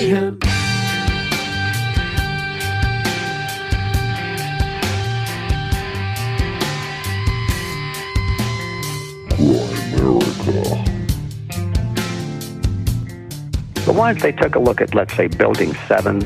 [0.00, 0.38] mayhem.
[13.86, 16.22] But once they took a look at, let's say, Building 7,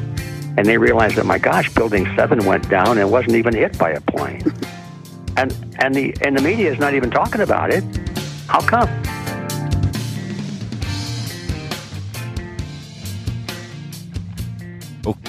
[0.56, 3.90] and they realized that, my gosh, Building 7 went down and wasn't even hit by
[3.90, 4.42] a plane.
[5.36, 7.82] and, and, the, and the media is not even talking about it.
[8.46, 9.13] How come?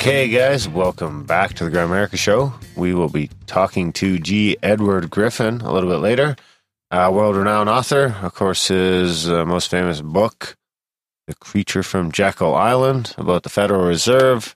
[0.05, 2.53] Okay, guys, welcome back to the Grimerica Show.
[2.75, 4.55] We will be talking to G.
[4.61, 6.35] Edward Griffin a little bit later,
[6.91, 8.15] uh, world renowned author.
[8.21, 10.57] Of course, his uh, most famous book,
[11.25, 14.55] The Creature from Jekyll Island, about the Federal Reserve.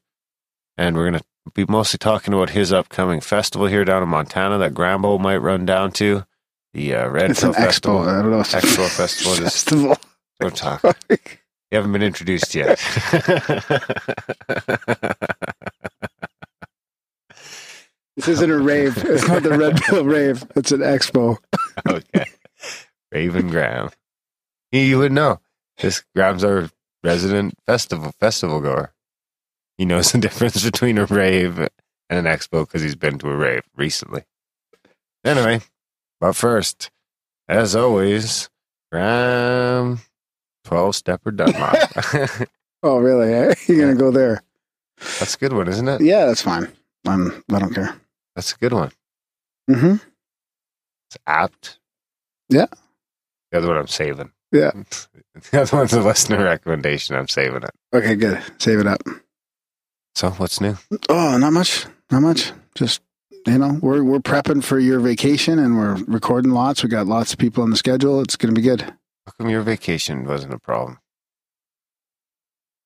[0.77, 4.59] And we're going to be mostly talking about his upcoming festival here down in Montana
[4.59, 6.27] that Grambo might run down to.
[6.75, 8.01] The uh, Red It's an Festival.
[8.01, 8.07] expo.
[8.07, 8.41] I don't know.
[8.41, 9.33] Expo Festival.
[9.45, 9.97] Festival.
[10.39, 10.83] don't talk.
[11.71, 12.79] You haven't been introduced yet.
[18.19, 18.97] This isn't a rave.
[19.05, 20.43] It's not the Red Pill rave.
[20.53, 21.37] It's an expo.
[21.87, 22.25] okay.
[23.13, 23.91] Raven Graham.
[24.73, 25.39] You, you would know.
[25.77, 26.69] This Graham's our
[27.01, 28.91] resident festival festival goer.
[29.77, 31.69] He knows the difference between a rave and
[32.09, 34.25] an expo because he's been to a rave recently.
[35.23, 35.61] Anyway,
[36.19, 36.91] but first,
[37.47, 38.49] as always,
[38.91, 40.01] Graham,
[40.69, 41.75] 12 stepper Dunlop.
[42.81, 43.33] Oh, really?
[43.33, 43.55] Eh?
[43.67, 44.41] You're gonna go there?
[45.19, 45.99] That's a good one, isn't it?
[45.99, 46.71] Yeah, that's fine.
[47.05, 47.43] I'm.
[47.51, 47.93] I don't care.
[48.37, 48.91] That's a good one.
[49.69, 49.95] Mm-hmm.
[49.95, 51.77] It's apt.
[52.47, 52.67] Yeah.
[53.51, 54.31] The other one I'm saving.
[54.53, 54.71] Yeah.
[55.51, 57.17] The other one's a listener recommendation.
[57.17, 57.71] I'm saving it.
[57.93, 58.41] Okay, good.
[58.59, 59.01] Save it up.
[60.15, 60.77] So, what's new?
[61.09, 61.85] Oh, not much.
[62.09, 62.53] Not much.
[62.75, 63.01] Just
[63.45, 66.81] you know, we're we're prepping for your vacation and we're recording lots.
[66.81, 68.21] We got lots of people on the schedule.
[68.21, 68.93] It's gonna be good.
[69.29, 70.97] How come your vacation wasn't a problem?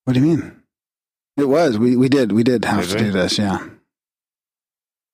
[0.04, 0.62] What do you mean?
[1.38, 1.78] It was.
[1.78, 2.34] We we did.
[2.34, 3.04] We did have Did to we?
[3.06, 3.38] do this.
[3.38, 3.66] Yeah.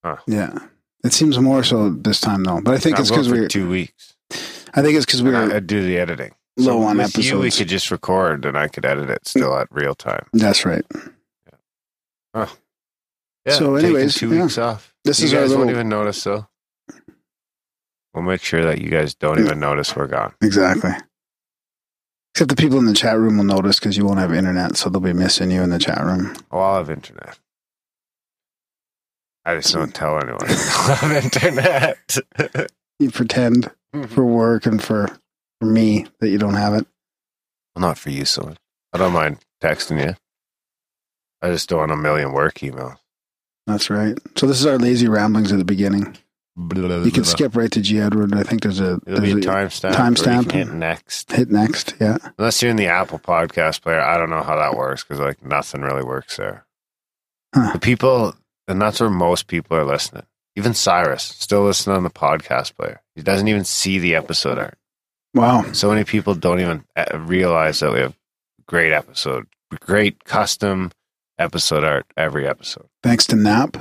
[0.03, 0.17] Huh.
[0.25, 0.57] Yeah.
[1.03, 4.15] It seems more so this time though, but I think it's because we're two weeks.
[4.73, 6.33] I think it's because we I, were I'd do the editing.
[6.57, 9.67] low on with You, we could just record and I could edit it still at
[9.71, 10.25] real time.
[10.33, 10.83] That's right.
[12.33, 12.47] Yeah,
[13.49, 14.41] So taking anyways, two yeah.
[14.41, 14.95] weeks off.
[15.05, 16.47] This you is our guys won't even notice though.
[18.15, 19.45] We'll make sure that you guys don't mm.
[19.45, 20.33] even notice we're gone.
[20.41, 20.91] Exactly.
[22.33, 24.89] Except the people in the chat room will notice because you won't have internet, so
[24.89, 26.35] they'll be missing you in the chat room.
[26.51, 27.37] Oh, I'll have internet.
[29.45, 30.39] I just don't tell anyone.
[30.47, 32.17] I'll have internet.
[32.99, 34.13] You pretend mm-hmm.
[34.13, 35.07] for work and for,
[35.59, 36.85] for me that you don't have it.
[37.75, 38.53] well, not for you, so
[38.93, 40.15] I don't mind texting you.
[41.41, 42.97] I just don't want a million work emails.
[43.65, 44.17] That's right.
[44.35, 46.17] So this is our lazy ramblings at the beginning.
[46.59, 48.33] You can skip right to G Edward.
[48.33, 49.93] I think there's a, there's a timestamp.
[49.93, 50.27] timestamp.
[50.27, 51.31] Or you can hit next.
[51.31, 51.95] hit next.
[52.01, 52.17] Yeah.
[52.37, 55.43] Unless you're in the Apple Podcast player, I don't know how that works because like
[55.43, 56.65] nothing really works there.
[57.55, 57.71] Huh.
[57.73, 58.35] The people,
[58.67, 60.25] and that's where most people are listening.
[60.55, 63.01] Even Cyrus still listening on the podcast player.
[63.15, 64.77] He doesn't even see the episode art.
[65.33, 65.71] Wow.
[65.71, 68.15] So many people don't even uh, realize that we have
[68.67, 69.47] great episode,
[69.79, 70.91] great custom
[71.37, 72.87] episode art every episode.
[73.01, 73.77] Thanks to Nap,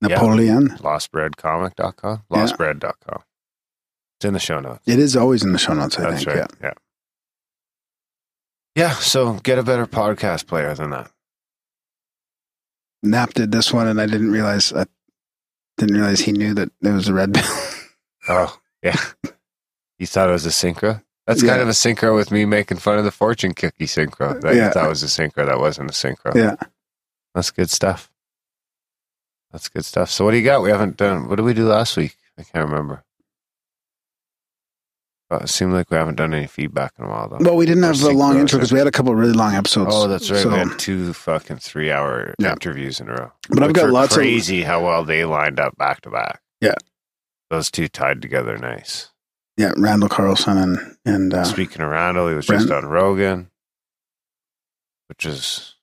[0.00, 0.68] Napoleon.
[0.78, 2.36] Lostbreadcomic.com, Yeah.
[2.36, 3.22] lostbread.com.
[4.18, 4.82] It's in the show notes.
[4.86, 5.98] It is always in the show notes.
[5.98, 6.36] I That's think.
[6.36, 6.50] right.
[6.62, 6.72] Yeah.
[8.76, 8.90] Yeah.
[8.94, 11.10] So get a better podcast player than that.
[13.02, 14.72] Nap did this one, and I didn't realize.
[14.72, 14.84] I
[15.78, 17.66] didn't realize he knew that it was a red bell.
[18.28, 18.96] Oh, yeah.
[19.98, 21.02] he thought it was a synchro?
[21.26, 21.62] That's kind Yeah.
[21.62, 24.38] of a synchro with me making fun of the fortune cookie synchro.
[24.42, 24.66] That Yeah.
[24.66, 25.46] you thought was a synchro.
[25.46, 26.34] That wasn't a synchro.
[26.34, 26.56] yeah.
[27.34, 28.09] That's good stuff.
[29.52, 30.10] That's good stuff.
[30.10, 30.62] So what do you got?
[30.62, 31.28] We haven't done.
[31.28, 32.16] What did we do last week?
[32.38, 33.04] I can't remember.
[35.28, 37.38] But it seemed like we haven't done any feedback in a while though.
[37.40, 39.32] Well, we didn't Or have a long intro because we had a couple of really
[39.32, 39.92] long episodes.
[39.94, 40.40] Oh, that's right.
[40.42, 42.52] So- we had two fucking three-hour Yeah.
[42.52, 43.32] interviews in a row.
[43.48, 46.40] But I've got lots of- crazy how well they lined up back to back.
[46.60, 46.74] Yeah.
[47.48, 49.10] those two tied together nice.
[49.56, 53.50] yeah, Randall Carlson and and uh, Speaking of Randall, he was just on Rogan,
[55.08, 55.74] which is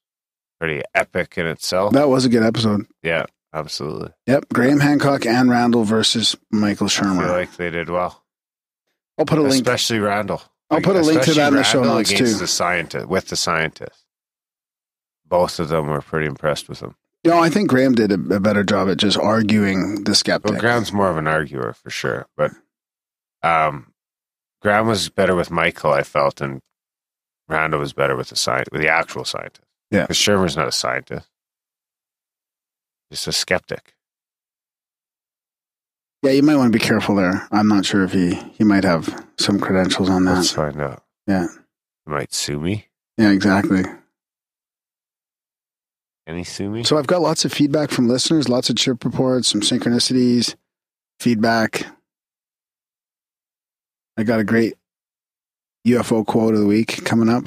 [0.59, 1.91] pretty epic in itself.
[1.93, 2.85] that was a good episode.
[3.03, 3.25] yeah,
[3.59, 4.11] absolutely.
[4.27, 7.21] Yep, Graham Hancock and Randall versus Michael I Shermer.
[7.23, 8.23] feel like they did well,
[9.17, 9.55] I'll put a link.
[9.55, 10.41] especially Randall.
[10.69, 12.33] I'll put a link to that in the show notes, too.
[12.33, 14.05] The scientist with the scientist,
[15.25, 16.95] both of them were pretty impressed with him.
[17.23, 20.51] You know, I think Graham did a, a better job at just arguing the skeptic.
[20.51, 22.51] Well, Graham's more of an arguer for sure, but
[23.43, 23.93] um,
[24.61, 25.91] Graham was better with Michael.
[25.91, 26.61] I felt, and
[27.47, 29.61] Randall was better with the science, with the actual scientist.
[29.89, 30.01] Yeah.
[30.01, 31.27] because Shermer's not a scientist;
[33.11, 33.93] just a skeptic.
[36.23, 37.47] yeah, you might want to be careful there.
[37.51, 40.35] I'm not sure if he he might have some credentials on that.
[40.35, 41.03] Let's find out.
[41.27, 41.47] Yeah,
[42.05, 42.87] He might sue me.
[43.17, 43.83] yeah, exactly.
[46.25, 46.83] Can he sue me?
[46.83, 50.55] So I've got lots of feedback from listeners, lots of chirp reports, some synchronicities,
[51.21, 51.85] feedback.
[54.17, 54.73] I got a great
[55.87, 57.45] UFO quote of the week coming up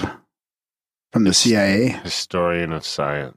[1.13, 1.89] from the CIA.
[2.05, 3.37] Historian of science.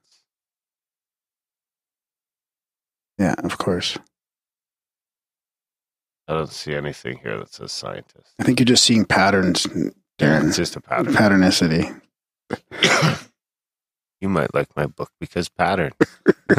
[3.24, 3.98] Yeah, of course.
[6.28, 8.34] I don't see anything here that says scientist.
[8.40, 9.66] I think you're just seeing patterns,
[10.20, 10.48] Darren.
[10.48, 11.14] It's just a pattern.
[11.14, 12.02] Patternicity.
[14.22, 15.92] you might like my book because pattern.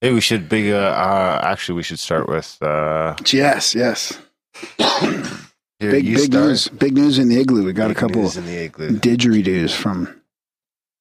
[0.00, 0.72] hey, we should big.
[0.72, 2.56] Uh, uh, actually, we should start with.
[2.62, 4.18] Uh, Yes, yes.
[4.78, 6.44] here, Big big start.
[6.46, 6.68] news.
[6.68, 7.64] Big news in the igloo.
[7.64, 8.98] We got a Big couple news in the igloo.
[8.98, 10.20] didgeridoos from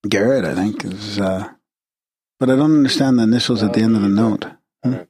[0.08, 0.84] Garrett, I think.
[0.86, 1.50] Is, uh,
[2.40, 4.46] but I don't understand the initials at the end of the note.
[4.84, 5.08] Here,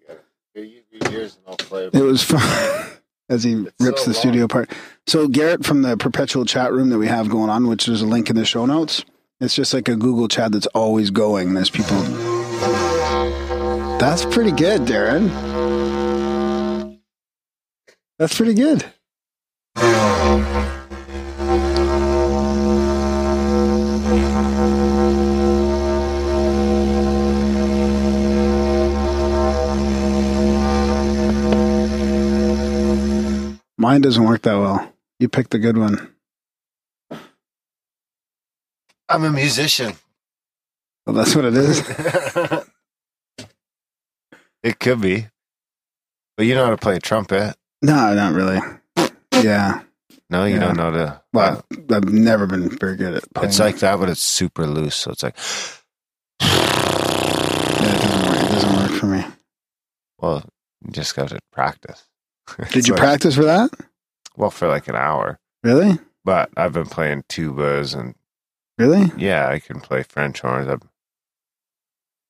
[0.55, 1.85] you do yours and I'll play.
[1.85, 2.41] It was fun
[3.29, 4.71] as he It's rips so the studio apart.
[5.05, 8.07] So Garrett from the perpetual chat room that we have going on, which there's a
[8.07, 9.03] link in the show notes.
[9.39, 11.53] It's just like a Google chat that's always going.
[11.53, 11.97] There's people.
[13.99, 15.29] That's pretty good, Darren.
[18.17, 18.85] That's pretty good.
[33.97, 34.93] Mine doesn't work that well.
[35.17, 36.13] You picked the good one.
[39.09, 39.93] I'm a musician.
[41.07, 41.79] Well, that's what it is.
[44.61, 45.29] it could be,
[46.35, 47.55] but you know how to play a trumpet.
[47.81, 48.59] No, not really.
[49.33, 49.81] Yeah.
[50.29, 50.59] No, you Yeah.
[50.59, 51.21] don't know to.
[51.33, 53.49] Well, uh, I've never been very good at playing.
[53.49, 54.95] it's like that, but it's super loose.
[54.95, 55.35] So it's like,
[56.39, 58.43] Yeah, it doesn't work.
[58.43, 59.25] It doesn't work for me.
[60.19, 60.43] well,
[60.85, 62.03] you just got to practice.
[62.71, 63.69] Did you practice for that?
[64.37, 65.99] Well, for like an hour, Really?
[66.23, 68.15] but I've been playing tubas and
[68.77, 69.11] Really?
[69.17, 70.67] yeah, I can play French horns.
[70.69, 70.83] I've,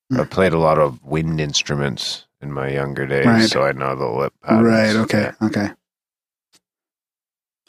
[0.09, 0.21] Hmm.
[0.21, 3.49] I've played a lot of wind instruments in my younger days, Right.
[3.49, 4.63] so I know the lip patterns.
[4.65, 4.95] Right.
[4.95, 5.31] Okay.
[5.41, 5.69] Okay.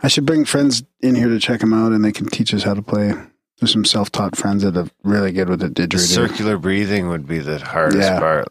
[0.00, 2.62] I should bring friends in here to check them out, and they can teach us
[2.62, 3.12] how to play.
[3.58, 5.98] There's some self-taught friends that are really good with the didgeridoo.
[5.98, 8.20] circular breathing would be the hardest Yeah.
[8.20, 8.46] part,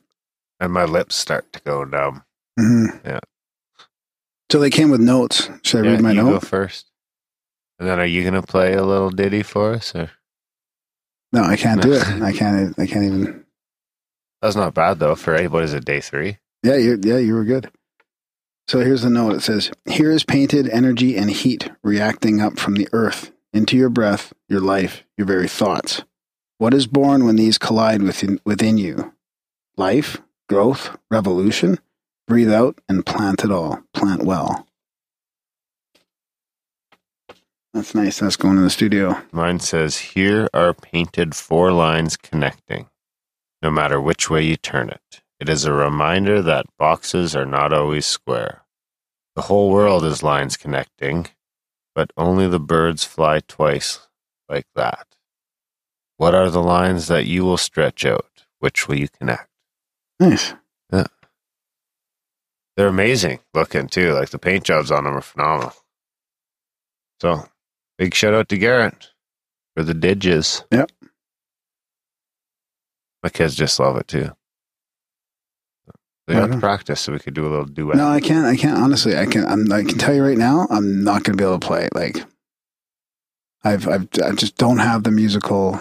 [0.60, 2.24] and my lips start to go numb.
[2.60, 3.06] Mhm.
[3.06, 3.20] Yeah.
[4.52, 5.50] So they came with notes.
[5.64, 6.30] Should I Yeah, read my you note?
[6.32, 6.86] go first,
[7.80, 9.94] and then are you gonna play a little ditty for us?
[9.96, 10.12] Or
[11.34, 12.08] No, I can't do it.
[12.22, 12.78] I can't.
[12.80, 13.46] I can't even.
[14.42, 15.16] that's not bad though.
[15.16, 15.86] For what is it?
[15.86, 16.38] Day three.
[16.64, 17.70] Yeah, you yeah, you were good.
[18.68, 19.34] So here's the note.
[19.36, 23.90] It says, "Here is painted energy and heat reacting up from the earth into your
[23.90, 26.04] breath, your life, your very thoughts.
[26.58, 29.14] What is born when these collide within within you?
[29.78, 31.80] Life, growth, revolution.
[32.28, 33.84] Breathe out and plant it all.
[33.94, 34.68] Plant well."
[37.74, 38.20] That's nice.
[38.20, 39.22] That's going in the studio.
[39.32, 42.90] Mine says, "Here are painted four lines connecting.
[43.62, 47.72] No matter which way you turn it, it is a reminder that boxes are not
[47.72, 48.64] always square.
[49.36, 51.28] The whole world is lines connecting,
[51.94, 54.08] but only the birds fly twice
[54.50, 55.16] like that.
[56.18, 58.46] What are the lines that you will stretch out?
[58.60, 59.52] Which will you connect?"
[60.20, 60.54] Nice.
[62.78, 64.14] They're amazing looking too.
[64.14, 65.74] Like the paint jobs on them are phenomenal.
[67.20, 67.50] So,
[67.98, 69.10] big shout out to Garrett
[69.76, 70.64] for the didges.
[70.72, 70.92] Yep.
[73.24, 74.32] My kids just love it too.
[76.28, 77.96] They got to practice so we could do a little duet.
[77.96, 78.46] No, I can't.
[78.46, 78.78] I can't.
[78.78, 79.46] Honestly, I can.
[79.46, 81.88] I'm, I can tell you right now, I'm not going to be able to play.
[81.96, 82.18] Like,
[83.64, 85.80] I've, I've, I just don't have the musical,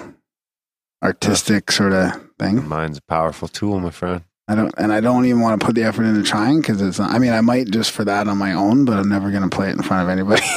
[1.02, 2.66] artistic sort of thing.
[2.66, 4.22] Mine's a powerful tool, my friend.
[4.48, 6.98] I don't, and I don't even want to put the effort into trying because it's.
[6.98, 9.42] Not, I mean, I might just for that on my own, but I'm never going
[9.42, 10.42] to play it in front of anybody.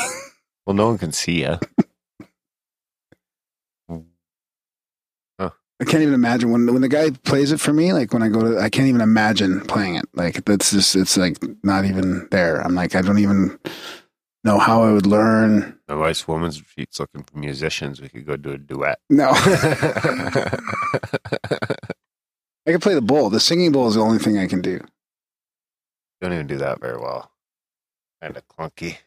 [0.67, 1.58] Well, no one can see you.
[5.81, 7.93] I can't even imagine when when the guy plays it for me.
[7.93, 10.05] Like when I go to, I can't even imagine playing it.
[10.13, 12.60] Like that's just, it's like not even there.
[12.62, 13.58] I'm like, I don't even
[14.43, 15.79] know how I would learn.
[15.88, 18.01] My wife's woman's retreat's looking for musicians.
[18.01, 19.00] We could go do a duet.
[19.10, 19.31] No.
[22.69, 23.31] I can play the bowl.
[23.31, 24.79] The singing bowl is the only thing I can do.
[26.21, 27.31] Don't even do that very well.
[28.21, 28.97] Kind of clunky.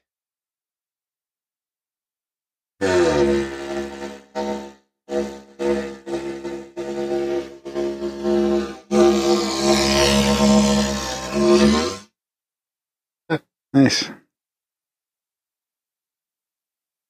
[13.72, 14.10] Nice.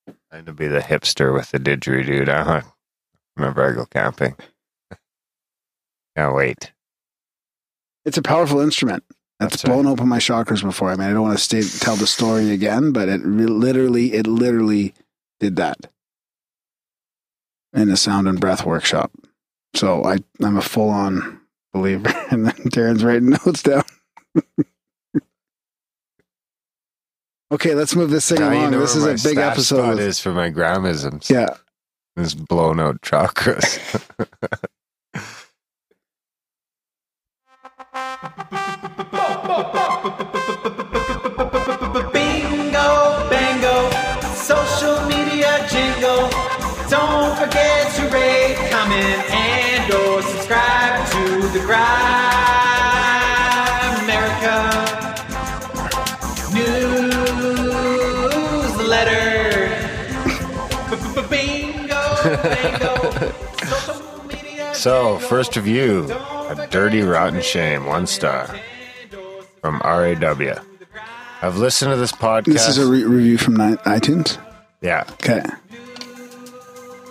[0.07, 2.29] I Trying to be the hipster with the didgeridoo.
[2.29, 2.63] I
[3.39, 4.37] remember I go camping.
[6.17, 6.73] Can't wait.
[8.05, 9.05] It's a powerful instrument.
[9.41, 10.91] It's That's blown open my chakras before.
[10.91, 14.13] I mean, I don't want to stay, tell the story again, but it re- literally,
[14.13, 14.95] it literally
[15.41, 15.77] did that
[17.73, 19.11] in a sound and breath workshop.
[19.75, 21.41] So I I'm a full on
[21.73, 23.83] believer, and then Darren's writing notes down.
[27.51, 28.71] okay, let's move this thing Now you along.
[28.73, 29.77] know This is a big episode.
[29.95, 31.29] spot is for my grandisms.
[31.31, 31.57] yeah,
[32.17, 33.79] This blown out chakras.
[40.03, 40.11] Bingo,
[43.31, 43.89] bango,
[44.35, 46.29] social media jingle.
[46.91, 51.85] Don't forget to rate, comment, and or subscribe to the Grime
[54.03, 54.57] America
[58.73, 59.31] newsletter.
[61.31, 62.03] Bingo,
[62.43, 63.33] bango,
[64.75, 68.72] so, first review A Dirty Rotten Shame, one star comment, and or
[69.63, 70.61] from RAW.
[71.41, 72.45] I've listened to this podcast.
[72.53, 74.39] this is a re- review from iTunes.
[74.81, 75.05] yeah.
[75.13, 75.43] Okay,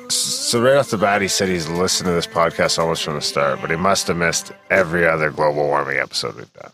[0.10, 3.22] So, right off the bat, he said he's listened to this podcast almost from the
[3.22, 6.72] start, but he must have missed every other global warming episode we've done.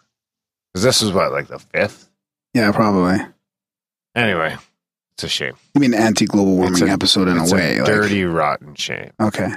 [0.73, 2.09] Because this was what, like the fifth?
[2.53, 3.17] yeah, probably.
[4.15, 4.55] Anyway,
[5.13, 5.53] it's a shame.
[5.75, 7.77] I mean, anti-global warming a- episode in a way.
[7.79, 9.11] like- dirty, rotten shame.
[9.19, 9.49] okay,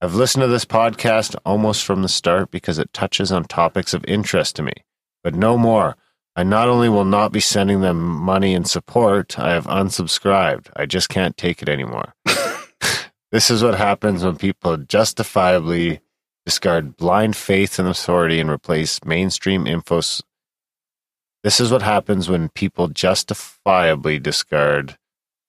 [0.00, 4.04] I've listened to this podcast almost from the start because it touches on topics of
[4.06, 4.72] interest to me.
[5.24, 5.96] But no more.
[6.36, 10.68] I not only will not be sending them money and support, I have unsubscribed.
[10.76, 12.14] I just can't take it anymore.
[13.32, 16.00] this is what happens when people justifiably
[16.44, 20.00] discard blind faith and authority and replace mainstream info.
[21.42, 24.98] This is what happens when people justifiably discard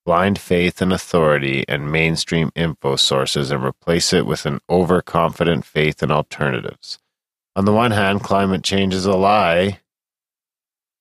[0.06, 6.04] blind faith and authority and mainstream info sources and replace it with an overconfident faith
[6.04, 7.00] in alternatives.
[7.56, 9.80] On the one hand, climate change is a lie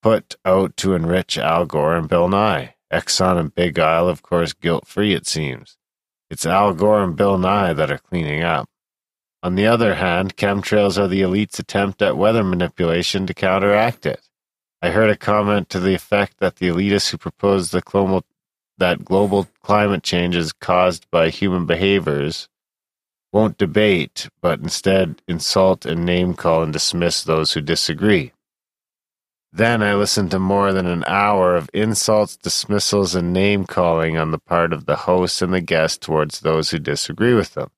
[0.02, 2.74] put out to enrich Al Gore and Bill Nye.
[2.92, 5.78] Exxon and Big Isle, of course, guilt free, it seems.
[6.30, 8.68] It's Al Gore and Bill Nye that are cleaning up.
[9.42, 14.20] On the other hand, chemtrails are the elite's attempt at weather manipulation to counteract it.
[14.80, 18.24] I heard a comment to the effect that the elitists who proposed the global
[18.76, 22.48] that global climate change is caused by human behaviors
[23.34, 28.32] won't debate, but instead insult and name call and dismiss those who disagree.
[29.52, 34.30] Then I listened to more than an hour of insults, dismissals, and name calling on
[34.30, 37.70] the part of the host and the guest towards those who disagree with them.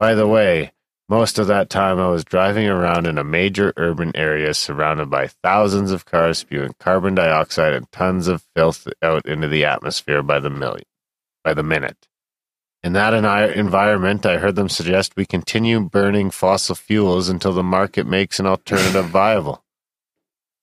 [0.00, 0.72] By the way,
[1.08, 5.28] most of that time I was driving around in a major urban area surrounded by
[5.28, 10.40] thousands of cars spewing carbon dioxide and tons of filth out into the atmosphere by
[10.40, 10.86] the million,
[11.44, 12.08] by the minute.
[12.82, 17.62] In that en- environment, I heard them suggest we continue burning fossil fuels until the
[17.62, 19.62] market makes an alternative viable,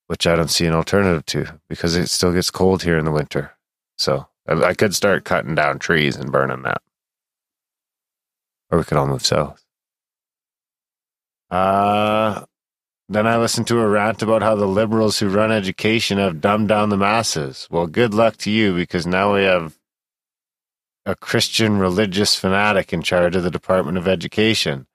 [0.08, 3.12] which I don't see an alternative to because it still gets cold here in the
[3.12, 3.52] winter.
[3.98, 6.82] So I, I could start cutting down trees and burning that.
[8.70, 9.64] Or we could all move south.
[11.50, 12.44] Uh,
[13.08, 16.68] then I listened to a rant about how the liberals who run education have dumbed
[16.68, 17.68] down the masses.
[17.72, 19.79] Well, good luck to you because now we have
[21.10, 24.86] a Christian religious fanatic in charge of the Department of Education.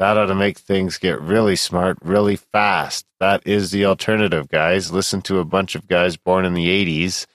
[0.00, 3.06] That ought to make things get really smart really fast.
[3.20, 4.90] That is the alternative, guys.
[4.90, 7.26] Listen to a bunch of guys born in the 80s,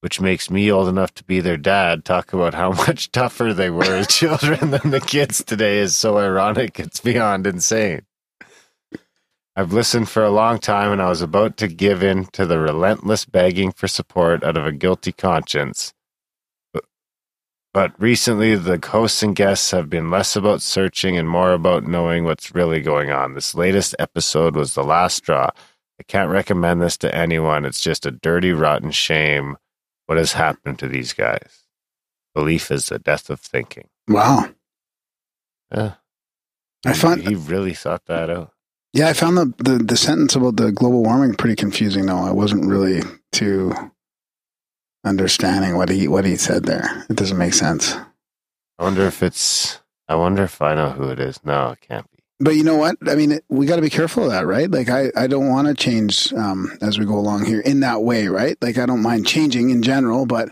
[0.00, 3.68] which makes me old enough to be their dad, talk about how much tougher they
[3.68, 6.80] were as children than the kids today is so ironic.
[6.80, 8.06] It's beyond insane.
[9.54, 12.58] I've listened for a long time and I was about to give in to the
[12.58, 15.92] relentless begging for support out of a guilty conscience.
[17.74, 22.24] But, recently, the hosts and guests have been less about searching and more about knowing
[22.24, 23.34] what's really going on.
[23.34, 25.50] This latest episode was the last straw.
[26.00, 27.64] I can't recommend this to anyone.
[27.64, 29.56] It's just a dirty, rotten shame
[30.06, 31.64] what has happened to these guys.
[32.34, 33.88] Belief is the death of thinking.
[34.08, 34.48] wow.
[35.74, 35.94] Yeah,
[36.86, 38.52] I found he really thought that out.
[38.92, 42.06] Yeah, I found the, the the sentence about the global warming pretty confusing.
[42.06, 42.18] though.
[42.18, 43.02] I wasn't really
[43.32, 43.72] too
[45.04, 47.04] understanding what he what he said there.
[47.08, 47.94] It doesn't make sense.
[48.78, 49.80] I wonder if it's.
[50.08, 51.40] I wonder if I know who it is.
[51.44, 52.18] No, it can't be.
[52.40, 52.96] But you know what?
[53.06, 54.70] I mean, it, we got to be careful of that, right?
[54.70, 58.02] Like, I, I don't want to change um, as we go along here in that
[58.02, 58.56] way, right?
[58.60, 60.50] Like, I don't mind changing in general, but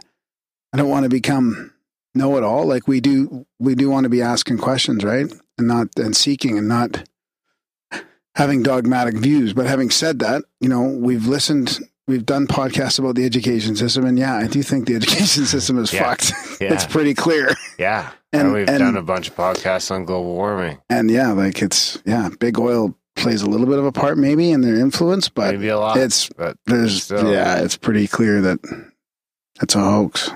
[0.73, 1.73] I don't want to become
[2.15, 2.67] know it all.
[2.67, 5.33] Like we do, we do want to be asking questions, right?
[5.59, 7.09] And not and seeking and not
[8.35, 9.53] having dogmatic views.
[9.53, 11.79] But having said that, you know, we've listened,
[12.09, 15.79] we've done podcasts about the education system, and yeah, I do think the education system
[15.79, 16.03] is Yeah.
[16.05, 16.33] fucked.
[16.61, 17.51] Yeah, it's pretty clear.
[17.79, 18.11] yeah.
[18.33, 20.79] and- And, we've and- done a bunch of podcasts on global warming.
[20.89, 24.51] And yeah, like it's yeah, big oil plays a little bit of a part maybe
[24.53, 25.97] in their influence, but Maybe a lot.
[25.99, 27.31] it's but there's still.
[27.33, 28.59] yeah, it's pretty clear that
[29.61, 30.31] it's a hoax.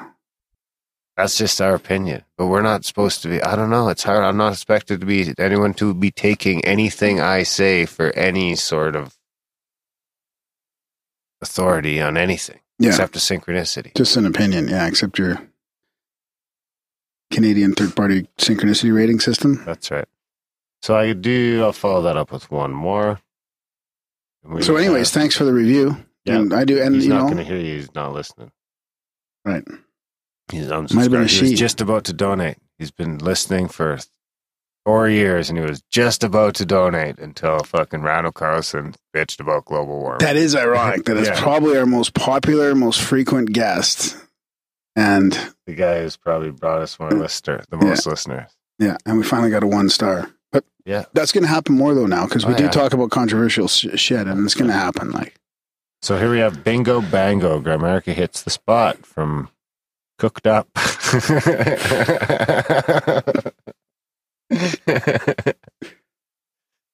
[1.16, 3.40] That's just our opinion, but we're not supposed to be.
[3.42, 3.88] I don't know.
[3.88, 4.22] It's hard.
[4.22, 8.94] I'm not expected to be anyone to be taking anything I say for any sort
[8.94, 9.15] of
[11.42, 12.90] authority on anything Yeah.
[12.90, 13.94] except a synchronicity.
[13.96, 15.40] Just an opinion, yeah, except your
[17.32, 19.62] Canadian third party synchronicity rating system.
[19.64, 20.06] That's right.
[20.82, 21.62] So I do.
[21.64, 23.20] I'll follow that up with one more.
[24.60, 25.96] So, anyways, have- thanks for the review.
[26.24, 26.36] Yeah.
[26.38, 27.76] And I do, and he's you not going to hear you.
[27.76, 28.50] He's not listening.
[29.44, 29.64] right.
[30.52, 31.30] He's Might have been a unsubscribed.
[31.44, 32.58] He was just about to donate.
[32.78, 33.98] He's been listening for
[34.86, 39.64] four years, and he was just about to donate until fucking Randall Carlson bitched about
[39.66, 40.18] global warming.
[40.20, 41.04] That is ironic.
[41.06, 41.40] That is Yeah.
[41.40, 44.16] probably our most popular, most frequent guest.
[44.94, 45.32] And
[45.66, 48.50] the guy who's probably brought us more listener, the most listeners.
[48.78, 50.30] yeah, and we finally got a one star.
[50.52, 51.04] But Yeah.
[51.12, 52.70] that's going to happen more though now because we Oh, do yeah.
[52.70, 55.10] talk about controversial sh- shit, and it's going to happen.
[55.10, 55.34] Like,
[56.00, 57.60] So here we have Bingo Bango.
[57.60, 59.48] Grimerica hits the spot from
[60.18, 60.68] Cooked Up.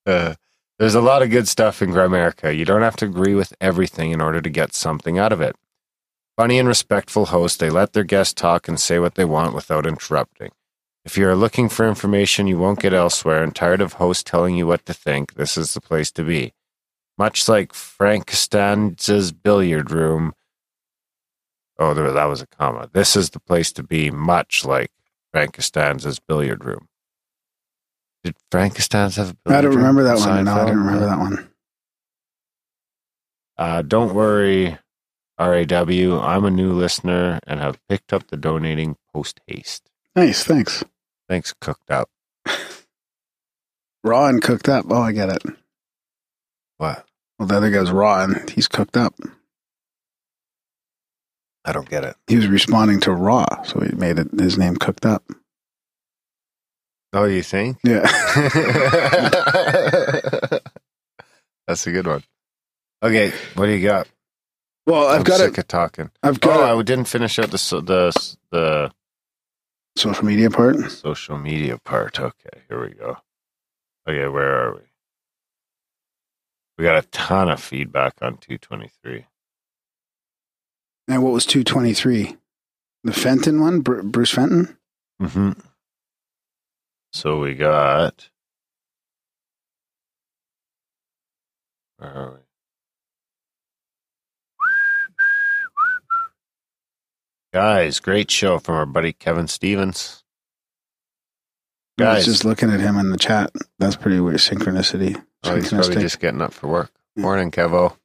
[0.05, 0.35] Uh,
[0.79, 2.57] there's a lot of good stuff in Grimerica.
[2.57, 5.55] You don't have to agree with everything in order to get something out of it.
[6.37, 9.87] Funny and respectful hosts, they let their guests talk and say what they want without
[9.87, 10.51] interrupting.
[11.05, 14.57] If you are looking for information you won't get elsewhere and tired of hosts telling
[14.57, 16.53] you what to think, this is the place to be.
[17.19, 20.33] Much like Frank Costanza's billiard room.
[21.79, 22.89] Oh, that was a comma.
[22.93, 24.91] This is the place to be, much like
[25.33, 26.89] Frank Costanza's billiard room.
[28.25, 30.45] Did Frank Costanza have I don't remember that one.
[30.45, 31.49] No, I don't remember that one.
[33.59, 34.79] Uh, don't worry,
[35.39, 36.21] RAW.
[36.21, 39.91] I'm a new listener and have picked up the donating post haste.
[40.15, 40.85] Nice, thanks.
[41.29, 42.09] Thanks, Cooked Up.
[44.05, 44.87] Raw and cooked up.
[44.91, 45.43] Oh, I get it.
[46.79, 47.07] What?
[47.39, 49.15] Well, the other guy's raw and he's cooked up.
[51.65, 52.17] I don't get it.
[52.27, 55.23] He was responding to raw, so he made it his name cooked up.
[57.13, 57.79] Oh, you think?
[57.85, 58.01] Yeah.
[61.67, 62.23] That's a good one.
[63.03, 64.09] Okay, what do you got?
[64.87, 65.59] well, I've I'm got sick it.
[65.59, 66.11] of talking.
[66.23, 66.57] I've got.
[66.57, 68.91] Oh, got I didn't finish out the the the
[69.97, 70.91] social media part.
[70.91, 72.19] social media part.
[72.21, 73.17] Okay, here we go.
[74.09, 74.81] Okay, where are we?
[76.79, 79.27] We got a ton of feedback on 223.
[81.09, 82.37] And what was 223?
[83.05, 83.81] The Fenton one?
[83.81, 84.77] Br- Bruce Fenton?
[85.21, 85.53] Mm-hmm.
[87.13, 88.31] So we got.
[91.99, 92.39] Where are we?
[97.53, 100.25] Guys, great show from our buddy Kevin Stevens.
[101.99, 102.25] I was Guys.
[102.25, 103.53] just looking at him in the chat.
[103.79, 104.39] That's pretty weird.
[104.39, 105.23] Synchronicity.
[105.45, 106.91] Oh, he's probably just getting up for work.
[107.15, 107.97] Morning, Kevo.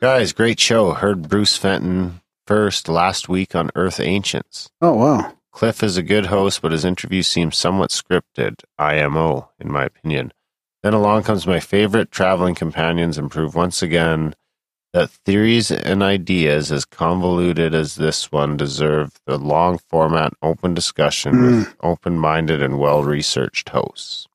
[0.00, 0.92] Guys, great show.
[0.94, 4.70] Heard Bruce Fenton first last week on Earth Ancients.
[4.80, 5.34] Oh, wow.
[5.58, 8.62] Cliff is a good host, but his interview seems somewhat scripted.
[8.78, 10.32] IMO, in my opinion.
[10.84, 14.36] Then along comes my favorite traveling companions and prove once again
[14.92, 21.42] that theories and ideas as convoluted as this one deserve the long format open discussion
[21.42, 21.74] with mm.
[21.80, 24.28] open minded and well researched hosts.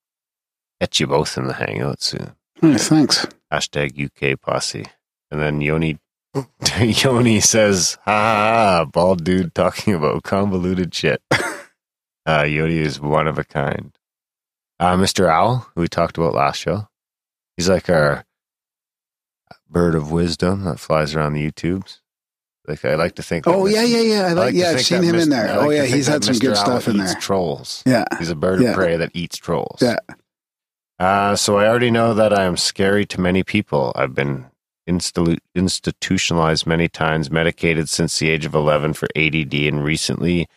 [0.81, 2.35] Get you both in the hangout soon.
[2.61, 3.25] Nice, thanks.
[3.49, 4.87] Hashtag UK posse.
[5.31, 5.99] And then Yoni
[6.79, 11.21] Yoni says, ha ha, ha, bald dude talking about convoluted shit.
[12.25, 13.95] uh, Yoni is one of a kind.
[14.79, 15.29] Uh, Mr.
[15.29, 16.87] Owl, who we talked about last show,
[17.55, 18.25] he's like our
[19.69, 21.99] bird of wisdom that flies around the YouTubes.
[22.67, 23.45] Like I like to think.
[23.45, 24.21] Oh, yeah, yeah, yeah.
[24.21, 25.47] I I like, like to yeah, I've seen him in there.
[25.47, 26.41] Like oh, yeah, he's had some Mr.
[26.41, 27.13] good Owl stuff in there.
[27.15, 27.83] Trolls.
[27.85, 28.05] Yeah.
[28.19, 28.69] He's a bird Yeah.
[28.69, 29.81] of prey that eats trolls.
[29.81, 29.97] Yeah.
[30.97, 33.91] Uh, so I already know that I am scary to many people.
[33.95, 34.45] I've been
[34.87, 40.47] institutionalized many times, medicated since the age of 11 for ADD, and recently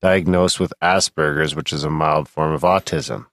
[0.00, 3.26] diagnosed with Asperger's, which is a mild form of autism.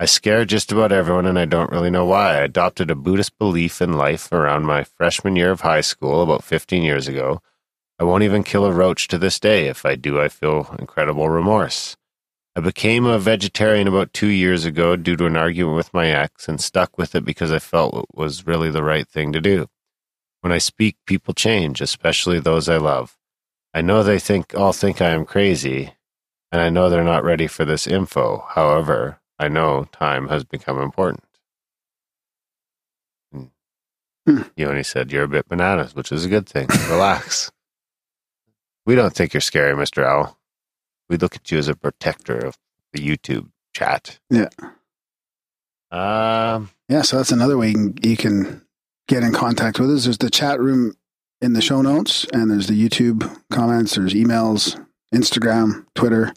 [0.00, 2.32] I scare just about everyone, and I don't really know why.
[2.32, 6.42] I adopted a Buddhist belief in life around my freshman year of high school about
[6.42, 7.40] 15 years ago.
[7.98, 9.68] I won't even kill a roach to this day.
[9.68, 11.96] If I do, I feel incredible remorse.
[12.56, 16.48] I became a vegetarian about two years ago due to an argument with my ex
[16.48, 19.66] and stuck with it because I felt it was really the right thing to do.
[20.40, 23.16] When I speak, people change, especially those I love.
[23.72, 25.94] I know they think all think I am crazy,
[26.52, 28.44] and I know they're not ready for this info.
[28.50, 31.24] However, I know time has become important.
[33.32, 33.50] And
[34.26, 34.42] Hmm.
[34.56, 36.68] Yoni said, You're a bit bananas, which is a good thing.
[36.88, 37.50] Relax.
[38.86, 40.04] we don't think you're scary, Mr.
[40.04, 40.38] Owl.
[41.08, 42.56] We look at you as a protector of
[42.92, 44.18] the YouTube chat.
[44.30, 44.48] Yeah.
[45.90, 48.62] Um, Yeah, so that's another way you can, you can
[49.08, 50.04] get in contact with us.
[50.04, 50.96] There's the chat room
[51.40, 54.82] in the show notes, and there's the YouTube comments, there's emails,
[55.14, 56.32] Instagram, Twitter.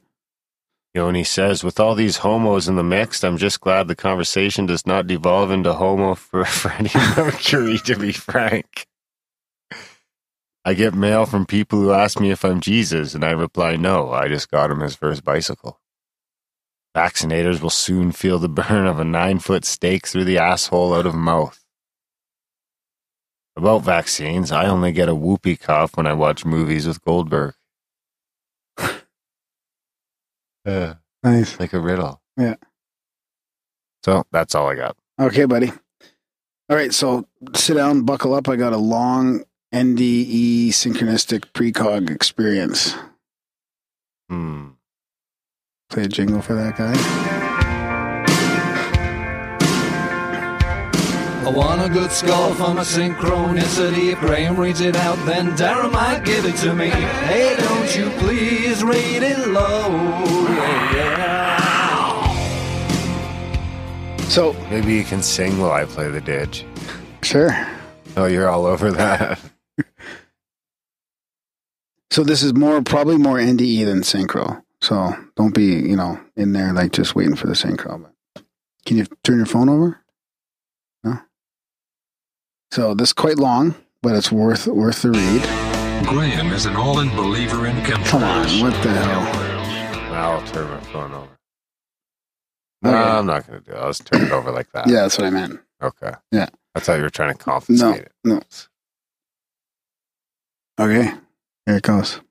[0.93, 4.85] Yoni says, with all these homos in the mix, I'm just glad the conversation does
[4.85, 8.87] not devolve into homo for Freddie Mercury, to be frank.
[10.67, 14.11] I get mail from people who ask me if I'm Jesus, and I reply, no,
[14.11, 15.79] I just got him his first bicycle.
[16.93, 21.05] Vaccinators will soon feel the burn of a nine foot stake through the asshole out
[21.05, 21.63] of mouth.
[23.55, 27.53] About vaccines, I only get a whoopee cough when I watch movies with Goldberg.
[30.65, 31.57] uh, Nice.
[31.61, 32.21] like a riddle.
[32.35, 32.55] Yeah.
[34.03, 34.97] So that's all I got.
[35.17, 35.71] Okay, buddy.
[36.69, 37.25] All right, so
[37.55, 38.49] sit down, buckle up.
[38.49, 42.95] I got a long NDE synchronistic precog experience.
[44.29, 44.69] Hmm.
[45.89, 46.93] Play a jingle for that guy.
[51.45, 54.11] I want a good score for my synchronicity.
[54.11, 56.89] If Graham reads it out, then Darren might give it to me.
[56.89, 59.87] Hey, don't you please read it low.
[60.93, 61.57] Yeah.
[64.27, 66.65] So, Maybe you can sing while I play the ditch.
[67.23, 67.51] sure.
[68.17, 69.39] Oh, you're all over that.
[72.11, 74.63] So this is more probably more NDE than synchro.
[74.81, 78.01] So don't be, you know, in there like just waiting for the synchro.
[78.33, 78.43] But
[78.85, 79.99] can you turn your phone over?
[81.03, 81.19] No.
[82.71, 85.43] So this is quite long, but it's worth worth the read.
[86.07, 90.13] Graham is an all-in believer in Come on, what the hell?
[90.13, 91.27] I'll turn my phone over.
[92.83, 92.97] No, Okay.
[92.97, 93.79] I'm not going to do it.
[93.79, 94.87] I'll just turn it over like that.
[94.87, 95.59] Yeah, that's what I meant.
[95.81, 96.11] Okay.
[96.31, 96.47] Yeah.
[96.75, 98.11] I thought you were trying to confiscate it.
[98.23, 98.39] No.
[100.79, 101.11] Okay,
[101.67, 102.21] here it goes.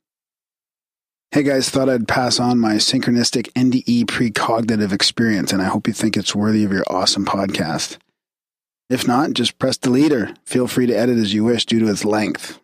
[1.30, 5.92] Hey guys, thought I'd pass on my synchronistic NDE precognitive experience, and I hope you
[5.92, 7.98] think it's worthy of your awesome podcast.
[8.88, 11.90] If not, just press delete or feel free to edit as you wish due to
[11.90, 12.60] its length.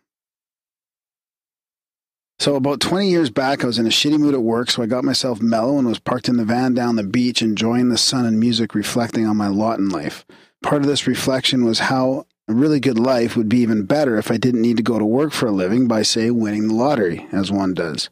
[2.39, 4.87] So, about 20 years back, I was in a shitty mood at work, so I
[4.87, 8.25] got myself mellow and was parked in the van down the beach, enjoying the sun
[8.25, 10.25] and music reflecting on my lot in life.
[10.63, 14.29] Part of this reflection was how a really good life would be even better if
[14.29, 17.25] I didn't need to go to work for a living by, say, winning the lottery,
[17.31, 18.09] as one does.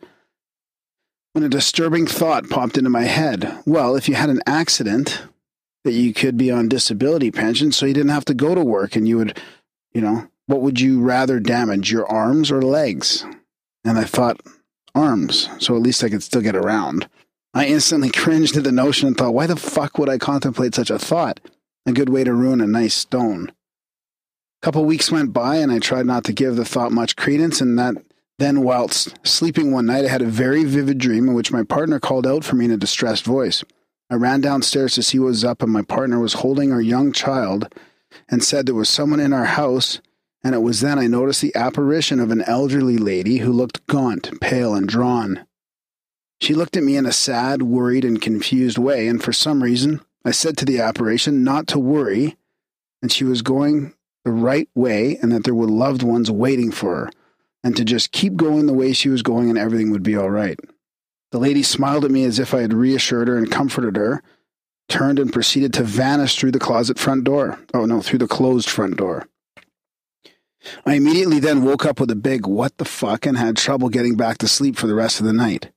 [1.34, 5.24] When a disturbing thought popped into my head well, if you had an accident,
[5.84, 8.96] that you could be on disability pension so you didn't have to go to work
[8.96, 9.42] and you would,
[9.94, 13.26] you know, what would you rather damage, your arms or legs?
[13.84, 14.42] And I thought,
[14.94, 17.10] arms, so at least I could still get around.
[17.54, 20.90] I instantly cringed at the notion and thought, why the fuck would I contemplate such
[20.90, 21.40] a thought?
[21.86, 23.52] A good way to ruin a nice stone
[24.62, 27.80] couple weeks went by and I tried not to give the thought much credence and
[27.80, 27.96] that
[28.38, 32.00] then whilst sleeping one night I had a very vivid dream in which my partner
[32.00, 33.64] called out for me in a distressed voice.
[34.10, 37.12] I ran downstairs to see what was up and my partner was holding our young
[37.12, 37.74] child
[38.30, 40.00] and said there was someone in our house
[40.44, 44.40] and it was then I noticed the apparition of an elderly lady who looked gaunt,
[44.42, 45.46] pale and drawn.
[46.40, 50.02] She looked at me in a sad, worried and confused way and for some reason
[50.24, 52.38] I said to the apparition not to worry
[53.02, 56.96] and she was going the right way and that there were loved ones waiting for
[56.96, 57.12] her
[57.64, 60.30] and to just keep going the way she was going and everything would be all
[60.30, 60.60] right.
[61.32, 64.22] The lady smiled at me as if I had reassured her and comforted her,
[64.90, 67.60] turned and proceeded to vanish through the closet front door.
[67.74, 69.28] Oh no, through the closed front door.
[70.86, 74.16] I immediately then woke up with a big what the fuck and had trouble getting
[74.16, 75.72] back to sleep for the rest of the night.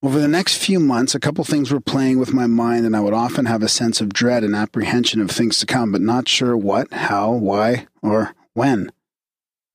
[0.00, 3.00] Over the next few months, a couple things were playing with my mind, and I
[3.00, 6.28] would often have a sense of dread and apprehension of things to come, but not
[6.28, 8.92] sure what, how, why, or when.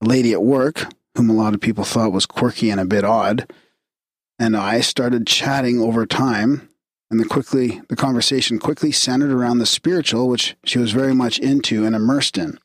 [0.02, 3.04] A lady at work, whom a lot of people thought was quirky and a bit
[3.04, 3.52] odd,
[4.40, 6.70] and I started chatting over time,
[7.12, 11.38] and the quickly the conversation quickly centered around the spiritual, which she was very much
[11.38, 12.58] into and immersed in.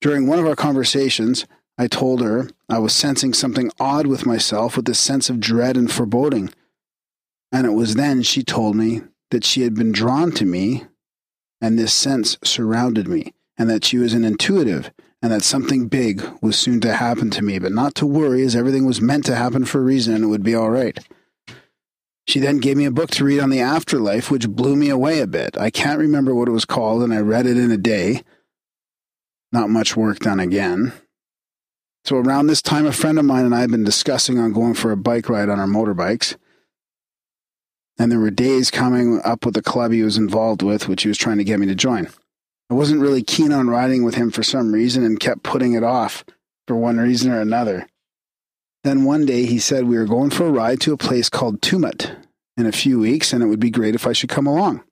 [0.00, 1.46] During one of our conversations,
[1.78, 5.76] I told her I was sensing something odd with myself with this sense of dread
[5.76, 6.50] and foreboding.
[7.52, 10.84] And it was then she told me that she had been drawn to me
[11.60, 14.90] and this sense surrounded me and that she was an intuitive
[15.22, 18.54] and that something big was soon to happen to me, but not to worry as
[18.54, 20.98] everything was meant to happen for a reason and it would be all right.
[22.26, 25.20] She then gave me a book to read on the afterlife, which blew me away
[25.20, 25.56] a bit.
[25.56, 28.22] I can't remember what it was called, and I read it in a day.
[29.52, 30.92] Not much work done again.
[32.06, 34.74] So around this time, a friend of mine and I had been discussing on going
[34.74, 36.36] for a bike ride on our motorbikes.
[37.98, 41.08] And there were days coming up with the club he was involved with, which he
[41.08, 42.08] was trying to get me to join.
[42.70, 45.82] I wasn't really keen on riding with him for some reason and kept putting it
[45.82, 46.24] off
[46.68, 47.88] for one reason or another.
[48.84, 51.60] Then one day he said we were going for a ride to a place called
[51.60, 52.16] Tumut
[52.56, 54.84] in a few weeks and it would be great if I should come along.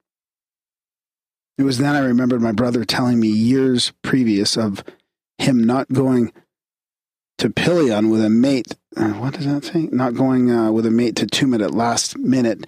[1.59, 4.83] It was then I remembered my brother telling me years previous of
[5.38, 6.33] him not going
[7.38, 8.76] to Pelion with a mate.
[8.96, 9.88] Uh, what does that say?
[9.90, 12.66] Not going uh, with a mate to Tumut at last minute,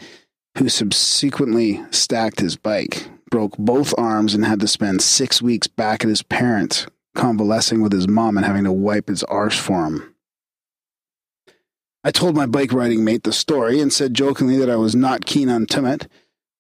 [0.59, 6.03] who subsequently stacked his bike, broke both arms, and had to spend six weeks back
[6.03, 10.15] at his parents, convalescing with his mom and having to wipe his arse for him.
[12.03, 15.27] I told my bike riding mate the story and said jokingly that I was not
[15.27, 16.07] keen on Tumut,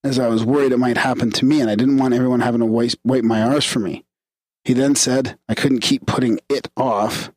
[0.02, 2.60] as I was worried it might happen to me and I didn't want everyone having
[2.60, 2.66] to
[3.04, 4.04] wipe my arse for me.
[4.64, 7.30] He then said I couldn't keep putting it off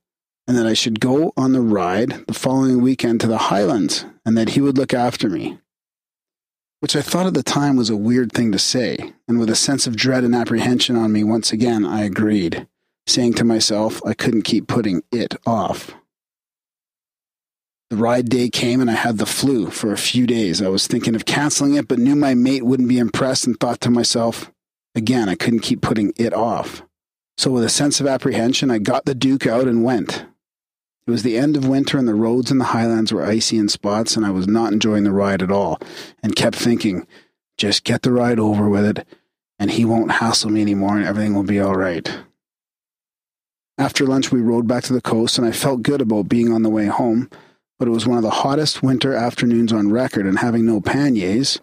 [0.50, 4.36] and that I should go on the ride the following weekend to the Highlands and
[4.36, 5.60] that he would look after me.
[6.80, 9.56] Which I thought at the time was a weird thing to say, and with a
[9.56, 12.68] sense of dread and apprehension on me once again, I agreed,
[13.06, 15.94] saying to myself I couldn't keep putting it off.
[17.92, 20.64] The ride day came and I had the flu for a few days.
[20.64, 23.82] I was thinking of canceling it, but knew my mate wouldn't be impressed and thought
[23.82, 24.52] to myself,
[24.96, 26.82] again, I couldn't keep putting it off.
[27.38, 30.26] So, with a sense of apprehension, I got the Duke out and went.
[31.10, 33.68] It was the end of winter and the roads in the highlands were icy in
[33.68, 35.82] spots, and I was not enjoying the ride at all
[36.22, 37.08] and kept thinking,
[37.58, 39.08] just get the ride over with it,
[39.58, 42.20] and he won't hassle me anymore, and everything will be all right.
[43.80, 46.62] After lunch, we rode back to the coast, and I felt good about being on
[46.62, 47.28] the way home
[47.80, 51.60] but it was one of the hottest winter afternoons on record, and having no panniers,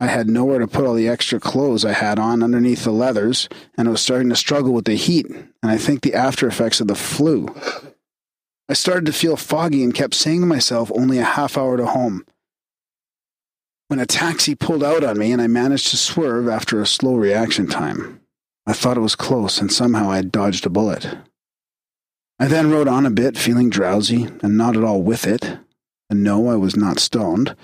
[0.00, 3.48] I had nowhere to put all the extra clothes I had on underneath the leathers,
[3.78, 6.80] and I was starting to struggle with the heat, and I think the after effects
[6.80, 7.54] of the flu.
[8.68, 11.86] I started to feel foggy and kept saying to myself, only a half hour to
[11.86, 12.26] home.
[13.88, 17.14] When a taxi pulled out on me and I managed to swerve after a slow
[17.14, 18.20] reaction time,
[18.66, 21.16] I thought it was close and somehow I had dodged a bullet.
[22.40, 25.58] I then rode on a bit, feeling drowsy and not at all with it.
[26.10, 27.54] And no, I was not stoned.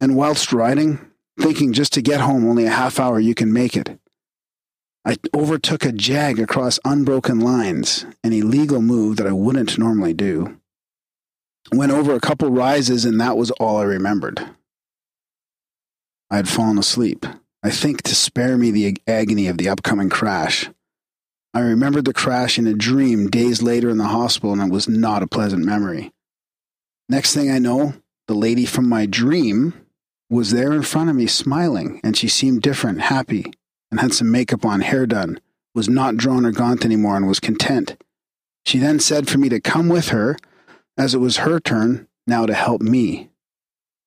[0.00, 0.98] And whilst riding,
[1.38, 3.98] thinking just to get home only a half hour you can make it.
[5.06, 10.58] I overtook a jag across unbroken lines, an illegal move that I wouldn't normally do.
[11.72, 14.40] Went over a couple rises, and that was all I remembered.
[16.30, 17.26] I had fallen asleep,
[17.62, 20.70] I think to spare me the agony of the upcoming crash.
[21.52, 24.88] I remembered the crash in a dream days later in the hospital, and it was
[24.88, 26.12] not a pleasant memory.
[27.10, 27.94] Next thing I know,
[28.26, 29.74] the lady from my dream
[30.30, 33.52] was there in front of me smiling, and she seemed different, happy,
[33.94, 35.38] and had some makeup on, hair done,
[35.72, 37.96] was not drawn or gaunt anymore, and was content.
[38.66, 40.36] She then said for me to come with her,
[40.98, 43.30] as it was her turn now to help me.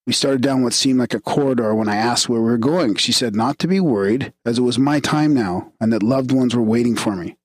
[0.06, 2.96] We started down what seemed like a corridor when I asked where we were going.
[2.96, 6.34] She said not to be worried, as it was my time now, and that loved
[6.34, 7.38] ones were waiting for me.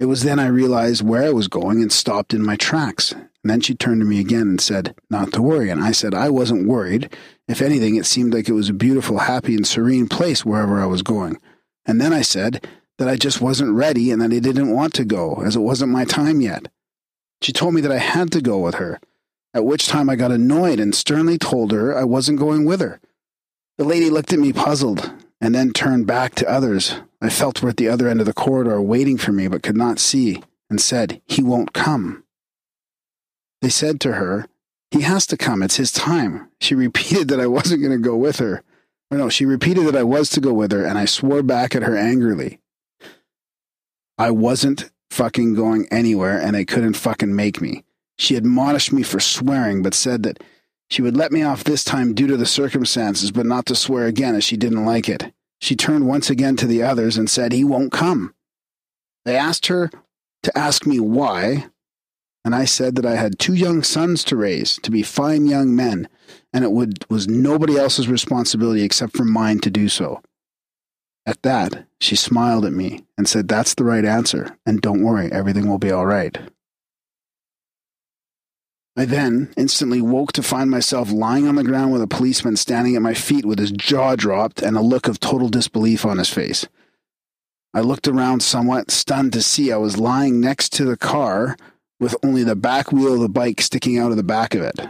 [0.00, 3.14] It was then I realized where I was going and stopped in my tracks.
[3.48, 5.70] And then she turned to me again and said, Not to worry.
[5.70, 7.16] And I said, I wasn't worried.
[7.48, 10.84] If anything, it seemed like it was a beautiful, happy, and serene place wherever I
[10.84, 11.40] was going.
[11.86, 15.04] And then I said that I just wasn't ready and that I didn't want to
[15.06, 16.68] go, as it wasn't my time yet.
[17.40, 19.00] She told me that I had to go with her,
[19.54, 23.00] at which time I got annoyed and sternly told her I wasn't going with her.
[23.78, 26.96] The lady looked at me puzzled and then turned back to others.
[27.22, 29.74] I felt were at the other end of the corridor waiting for me but could
[29.74, 32.24] not see and said, He won't come.
[33.60, 34.46] They said to her,
[34.90, 35.62] He has to come.
[35.62, 36.50] It's his time.
[36.60, 38.62] She repeated that I wasn't going to go with her.
[39.10, 41.74] Or no, she repeated that I was to go with her, and I swore back
[41.74, 42.60] at her angrily.
[44.18, 47.84] I wasn't fucking going anywhere, and they couldn't fucking make me.
[48.18, 50.42] She admonished me for swearing, but said that
[50.90, 54.06] she would let me off this time due to the circumstances, but not to swear
[54.06, 55.32] again as she didn't like it.
[55.60, 58.34] She turned once again to the others and said, He won't come.
[59.24, 59.90] They asked her
[60.42, 61.66] to ask me why,
[62.48, 65.76] and I said that I had two young sons to raise, to be fine young
[65.76, 66.08] men,
[66.50, 70.22] and it would, was nobody else's responsibility except for mine to do so.
[71.26, 75.30] At that, she smiled at me and said, That's the right answer, and don't worry,
[75.30, 76.38] everything will be all right.
[78.96, 82.96] I then instantly woke to find myself lying on the ground with a policeman standing
[82.96, 86.30] at my feet with his jaw dropped and a look of total disbelief on his
[86.30, 86.66] face.
[87.74, 91.54] I looked around somewhat stunned to see I was lying next to the car
[92.00, 94.80] with only the back wheel of the bike sticking out of the back of it.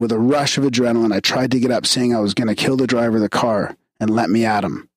[0.00, 2.54] With a rush of adrenaline, I tried to get up, saying I was going to
[2.54, 4.88] kill the driver of the car and let me at him.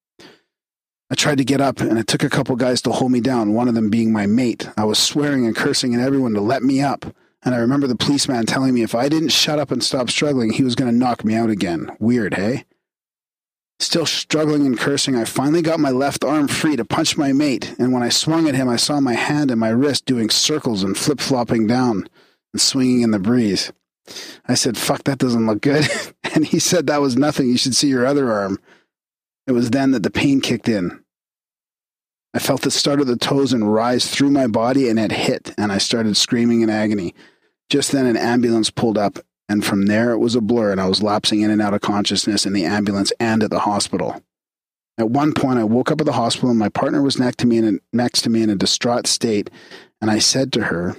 [1.09, 3.53] I tried to get up, and it took a couple guys to hold me down,
[3.53, 4.69] one of them being my mate.
[4.77, 7.05] I was swearing and cursing at everyone to let me up.
[7.43, 10.53] And I remember the policeman telling me if I didn't shut up and stop struggling,
[10.53, 11.91] he was going to knock me out again.
[11.99, 12.65] Weird, hey?
[13.81, 17.73] Still struggling and cursing, I finally got my left arm free to punch my mate,
[17.79, 20.83] and when I swung at him, I saw my hand and my wrist doing circles
[20.83, 22.07] and flip flopping down
[22.53, 23.73] and swinging in the breeze.
[24.47, 25.87] I said, Fuck, that doesn't look good.
[26.35, 27.49] and he said, That was nothing.
[27.49, 28.59] You should see your other arm.
[29.47, 31.03] It was then that the pain kicked in.
[32.35, 35.55] I felt it start at the toes and rise through my body, and it hit,
[35.57, 37.15] and I started screaming in agony.
[37.67, 39.17] Just then, an ambulance pulled up,
[39.51, 41.81] and from there it was a blur, and I was lapsing in and out of
[41.81, 44.23] consciousness in the ambulance and at the hospital.
[44.97, 47.47] At one point, I woke up at the hospital, and my partner was next to
[47.47, 49.49] me in a, next to me in a distraught state,
[49.99, 50.95] and I said to her,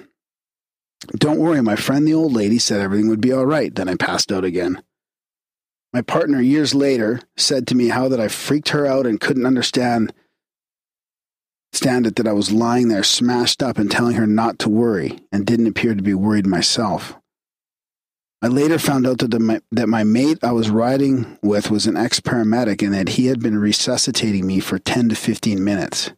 [1.16, 3.94] "Don't worry, my friend, the old lady said everything would be all right." Then I
[3.94, 4.82] passed out again.
[5.94, 9.46] My partner, years later, said to me how that I freaked her out and couldn't
[9.46, 10.12] understand
[11.72, 15.20] stand it that I was lying there smashed up and telling her not to worry
[15.32, 17.16] and didn't appear to be worried myself.
[18.44, 21.96] I later found out that, my, that my mate I was riding with was an
[21.96, 26.10] ex paramedic and that he had been resuscitating me for 10 to 15 minutes,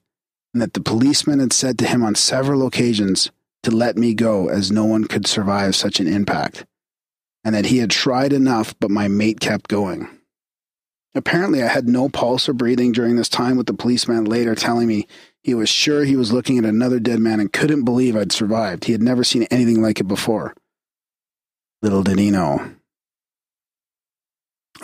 [0.55, 3.31] and that the policeman had said to him on several occasions
[3.63, 6.65] to let me go as no one could survive such an impact,
[7.45, 10.09] and that he had tried enough, but my mate kept going.
[11.15, 14.89] Apparently, I had no pulse or breathing during this time, with the policeman later telling
[14.89, 15.07] me
[15.43, 18.87] he was sure he was looking at another dead man and couldn't believe I'd survived.
[18.87, 20.55] He had never seen anything like it before.
[21.85, 22.77] Little did he know.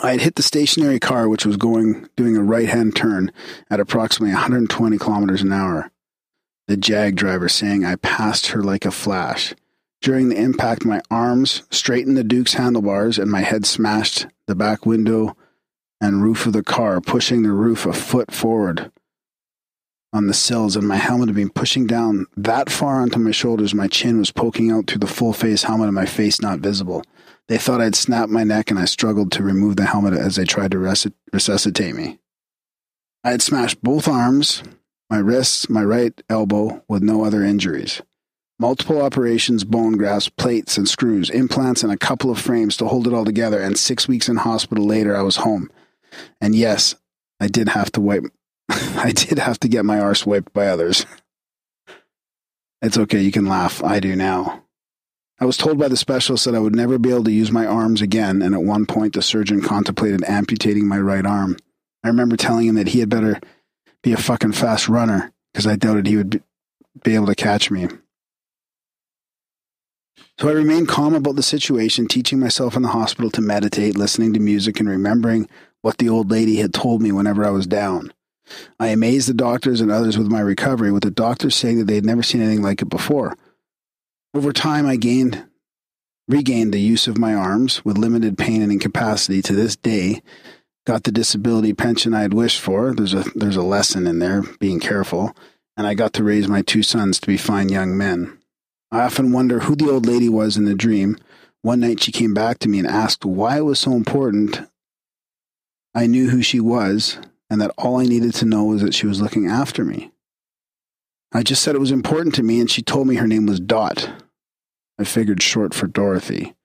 [0.03, 3.31] I had hit the stationary car, which was going doing a right hand turn
[3.71, 5.89] at approximately 120 kilometers an hour.
[6.67, 9.55] The Jag driver saying I passed her like a flash.
[10.03, 14.85] During the impact, my arms straightened the Duke's handlebars and my head smashed the back
[14.85, 15.35] window
[15.99, 18.91] and roof of the car, pushing the roof a foot forward
[20.13, 23.73] on the sills, and my helmet had been pushing down that far onto my shoulders,
[23.73, 27.03] my chin was poking out through the full face helmet and my face not visible.
[27.47, 30.45] They thought I'd snapped my neck, and I struggled to remove the helmet as they
[30.45, 32.19] tried to res- resuscitate me.
[33.23, 34.63] I had smashed both arms,
[35.09, 38.01] my wrists, my right elbow, with no other injuries.
[38.59, 43.07] Multiple operations, bone grafts, plates and screws, implants, and a couple of frames to hold
[43.07, 43.59] it all together.
[43.59, 45.71] And six weeks in hospital later, I was home.
[46.39, 46.95] And yes,
[47.39, 48.23] I did have to wipe
[48.97, 51.05] I did have to get my arse wiped by others.
[52.81, 53.83] It's okay, you can laugh.
[53.83, 54.63] I do now.
[55.39, 57.65] I was told by the specialist that I would never be able to use my
[57.65, 61.57] arms again, and at one point the surgeon contemplated amputating my right arm.
[62.03, 63.39] I remember telling him that he had better
[64.03, 66.43] be a fucking fast runner because I doubted he would
[67.03, 67.87] be able to catch me.
[70.39, 74.33] So I remained calm about the situation, teaching myself in the hospital to meditate, listening
[74.33, 75.49] to music, and remembering
[75.81, 78.13] what the old lady had told me whenever I was down.
[78.79, 81.95] I amazed the doctors and others with my recovery, with the doctors saying that they
[81.95, 83.35] had never seen anything like it before.
[84.33, 85.45] Over time, I gained,
[86.27, 90.21] regained the use of my arms with limited pain and incapacity to this day.
[90.85, 92.93] Got the disability pension I had wished for.
[92.93, 95.35] There's a there's a lesson in there, being careful,
[95.77, 98.39] and I got to raise my two sons to be fine young men.
[98.91, 101.17] I often wonder who the old lady was in the dream.
[101.61, 104.61] One night she came back to me and asked why it was so important.
[105.93, 107.17] I knew who she was,
[107.51, 110.09] and that all I needed to know was that she was looking after me.
[111.33, 113.59] I just said it was important to me, and she told me her name was
[113.59, 114.09] Dot.
[114.97, 116.55] I figured short for Dorothy.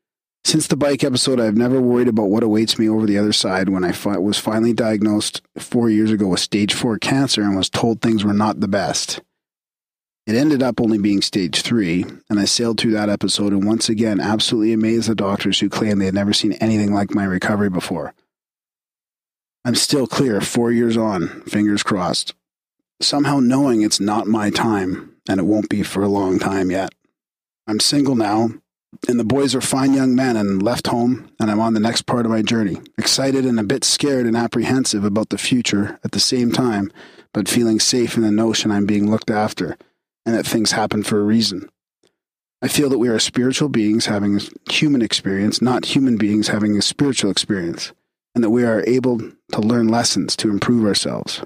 [0.45, 3.69] Since the bike episode, I've never worried about what awaits me over the other side
[3.69, 7.69] when I fi- was finally diagnosed four years ago with stage four cancer and was
[7.69, 9.21] told things were not the best.
[10.25, 13.89] It ended up only being stage three, and I sailed through that episode and once
[13.89, 17.71] again absolutely amazed the doctors who claimed they had never seen anything like my recovery
[17.71, 18.15] before.
[19.67, 22.35] I'm still clear, four years on, fingers crossed.
[23.03, 26.95] Somehow knowing it's not my time, and it won't be for a long time yet.
[27.67, 28.51] I'm single now,
[29.09, 32.03] and the boys are fine young men and left home, and I'm on the next
[32.03, 32.77] part of my journey.
[32.97, 36.93] Excited and a bit scared and apprehensive about the future at the same time,
[37.35, 39.77] but feeling safe in the notion I'm being looked after
[40.25, 41.69] and that things happen for a reason.
[42.63, 46.79] I feel that we are spiritual beings having a human experience, not human beings having
[46.79, 47.93] a spiritual experience
[48.37, 49.19] and that we are able
[49.51, 51.43] to learn lessons to improve ourselves.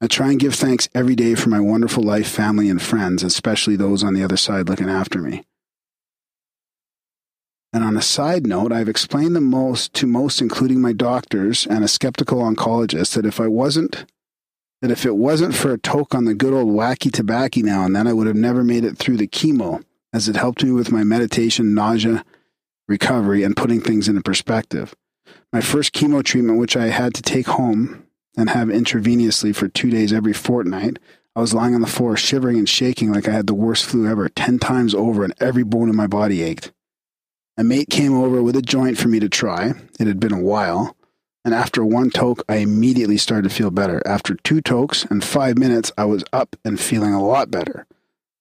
[0.00, 3.74] I try and give thanks every day for my wonderful life, family, and friends, especially
[3.74, 5.42] those on the other side looking after me.
[7.72, 11.82] And on a side note, I've explained the most to most, including my doctors and
[11.82, 14.06] a skeptical oncologist, that if I wasn't
[14.82, 17.94] that if it wasn't for a toke on the good old wacky tobacco now and
[17.94, 20.92] then, I would have never made it through the chemo, as it helped me with
[20.92, 22.24] my meditation, nausea,
[22.88, 24.94] recovery, and putting things into perspective.
[25.52, 29.90] My first chemo treatment, which I had to take home and have intravenously for two
[29.90, 30.98] days every fortnight,
[31.34, 34.06] I was lying on the floor, shivering and shaking like I had the worst flu
[34.08, 36.72] ever, 10 times over, and every bone in my body ached.
[37.56, 39.72] A mate came over with a joint for me to try.
[39.98, 40.96] It had been a while.
[41.44, 44.02] And after one toke, I immediately started to feel better.
[44.06, 47.86] After two tokes and five minutes, I was up and feeling a lot better.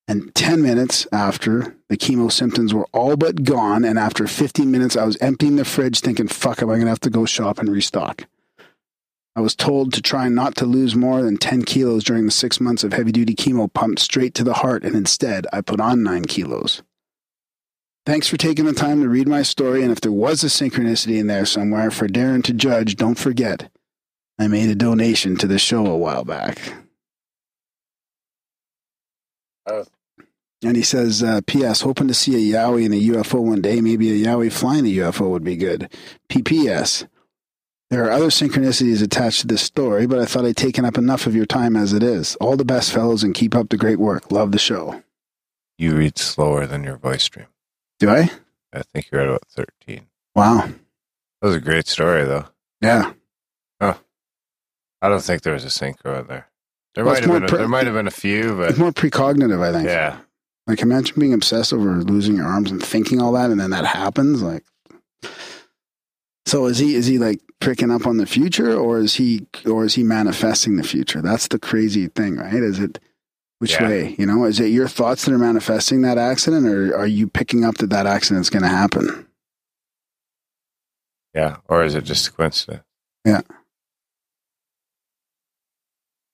[0.10, 3.86] And 10 minutes after, the chemo symptoms were all but gone.
[3.86, 6.90] And after 15 minutes, I was emptying the fridge thinking, fuck, am I going to
[6.90, 8.26] have to go shop and restock?
[9.36, 12.60] I was told to try not to lose more than 10 kilos during the six
[12.60, 16.02] months of heavy duty chemo pumped straight to the heart, and instead I put on
[16.02, 16.82] nine kilos.
[18.08, 21.20] Thanks for taking the time to read my story, and if there was a synchronicity
[21.20, 23.70] in there somewhere for Darren to judge, don't forget,
[24.40, 26.74] I made a donation to the show a while back.
[29.68, 29.86] Oh.
[30.64, 31.82] And he says, uh, P.S.
[31.82, 33.80] Hoping to see a Yowie in a UFO one day.
[33.80, 35.90] Maybe a Yowie flying a UFO would be good.
[36.28, 37.06] P.P.S.
[37.90, 41.26] There are other synchronicities attached to this story, but I thought I'd taken up enough
[41.26, 42.36] of your time as it is.
[42.36, 44.32] All the best, fellows, and keep up the great work.
[44.32, 45.02] Love the show.
[45.78, 47.48] You read slower than your voice stream.
[48.00, 48.30] Do I?
[48.74, 50.02] I think you're at about 13.
[50.36, 50.68] Wow.
[51.42, 52.46] That was a great story, though.
[52.82, 53.14] Yeah.
[53.82, 53.98] Oh,
[55.02, 56.50] I don't think there was a synchro in there.
[56.96, 57.44] There Well, might have been.
[57.44, 59.86] A, pre- there might have been a few, It's but more precognitive, I think.
[59.88, 60.18] yeah,
[60.70, 63.86] Like imagine being obsessed over losing your arms and thinking all that, and then that
[63.88, 64.44] happens.
[64.44, 64.64] Like,
[66.46, 66.94] so is he?
[66.94, 69.48] Is he like picking up on the future, or is he?
[69.66, 71.24] Or is he manifesting the future?
[71.24, 72.54] That's the crazy thing, right?
[72.54, 73.00] Is it?
[73.58, 73.88] Which Yeah.
[73.88, 74.16] way?
[74.20, 77.66] You know, is it your thoughts that are manifesting that accident, or are you picking
[77.66, 79.26] up that that accident's going to happen?
[81.34, 81.58] yeah.
[81.68, 82.84] Or is it just a coincidence?
[83.26, 83.42] Yeah.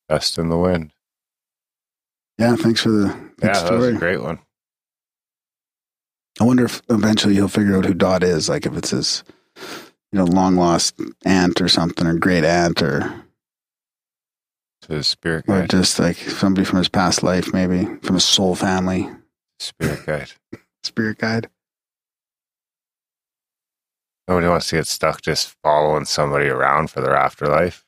[0.10, 0.92] Dust in the wind.
[2.38, 2.56] Yeah.
[2.56, 3.08] Thanks for the
[3.42, 4.40] Yeah, that was a great one.
[6.40, 8.50] I wonder if eventually he'll figure out who Dot is.
[8.50, 9.24] Like if it's his,
[10.12, 13.26] you know, long lost aunt or something, or great aunt, or
[14.88, 19.10] the spirit or just like somebody from his past life, maybe from his soul family,
[19.60, 20.32] Spirit guide.
[20.84, 21.50] spirit guide.
[24.28, 27.86] Nobody wants to get stuck just following somebody around for their afterlife.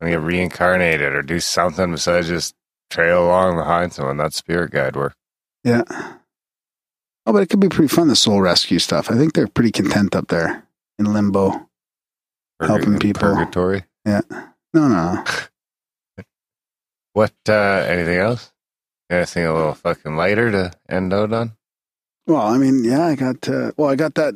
[0.00, 2.54] And get reincarnated or do something besides just
[2.94, 4.16] trail along behind someone.
[4.16, 5.16] That's spirit guide work.
[5.64, 5.82] Yeah.
[7.26, 8.08] Oh, but it could be pretty fun.
[8.08, 9.10] The soul rescue stuff.
[9.10, 10.66] I think they're pretty content up there
[10.98, 11.68] in limbo.
[12.60, 13.20] Helping people.
[13.22, 13.84] Purgatory.
[14.06, 14.22] Yeah.
[14.72, 15.24] No, no.
[17.14, 17.32] What?
[17.48, 17.52] uh
[17.86, 18.52] Anything else?
[19.08, 21.52] Anything a little fucking lighter to end out on?
[22.26, 23.48] Well, I mean, yeah, I got.
[23.48, 24.34] Uh, well, I got that.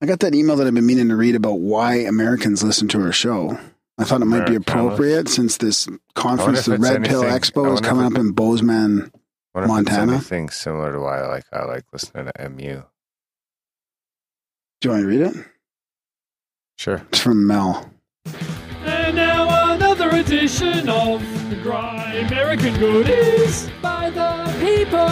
[0.00, 3.02] I got that email that I've been meaning to read about why Americans listen to
[3.02, 3.58] our show.
[4.00, 4.84] I thought it might be Americana.
[4.86, 8.32] appropriate since this conference, the Red Pill anything- I Expo, is coming it- up in
[8.32, 9.10] Bozeman.
[9.54, 10.02] Wonder if Montana?
[10.14, 12.82] It's anything similar to why I like I like listening to MU.
[14.80, 15.36] Do you want to read it?
[16.78, 17.02] Sure.
[17.10, 17.90] It's from Mel.
[18.84, 21.20] And now another edition of
[21.50, 25.08] the Dry American Goodies by the people,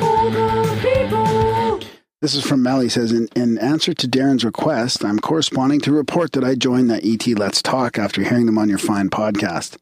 [0.00, 1.80] for the people.
[2.20, 2.80] This is from Mel.
[2.80, 6.90] He says, in, in answer to Darren's request, I'm corresponding to report that I joined
[6.90, 9.78] the ET Let's Talk after hearing them on your fine podcast.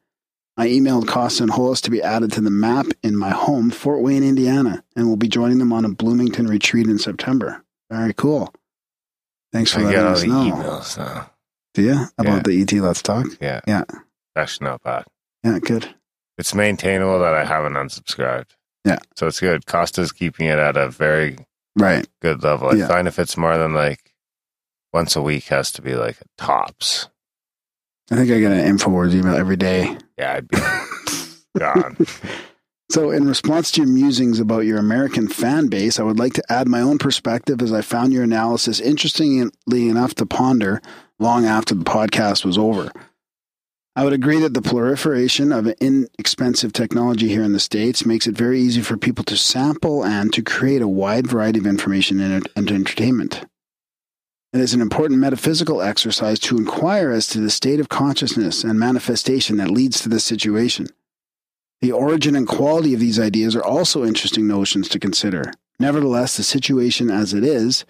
[0.56, 4.02] I emailed Costa and Hollis to be added to the map in my home, Fort
[4.02, 7.62] Wayne, Indiana, and will be joining them on a Bloomington retreat in September.
[7.90, 8.52] Very cool.
[9.52, 10.34] Thanks for I letting us know.
[10.52, 11.30] emails now.
[11.74, 12.04] Do you?
[12.18, 12.42] About Yeah.
[12.44, 13.26] the ET Let's Talk?
[13.40, 13.60] Yeah.
[13.66, 13.84] Yeah.
[14.34, 15.04] That's not bad.
[15.44, 15.94] Yeah, good.
[16.38, 18.50] It's maintainable that I haven't unsubscribed.
[18.84, 18.98] Yeah.
[19.16, 19.66] So it's good.
[19.66, 21.36] Costa's keeping it at a very
[21.78, 22.06] Right.
[22.20, 22.70] good level.
[22.70, 22.88] I Yeah.
[22.88, 24.12] find if it's more than like
[24.92, 27.08] once a week has to be like tops.
[28.10, 29.96] I think I get an InfoWars email every day.
[30.18, 30.56] Yeah, I'd be
[31.58, 31.96] gone.
[32.90, 36.42] So, in response to your musings about your American fan base, I would like to
[36.50, 39.50] add my own perspective as I found your analysis interestingly
[39.90, 40.80] enough to ponder
[41.18, 42.90] long after the podcast was over.
[43.98, 48.36] I would agree that the proliferation of inexpensive technology here in the States makes it
[48.36, 52.48] very easy for people to sample and to create a wide variety of information and
[52.54, 53.44] and entertainment.
[54.52, 58.78] It is an important metaphysical exercise to inquire as to the state of consciousness and
[58.78, 60.86] manifestation that leads to this situation.
[61.80, 65.52] The origin and quality of these ideas are also interesting notions to consider.
[65.80, 67.84] Nevertheless, the situation as it is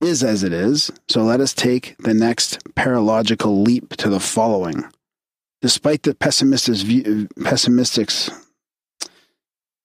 [0.00, 4.84] is as it is, so let us take the next paralogical leap to the following.
[5.62, 8.30] Despite the pessimistic view, pessimistics,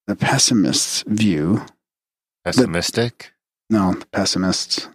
[0.08, 1.66] the pessimists' view,
[2.46, 3.34] Pessimistic?
[3.70, 4.88] no, pessimists,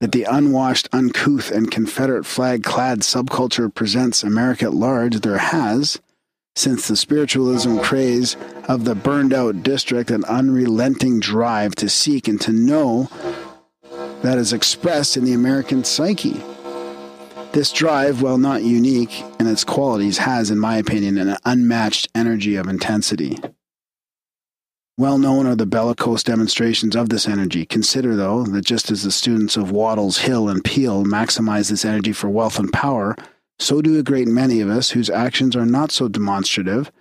[0.00, 6.00] that the unwashed, uncouth, and Confederate flag clad subculture presents America at large, there has,
[6.56, 8.36] since the spiritualism craze
[8.68, 13.08] of the burned out district, an unrelenting drive to seek and to know
[14.22, 16.42] that is expressed in the American psyche.
[17.56, 22.54] This drive, while not unique in its qualities, has, in my opinion, an unmatched energy
[22.56, 23.38] of intensity.
[24.98, 27.64] Well known are the bellicose demonstrations of this energy.
[27.64, 32.12] Consider, though, that just as the students of Wattles, Hill, and Peale maximize this energy
[32.12, 33.16] for wealth and power,
[33.58, 36.92] so do a great many of us whose actions are not so demonstrative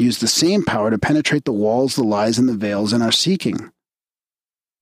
[0.00, 3.12] use the same power to penetrate the walls, the lies, and the veils in our
[3.12, 3.70] seeking.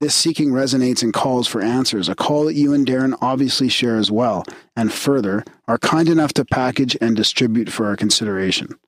[0.00, 3.98] This seeking resonates and calls for answers, a call that you and Darren obviously share
[3.98, 4.44] as well,
[4.74, 8.78] and further, are kind enough to package and distribute for our consideration.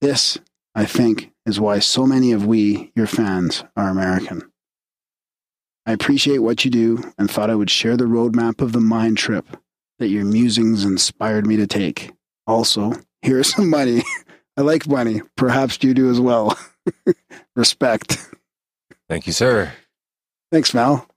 [0.00, 0.38] This,
[0.72, 4.48] I think, is why so many of we, your fans, are American.
[5.86, 9.18] I appreciate what you do and thought I would share the roadmap of the mind
[9.18, 9.56] trip
[9.98, 12.12] that your musings inspired me to take.
[12.46, 12.92] Also,
[13.22, 14.02] here's some money.
[14.56, 15.20] I like money.
[15.36, 16.56] Perhaps you do as well.
[17.56, 18.30] Respect.
[19.08, 19.72] Thank you, sir.
[20.54, 21.08] Thanks, Mel.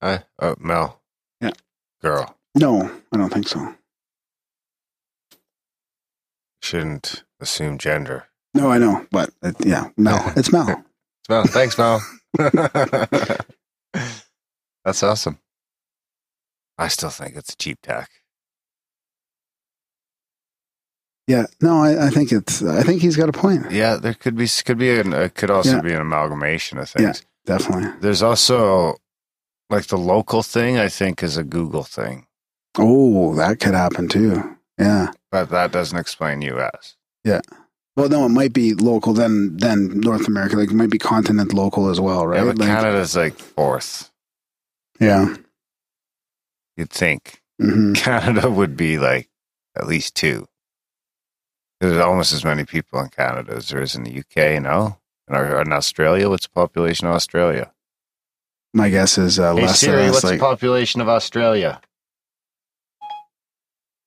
[0.00, 1.02] Hi, oh, Mel.
[1.42, 1.50] Yeah.
[2.00, 2.38] Girl.
[2.54, 3.74] No, I don't think so.
[6.62, 8.28] Shouldn't assume gender.
[8.54, 10.32] No, I know, but uh, yeah, Mel.
[10.36, 10.70] It's Mel.
[10.70, 11.44] It's Mel.
[11.48, 12.00] Thanks, Mel.
[14.86, 15.38] That's awesome.
[16.78, 18.08] I still think it's a cheap tack.
[21.28, 22.62] Yeah, no, I, I think it's.
[22.62, 23.70] I think he's got a point.
[23.70, 25.82] Yeah, there could be could be an it could also Yeah.
[25.82, 27.22] be an amalgamation of things.
[27.46, 27.90] Definitely.
[28.00, 28.96] There's also
[29.70, 30.78] like the local thing.
[30.78, 32.26] I think is a Google thing,
[32.78, 34.56] Oh, that could happen too.
[34.78, 35.10] Yeah.
[35.30, 36.96] but that doesn't explain U.S.
[37.24, 37.40] Yeah.
[37.96, 39.12] Well, no, it might be local.
[39.12, 42.38] Then, then North America, like it might be continent local as well, right?
[42.38, 44.10] Yeah, but Like, Canada's like fourth.
[45.00, 45.36] yeah.
[46.76, 49.28] You'd think hmm Canada would be like
[49.76, 50.46] at least two.
[51.80, 54.54] There's almost as many people in Canada as there is in the UK.
[54.54, 54.98] You know,
[55.28, 57.72] and or in Australia, what's the population of Australia?
[58.74, 61.80] My guess is uh, Hey less Siri, than what's Like, the population of Australia?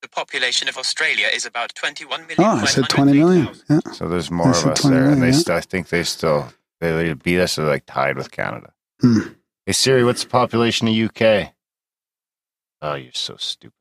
[0.01, 2.35] The population of Australia is about 21 million.
[2.39, 3.49] oh, I said twenty million.
[3.69, 3.79] Yeah.
[3.93, 6.03] So there's more That's of us 20 there, and they million, st- I think they
[6.03, 8.71] still they either beat us or like tied with Canada.
[9.01, 9.19] Hmm.
[9.65, 11.53] Hey Siri, what's the population of UK?
[12.81, 13.73] Oh, you're so stupid.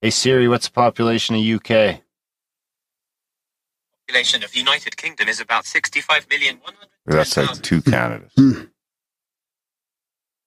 [0.00, 2.00] Hey Siri, what's the population of UK?
[4.08, 6.58] Population of United Kingdom is about 65 million.
[7.06, 8.32] That's like two Canadas.
[8.36, 8.62] Hmm.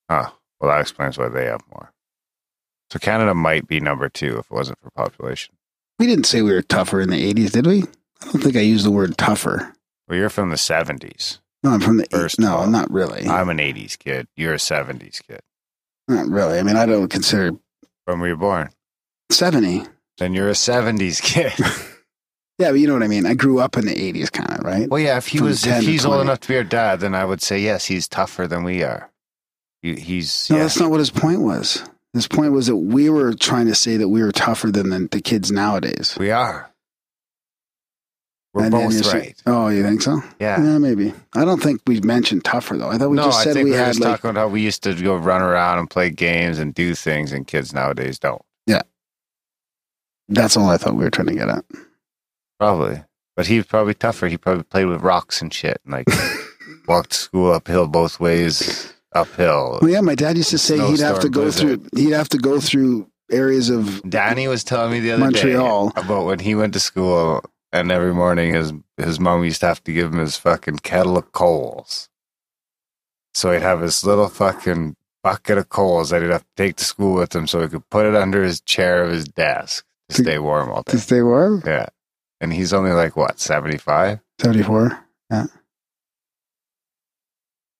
[0.09, 1.91] Oh, well, that explains why they have more.
[2.89, 5.55] So Canada might be number two if it wasn't for population.
[5.99, 7.83] We didn't say we were tougher in the eighties, did we?
[7.83, 9.73] I don't think I used the word tougher.
[10.07, 11.39] Well, you're from the 70s.
[11.63, 13.25] No, I'm from the First eight, of no, all, not really.
[13.27, 14.27] I'm an 80s kid.
[14.35, 15.39] You're a 70s kid.
[16.07, 16.59] not really.
[16.59, 17.51] I mean, I don't consider
[18.05, 18.69] When were you born?
[19.31, 19.85] seventy.
[20.17, 21.53] Then you're a 70s kid.
[22.61, 23.25] Yeah, but you know what I mean.
[23.25, 24.87] I grew up in the eighties, kind of, right?
[24.87, 27.15] well, yeah, if he From was, if he's old enough to be our dad, then
[27.15, 29.09] I would say, yes, he's tougher than we are.
[29.81, 30.63] He, he's, No, yeah.
[30.63, 31.83] that's not what his point was.
[32.13, 35.07] His point was that we were trying to say that we were tougher than the,
[35.11, 36.15] the kids nowadays.
[36.19, 36.71] we are.
[38.53, 39.41] We're And both right.
[39.45, 40.21] Oh, you think so?
[40.39, 40.61] Yeah.
[40.61, 41.13] Yeah, maybe.
[41.33, 42.89] I don't think we mentioned tougher though.
[42.89, 44.29] I thought we no, just I said think we we were had just like talking
[44.31, 47.47] about how we used to go run around and play games and do things, and
[47.47, 48.41] kids nowadays don't.
[48.67, 48.81] Yeah.
[50.27, 51.63] That's all I thought we were trying to get at.
[52.61, 53.03] Probably.
[53.35, 54.27] But he was probably tougher.
[54.27, 55.81] He probably played with rocks and shit.
[55.83, 56.07] And like
[56.87, 59.79] walked school uphill both ways, uphill.
[59.81, 61.81] Well, yeah, my dad used to say he'd have to go blizzard.
[61.89, 61.99] through.
[61.99, 65.89] He'd have to go through areas of Danny was telling me the other Montreal.
[65.89, 67.43] day about when he went to school
[67.73, 71.17] and every morning his his mom used to have to give him his fucking kettle
[71.17, 72.09] of coals.
[73.33, 76.83] So he'd have his little fucking bucket of coals that he'd have to take to
[76.85, 80.17] school with him so he could put it under his chair of his desk to
[80.17, 80.91] To- stay warm all day.
[80.91, 81.63] to stay warm.
[81.65, 81.87] Yeah.
[82.41, 84.19] And he's only like what, seventy five?
[84.41, 84.99] Seventy four.
[85.29, 85.45] Yeah.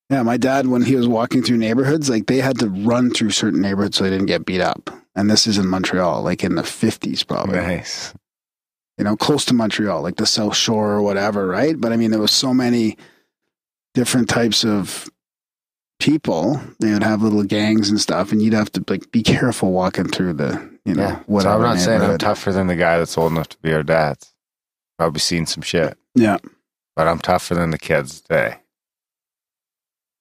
[0.09, 3.32] Yeah, my dad, when he was walking through neighborhoods, like they had to run through
[3.32, 4.89] certain neighborhoods so they didn't get beat up.
[5.16, 7.57] And this is in Montreal, like in the fifties, probably.
[7.57, 8.14] Nice.
[8.97, 11.80] you know, close to Montreal, like the South Shore or whatever, right?
[11.80, 12.97] But I mean, there was so many
[13.93, 15.09] different types of
[15.99, 16.59] people.
[16.80, 20.07] They would have little gangs and stuff, and you'd have to like be careful walking
[20.09, 21.41] through the, you know, Yeah.
[21.41, 21.49] So.
[21.49, 24.18] I'm not saying I'm tougher than the guy that's old enough to be our dad.
[25.01, 25.97] Probably seen some shit.
[26.13, 26.37] Yeah,
[26.95, 28.57] But I'm tougher than the kids today.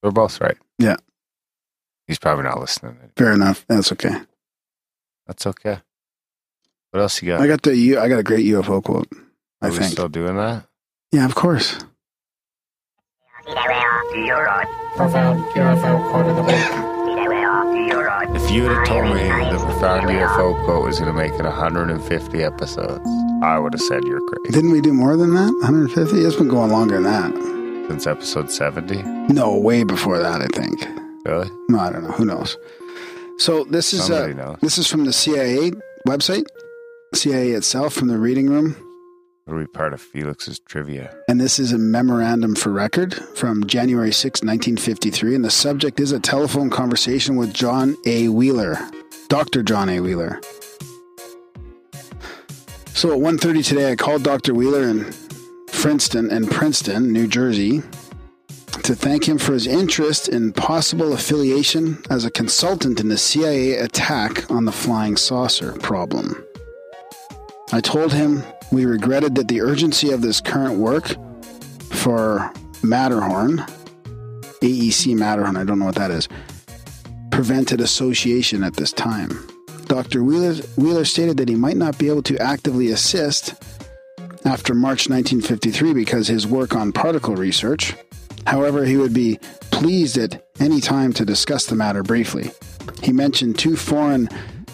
[0.02, 0.56] We're both right.
[0.78, 0.96] Yeah.
[2.06, 2.96] He's probably not listening.
[3.14, 3.66] fair enough.
[3.68, 4.14] That's okay.
[5.26, 5.80] That's okay.
[6.92, 7.42] What else you got?
[7.42, 9.08] I got the U- I got a great UFO quote.
[9.60, 9.92] I Are we think.
[9.92, 10.64] still doing that?
[11.12, 11.76] Yeah, of course.
[14.96, 16.89] Profound UFO quote of the week.
[17.12, 22.42] If you have told me the profound UFO quote was going to make it 150
[22.42, 23.08] episodes,
[23.42, 24.52] I would have said you're crazy.
[24.52, 25.52] Didn't we do more than that?
[25.62, 26.16] 150?
[26.20, 27.88] It's been going longer than that.
[27.88, 29.02] Since episode 70?
[29.32, 30.40] No, way before that.
[30.40, 30.84] I think.
[31.24, 31.50] Really?
[31.68, 32.12] No, I don't know.
[32.12, 32.56] Who knows?
[33.38, 35.72] So this is uh, this is from the CIA
[36.06, 36.44] website,
[37.14, 38.76] CIA itself, from the reading room.
[39.47, 41.14] Are we part of Felix's trivia?
[41.28, 45.34] And this is a memorandum for record from January 6, 1953.
[45.34, 48.28] And the subject is a telephone conversation with John A.
[48.28, 48.78] Wheeler,
[49.28, 49.62] Dr.
[49.62, 50.01] John A.
[50.01, 50.41] Wheeler.
[52.95, 54.55] So at 1.30 today, I called Dr.
[54.55, 55.12] Wheeler in
[55.72, 57.82] Princeton and Princeton, New Jersey,
[58.82, 63.78] to thank him for his interest in possible affiliation as a consultant in the CIA
[63.78, 66.45] attack on the flying saucer problem.
[67.72, 71.16] I told him we regretted that the urgency of this current work
[71.90, 72.52] for
[72.82, 73.58] Matterhorn,
[74.62, 76.28] AEC Matterhorn, I don't know what that is,
[77.30, 79.30] prevented association at this time.
[79.86, 80.22] Dr.
[80.22, 83.54] Wheeler, Wheeler stated that he might not be able to actively assist
[84.44, 87.94] after March 1953 because his work on particle research.
[88.46, 89.38] However, he would be
[89.70, 92.50] pleased at any time to discuss the matter briefly.
[93.02, 94.28] He mentioned two foreign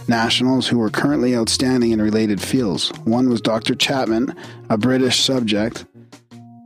[0.09, 2.91] nationals who were currently outstanding in related fields.
[3.05, 3.75] One was Dr.
[3.75, 4.35] Chapman,
[4.71, 5.85] a British subject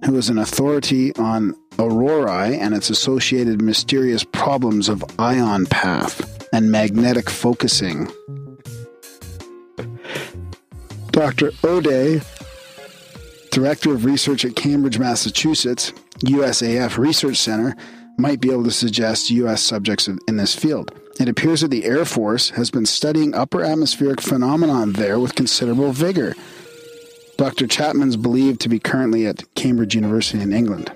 [0.04, 6.70] who was an authority on aurorae and its associated mysterious problems of ion path and
[6.70, 8.10] magnetic focusing.
[11.10, 11.50] Dr.
[11.64, 12.20] O'Day,
[13.50, 15.92] Director of Research at Cambridge, Massachusetts,
[16.24, 17.74] USAF Research Center,
[18.16, 19.62] might be able to suggest U.S.
[19.62, 20.99] subjects in this field.
[21.18, 25.92] It appears that the Air Force has been studying upper atmospheric phenomenon there with considerable
[25.92, 26.34] vigor.
[27.36, 27.66] Dr.
[27.66, 30.92] Chapman's believed to be currently at Cambridge University in England.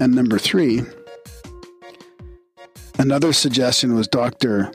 [0.00, 0.82] And number three,
[2.98, 4.72] another suggestion was Dr.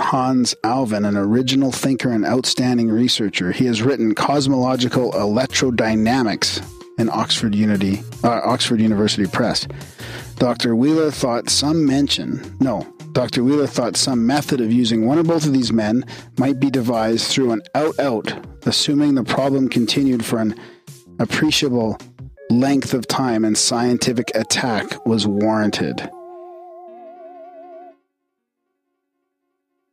[0.00, 3.52] Hans Alvin, an original thinker and outstanding researcher.
[3.52, 6.62] He has written Cosmological Electrodynamics
[6.98, 9.66] in Oxford, Unity, uh, Oxford University Press.
[10.36, 10.76] Dr.
[10.76, 13.44] Wheeler thought some mention, no, Dr.
[13.44, 16.04] Wheeler thought some method of using one or both of these men
[16.38, 18.32] might be devised through an out out,
[18.66, 20.58] assuming the problem continued for an
[21.18, 21.98] appreciable
[22.50, 26.10] length of time and scientific attack was warranted.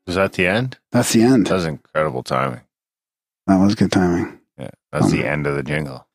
[0.08, 0.78] Was that the end?
[0.92, 1.48] That's the end.
[1.48, 2.62] That was incredible timing.
[3.48, 4.40] That was good timing.
[4.58, 6.08] Yeah, that's Um, the end of the jingle.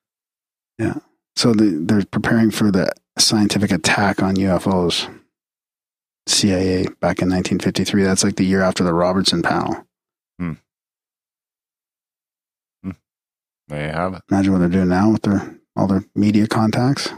[0.78, 0.94] Yeah.
[1.36, 5.08] So the, they're preparing for the scientific attack on UFOs.
[6.26, 8.02] CIA back in 1953.
[8.02, 9.86] That's like the year after the Robertson panel.
[13.68, 14.22] There you have it.
[14.30, 17.10] Imagine what they're doing now with their all their media contacts.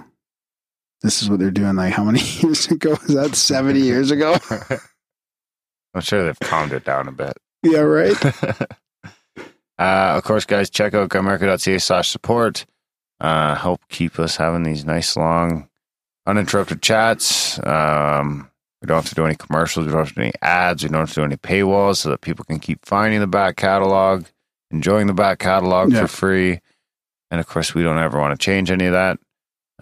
[1.03, 1.77] This is what they're doing.
[1.77, 3.35] Like how many years ago was that?
[3.35, 4.37] 70 years ago?
[5.95, 7.37] I'm sure they've calmed it down a bit.
[7.63, 8.25] yeah, right.
[9.79, 12.67] uh, of course, guys, check out grimerica.ca slash support.
[13.19, 15.69] Uh, help keep us having these nice, long,
[16.27, 17.59] uninterrupted chats.
[17.67, 18.51] Um,
[18.83, 19.87] we don't have to do any commercials.
[19.87, 20.83] We don't have to do any ads.
[20.83, 23.57] We don't have to do any paywalls so that people can keep finding the back
[23.57, 24.27] catalog,
[24.71, 26.03] enjoying the back catalog Yeah.
[26.03, 26.61] for free.
[27.31, 29.19] And of course, we don't ever want to change any of that.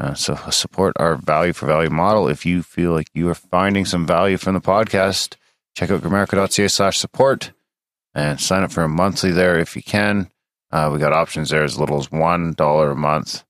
[0.01, 2.29] Uh, so support our value for value model.
[2.29, 5.37] If you feel like you are finding some value from the podcast,
[5.77, 7.53] check out grimerica.ca slash support
[8.15, 10.31] and sign up for a monthly there if you can.
[10.73, 13.45] Uh, we got options there as little as $1 a month,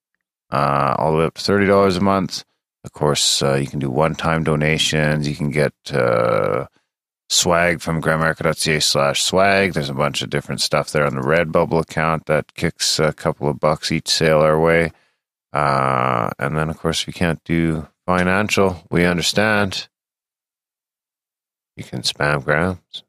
[0.50, 2.44] uh, all the way up to $30 a month.
[2.84, 5.26] Of course, uh, you can do one time donations.
[5.26, 6.66] You can get uh,
[7.30, 9.72] swag from grimerica.ca slash swag.
[9.72, 13.48] There's a bunch of different stuff there on the Redbubble account that kicks a couple
[13.48, 14.92] of bucks each sale our way.
[15.52, 19.88] Uh, and then, of course, if you can't do financial, we understand.
[21.76, 23.02] You can spam grams,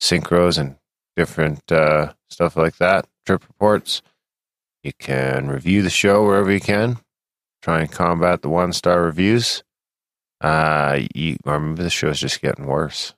[0.00, 0.76] synchros, and
[1.16, 4.00] different uh, stuff like that, trip reports.
[4.82, 6.98] You can review the show wherever you can.
[7.62, 9.62] Try and combat the one star reviews.
[10.40, 13.14] Uh, you I remember the show is just getting worse.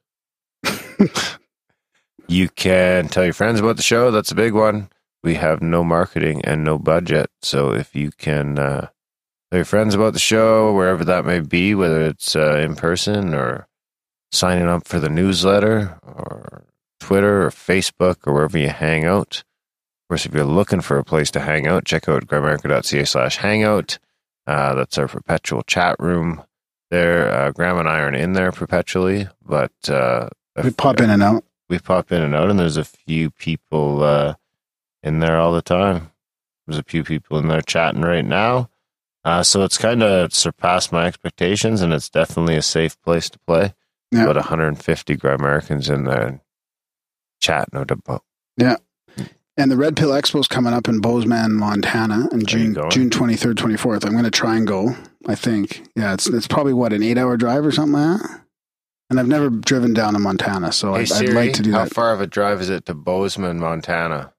[2.28, 4.10] you can tell your friends about the show.
[4.10, 4.90] That's a big one.
[5.22, 7.30] We have no marketing and no budget.
[7.40, 8.88] So if you can uh,
[9.50, 13.34] tell your friends about the show, wherever that may be, whether it's uh, in person
[13.34, 13.66] or
[14.30, 16.64] signing up for the newsletter or
[17.00, 19.42] Twitter or Facebook or wherever you hang out.
[20.04, 23.38] Of course, if you're looking for a place to hang out, check out grimerica.ca slash
[23.38, 23.98] hangout.
[24.46, 26.42] Uh, that's our perpetual chat room
[26.90, 27.32] there.
[27.32, 30.28] Uh, Graham and I aren't in there perpetually, but uh,
[30.62, 31.44] we pop in and out.
[31.68, 34.34] we pop in and out, and there's a few people uh,
[35.02, 36.10] in there all the time.
[36.66, 38.70] There's a few people in there chatting right now.
[39.24, 43.38] Uh, so it's kind of surpassed my expectations, and it's definitely a safe place to
[43.40, 43.74] play.
[44.10, 44.24] Yeah.
[44.24, 46.40] About 150 Americans in there
[47.40, 48.22] chatting about.
[49.56, 52.76] And the Red Pill Expo's coming up in Bozeman, Montana, in June?
[52.90, 54.04] June twenty third, twenty fourth.
[54.04, 54.96] I'm going to try and go.
[55.26, 58.40] I think, yeah, it's it's probably what an eight hour drive or something like that.
[59.10, 61.70] And I've never driven down to Montana, so Hey I'd, Siri, I'd like to do
[61.70, 61.84] how that.
[61.84, 64.32] How far of a drive is it to Bozeman, Montana?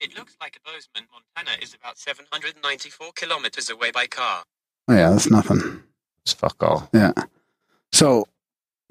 [0.00, 4.42] It looks like Bozeman, Montana is about 794 kilometers away by car.
[4.88, 5.82] Oh, yeah, that's nothing.
[6.24, 6.90] It's fuck all.
[6.92, 7.12] Yeah.
[7.92, 8.26] So,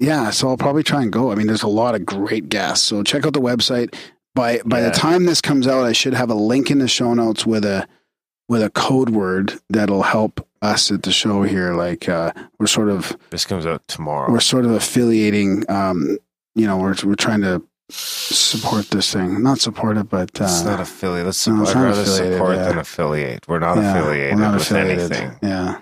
[0.00, 1.30] yeah, so I'll probably try and go.
[1.30, 2.84] I mean, there's a lot of great guests.
[2.84, 3.94] So check out the website.
[4.34, 4.88] By by Yeah.
[4.88, 7.64] the time this comes out, I should have a link in the show notes with
[7.64, 7.86] a
[8.48, 12.88] with a code word that'll help us at the show here, like uh, we're sort
[12.88, 14.30] of This comes out tomorrow.
[14.30, 15.64] we're sort of affiliating.
[15.70, 16.18] Um,
[16.54, 20.64] you know, we're we're trying to support this thing, not support it, but uh, it's
[20.64, 21.26] not affiliate.
[21.26, 21.68] Let's no, support.
[21.68, 22.68] it's I'd rather support yeah.
[22.68, 23.46] than affiliate.
[23.48, 25.12] We're not yeah, affiliated we're not with affiliated.
[25.12, 25.38] anything.
[25.42, 25.78] Yeah,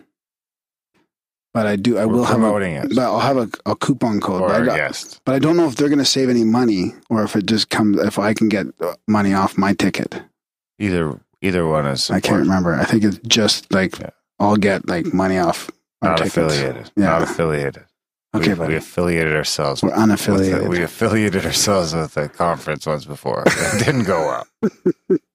[1.55, 1.99] but I do.
[1.99, 2.89] I We're will have a, promoting it.
[2.95, 4.43] but I'll have a, a coupon code.
[4.43, 5.21] Or but, I guest.
[5.25, 7.69] but I don't know if they're going to save any money or if it just
[7.71, 10.21] comes if I can get uh, money off my ticket.
[10.79, 12.75] Either either one is I can't remember.
[12.75, 14.11] I think it's just like Yeah.
[14.39, 16.37] I'll get like money off our Not tickets.
[16.37, 16.91] affiliated.
[16.97, 17.07] Yeah.
[17.07, 17.85] Not affiliated.
[18.35, 18.69] Okay, we, buddy.
[18.73, 19.83] we affiliated ourselves.
[19.83, 20.69] We're with the- unaffiliated.
[20.69, 23.45] we affiliated ourselves with the conference once before.
[23.47, 24.79] It didn't go well.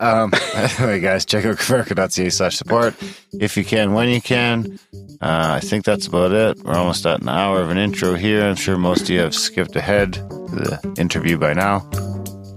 [0.00, 2.94] Um, anyway, guys, check out grimerica.ca slash support
[3.32, 4.78] if you can, when you can.
[5.20, 6.58] Uh, I think that's about it.
[6.64, 8.44] We're almost at an hour of an intro here.
[8.44, 11.80] I'm sure most of you have skipped ahead to the interview by now.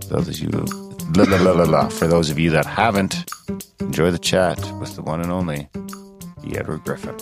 [0.09, 1.89] Those of you, la, la, la, la, la.
[1.89, 3.15] for those of you that haven't,
[3.79, 5.69] enjoy the chat with the one and only
[6.45, 6.57] E.
[6.57, 7.15] Edward Griffin.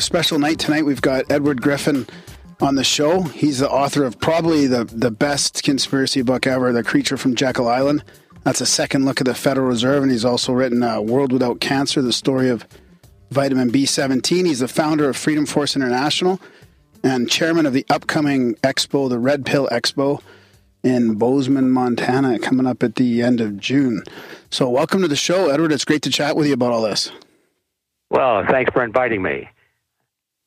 [0.00, 0.02] Are.
[0.02, 0.84] Special night tonight.
[0.84, 2.06] We've got Edward Griffin
[2.60, 3.22] on the show.
[3.22, 7.68] He's the author of probably the, the best conspiracy book ever, The Creature from Jekyll
[7.68, 8.02] Island.
[8.42, 11.60] That's a second look at the Federal Reserve, and he's also written uh, World Without
[11.60, 12.66] Cancer, the story of
[13.30, 14.46] vitamin B17.
[14.46, 16.40] He's the founder of Freedom Force International
[17.04, 20.22] and chairman of the upcoming expo, the Red Pill Expo
[20.82, 24.02] in Bozeman, Montana, coming up at the end of June.
[24.50, 25.72] So, welcome to the show, Edward.
[25.72, 27.10] It's great to chat with you about all this.
[28.10, 29.48] Well, thanks for inviting me.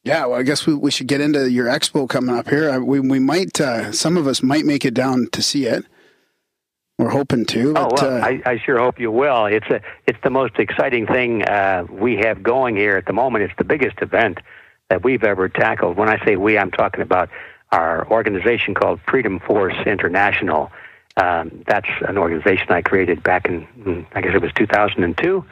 [0.04, 2.70] Yeah, well, I guess we, we should get into your expo coming up here.
[2.70, 5.86] Uh, We we might uh, some of us might make it down to see it.
[6.97, 7.70] We're hoping to.
[7.70, 9.45] Oh But, well, uh, I, I sure hope you will.
[9.45, 13.45] It's a it's the most exciting thing uh, we have going here at the moment.
[13.45, 14.39] It's the biggest event
[14.89, 15.95] that we've ever tackled.
[15.97, 17.30] When I say we, I'm talking about
[17.72, 20.72] our organization called Freedom Force International.
[21.16, 25.45] Um, that's an organization I created back in mm, I guess it was 2002.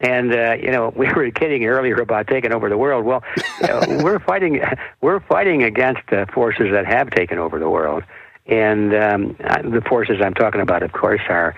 [0.00, 3.04] And uh, you know, we were kidding earlier about taking over the world.
[3.04, 3.24] Well,
[3.62, 4.60] uh, we're fighting
[5.00, 8.04] we're fighting against uh, forces that have taken over the world,
[8.46, 11.56] and um, uh, the forces I'm talking about, of course, are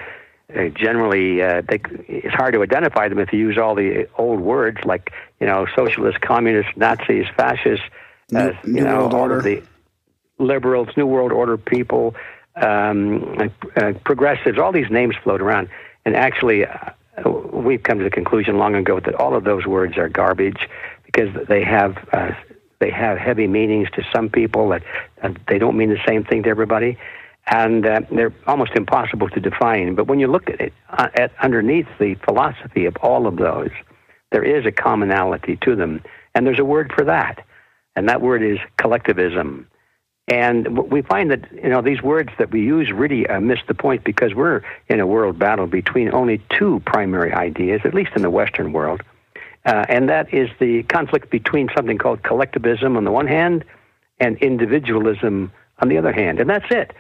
[0.57, 4.41] uh, generally uh, they, it's hard to identify them if you use all the old
[4.41, 7.85] words like you know socialists, communists, Nazis, fascists,
[8.37, 9.39] uh, New- you New know World all Order.
[9.39, 9.63] of the
[10.39, 12.15] liberals, New World Order people,
[12.55, 14.59] um, uh, progressives.
[14.59, 15.69] All these names float around,
[16.05, 16.91] and actually, uh,
[17.25, 20.69] we've come to the conclusion long ago that all of those words are garbage
[21.05, 22.33] because they have uh,
[22.81, 24.83] they have heavy meanings to some people that
[25.49, 26.97] they don't mean the same thing to everybody,
[27.51, 29.95] and uh, they're almost impossible to define.
[29.95, 33.71] But when you look at it uh, at underneath the philosophy of all of those,
[34.31, 36.03] there is a commonality to them,
[36.35, 37.45] and there's a word for that,
[37.97, 39.67] and that word is collectivism.
[40.29, 43.75] And we find that you know these words that we use really uh, miss the
[43.75, 48.21] point because we're in a world battle between only two primary ideas, at least in
[48.21, 49.03] the Western world,
[49.65, 53.65] uh, and that is the conflict between something called collectivism on the one hand
[54.21, 55.51] and individualism
[55.81, 56.93] on the other hand, and that's it.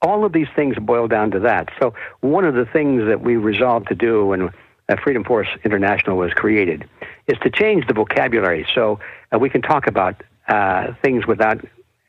[0.00, 1.70] All of these things boil down to that.
[1.80, 4.50] So one of the things that we resolved to do when
[4.88, 6.88] uh, Freedom Force International was created
[7.26, 9.00] is to change the vocabulary so
[9.32, 11.64] uh, we can talk about uh, things without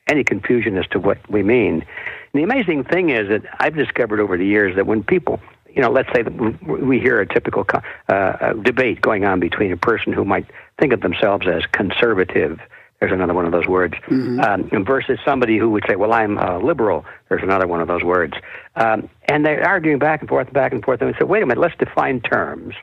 [0.09, 1.85] any confusion as to what we mean.
[2.33, 5.39] And the amazing thing is that I've discovered over the years that when people,
[5.73, 7.81] you know, let's say that we- hear a typical uh,
[8.13, 10.45] uh, debate going on between a person who might
[10.79, 12.59] think of themselves as conservative,
[12.99, 13.93] there's another one of those words,
[14.39, 18.03] um, versus somebody who would say, well, I'm uh, liberal, there's another one of those
[18.03, 18.33] words.
[18.75, 21.43] Um, and they're arguing back and forth and back and forth, and we say, wait
[21.43, 22.73] a minute, let's define terms.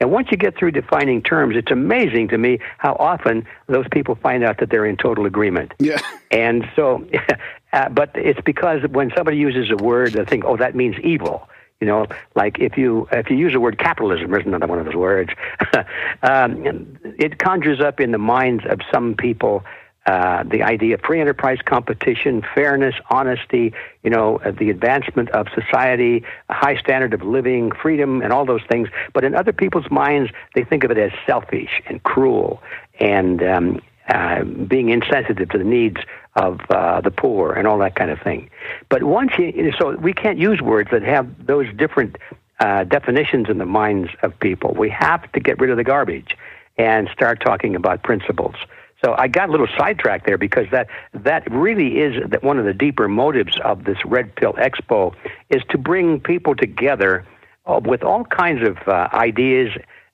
[0.00, 4.14] And once you get through defining terms, it's amazing to me how often those people
[4.14, 5.74] find out that they're in total agreement.
[5.78, 5.98] yeah,
[6.30, 7.04] And so,
[7.72, 11.48] uh, but it's because when somebody uses a word, they think, oh, that means evil.
[11.80, 14.86] You know, like if you if you use the word capitalism, there's another one of
[14.86, 15.30] those words.
[16.24, 19.64] um, it conjures up in the minds of some people
[20.08, 25.46] uh, the idea of free enterprise competition, fairness, honesty, you know, uh, the advancement of
[25.54, 28.88] society, a high standard of living, freedom, and all those things.
[29.12, 32.62] But in other people's minds, they think of it as selfish and cruel
[32.98, 35.98] and um, uh, being insensitive to the needs
[36.36, 38.48] of uh, the poor and all that kind of thing.
[38.88, 42.16] But once you, so we can't use words that have those different
[42.60, 44.72] uh, definitions in the minds of people.
[44.72, 46.34] We have to get rid of the garbage
[46.78, 48.54] and start talking about principles.
[49.04, 52.74] So I got a little sidetracked there because that that really is one of the
[52.74, 55.14] deeper motives of this Red Pill Expo
[55.50, 57.24] is to bring people together
[57.66, 59.70] uh, with all kinds of uh, ideas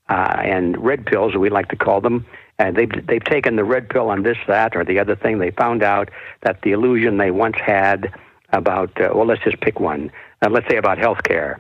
[0.09, 2.26] uh, and red pills, we like to call them.
[2.59, 5.39] And they've they've taken the red pill on this, that, or the other thing.
[5.39, 6.11] They found out
[6.43, 8.12] that the illusion they once had
[8.51, 10.12] about uh, well, let's just pick one.
[10.43, 11.59] Uh, let's say about healthcare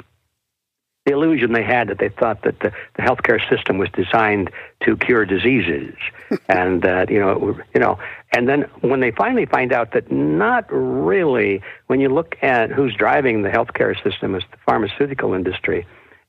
[1.04, 4.50] the illusion they had that they thought that the, the healthcare system was designed
[4.82, 5.94] to cure diseases,
[6.48, 7.98] and that you know, you know,
[8.32, 12.94] and then when they finally find out that not really, when you look at who's
[12.94, 15.86] driving the healthcare system, is the pharmaceutical industry,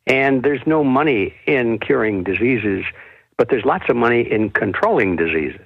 [0.08, 2.84] and there's no money in curing diseases,
[3.38, 5.62] but there's lots of money in controlling diseases.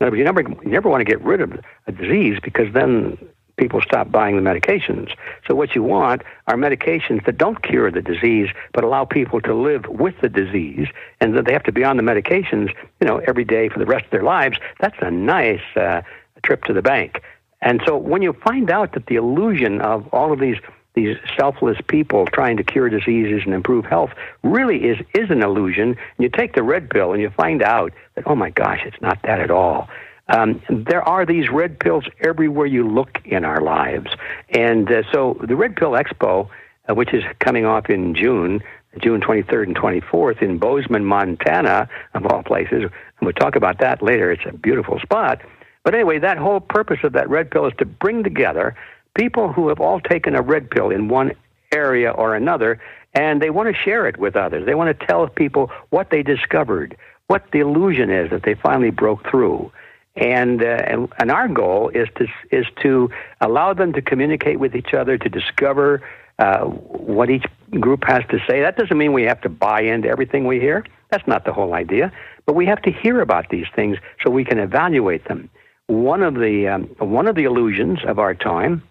[0.00, 1.52] Now, you never, you never want to get rid of
[1.86, 3.16] a disease because then
[3.56, 5.14] people stop buying the medications.
[5.46, 9.54] So what you want are medications that don't cure the disease, but allow people to
[9.54, 10.88] live with the disease,
[11.20, 13.86] and that they have to be on the medications, you know, every day for the
[13.86, 14.58] rest of their lives.
[14.80, 16.02] That's a nice uh,
[16.42, 17.22] trip to the bank.
[17.62, 20.58] And so when you find out that the illusion of all of these
[20.94, 24.10] these selfless people trying to cure diseases and improve health
[24.42, 25.90] really is is an illusion.
[25.90, 29.00] And you take the red pill and you find out that oh my gosh, it's
[29.02, 29.88] not that at all.
[30.28, 34.10] Um, there are these red pills everywhere you look in our lives.
[34.50, 36.48] And uh, so the Red Pill Expo,
[36.88, 38.60] uh, which is coming off in June,
[39.00, 44.02] June 23rd and 24th in Bozeman, Montana, of all places, and we'll talk about that
[44.02, 44.32] later.
[44.32, 45.42] It's a beautiful spot.
[45.84, 48.74] But anyway, that whole purpose of that red pill is to bring together
[49.14, 51.32] people who have all taken a red pill in one
[51.72, 52.80] area or another,
[53.14, 54.66] and they want to share it with others.
[54.66, 56.96] They want to tell people what they discovered,
[57.28, 59.70] what the illusion is that they finally broke through.
[60.16, 63.10] And, uh, and and our goal is to is to
[63.42, 66.02] allow them to communicate with each other to discover
[66.38, 67.44] uh, what each
[67.80, 68.60] group has to say.
[68.60, 70.84] That doesn't mean we have to buy into everything we hear.
[71.10, 72.12] That's not the whole idea.
[72.46, 75.50] But we have to hear about these things so we can evaluate them.
[75.86, 78.82] One of the um, one of the illusions of our time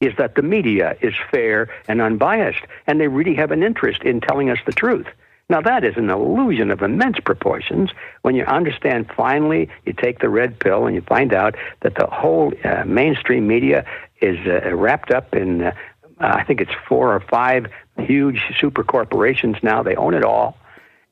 [0.00, 4.20] is that the media is fair and unbiased, and they really have an interest in
[4.20, 5.06] telling us the truth.
[5.48, 7.90] Now, that is an illusion of immense proportions
[8.22, 12.06] when you understand finally, you take the red pill and you find out that the
[12.06, 13.84] whole uh, mainstream media
[14.20, 15.72] is uh, wrapped up in, uh,
[16.20, 17.66] I think it's four or five
[17.98, 19.82] huge super corporations now.
[19.82, 20.56] They own it all.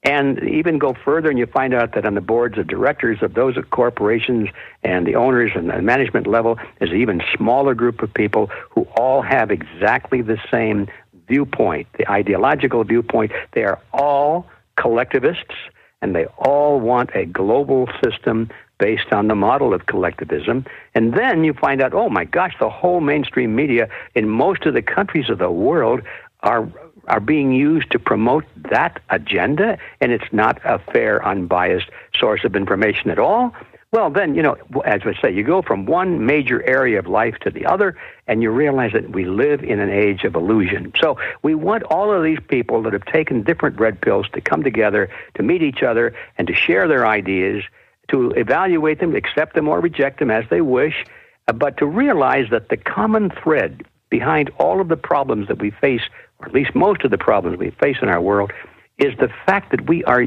[0.02, 3.34] And even go further, and you find out that on the boards of directors of
[3.34, 4.48] those corporations
[4.82, 8.84] and the owners and the management level is an even smaller group of people who
[8.96, 10.88] all have exactly the same
[11.30, 15.54] viewpoint, the ideological viewpoint, they are all collectivists
[16.02, 20.64] and they all want a global system based on the model of collectivism.
[20.94, 24.74] And then you find out, oh my gosh, the whole mainstream media in most of
[24.74, 26.00] the countries of the world
[26.42, 26.68] are
[27.08, 32.54] are being used to promote that agenda, and it's not a fair, unbiased source of
[32.54, 33.52] information at all.
[33.92, 37.34] Well, then, you know, as I say, you go from one major area of life
[37.40, 37.96] to the other,
[38.28, 40.92] and you realize that we live in an age of illusion.
[41.00, 44.62] So we want all of these people that have taken different red pills to come
[44.62, 47.64] together, to meet each other, and to share their ideas,
[48.12, 51.04] to evaluate them, accept them or reject them as they wish,
[51.48, 55.72] uh, but to realize that the common thread behind all of the problems that we
[55.72, 56.02] face,
[56.38, 58.52] or at least most of the problems we face in our world,
[58.98, 60.24] is the fact that we are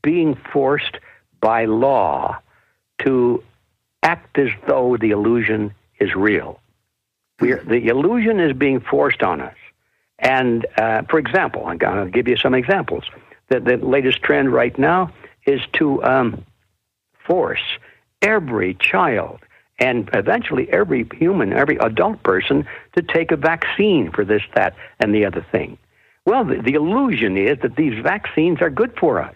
[0.00, 0.96] being forced
[1.42, 2.38] by law
[3.04, 3.42] to
[4.02, 6.60] act as though the illusion is real.
[7.40, 9.56] We're, the illusion is being forced on us.
[10.18, 13.04] And uh, for example, I'm going to give you some examples.
[13.48, 15.12] The, the latest trend right now
[15.46, 16.44] is to um,
[17.26, 17.62] force
[18.22, 19.40] every child
[19.78, 25.14] and eventually every human, every adult person to take a vaccine for this, that, and
[25.14, 25.76] the other thing.
[26.24, 29.34] Well, the, the illusion is that these vaccines are good for us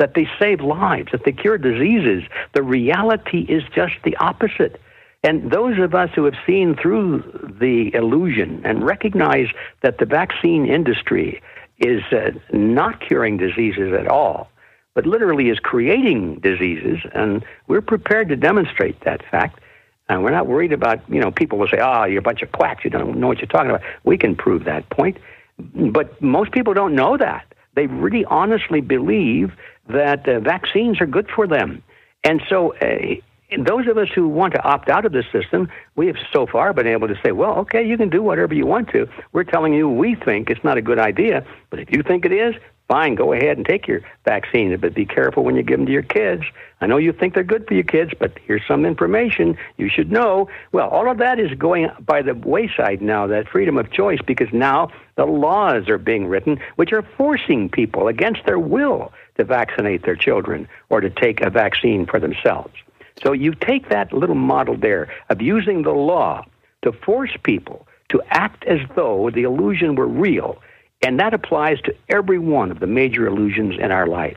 [0.00, 2.24] that they save lives, that they cure diseases.
[2.54, 4.80] The reality is just the opposite.
[5.22, 9.48] And those of us who have seen through the illusion and recognize
[9.82, 11.42] that the vaccine industry
[11.78, 14.50] is uh, not curing diseases at all,
[14.94, 19.60] but literally is creating diseases, and we're prepared to demonstrate that fact.
[20.08, 22.50] And we're not worried about, you know, people will say, oh, you're a bunch of
[22.52, 23.82] quacks, you don't know what you're talking about.
[24.04, 25.18] We can prove that point.
[25.58, 27.44] but most people don't know that.
[27.74, 29.52] They really honestly believe
[29.92, 31.82] that uh, vaccines are good for them.
[32.24, 33.16] And so, uh,
[33.58, 36.72] those of us who want to opt out of the system, we have so far
[36.72, 39.08] been able to say, well, okay, you can do whatever you want to.
[39.32, 42.32] We're telling you we think it's not a good idea, but if you think it
[42.32, 42.54] is,
[42.90, 45.92] fine, go ahead and take your vaccine, but be careful when you give them to
[45.92, 46.42] your kids.
[46.80, 50.10] I know you think they're good for your kids, but here's some information you should
[50.10, 50.48] know.
[50.72, 54.48] Well, all of that is going by the wayside now, that freedom of choice, because
[54.52, 60.04] now the laws are being written which are forcing people against their will to vaccinate
[60.04, 62.74] their children or to take a vaccine for themselves.
[63.22, 66.44] So you take that little model there of using the law
[66.82, 70.60] to force people to act as though the illusion were real
[71.02, 74.36] and that applies to every one of the major illusions in our life.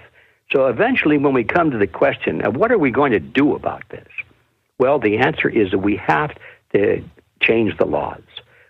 [0.51, 3.55] So eventually, when we come to the question of what are we going to do
[3.55, 4.07] about this,
[4.78, 6.32] well, the answer is that we have
[6.74, 7.03] to
[7.41, 8.22] change the laws.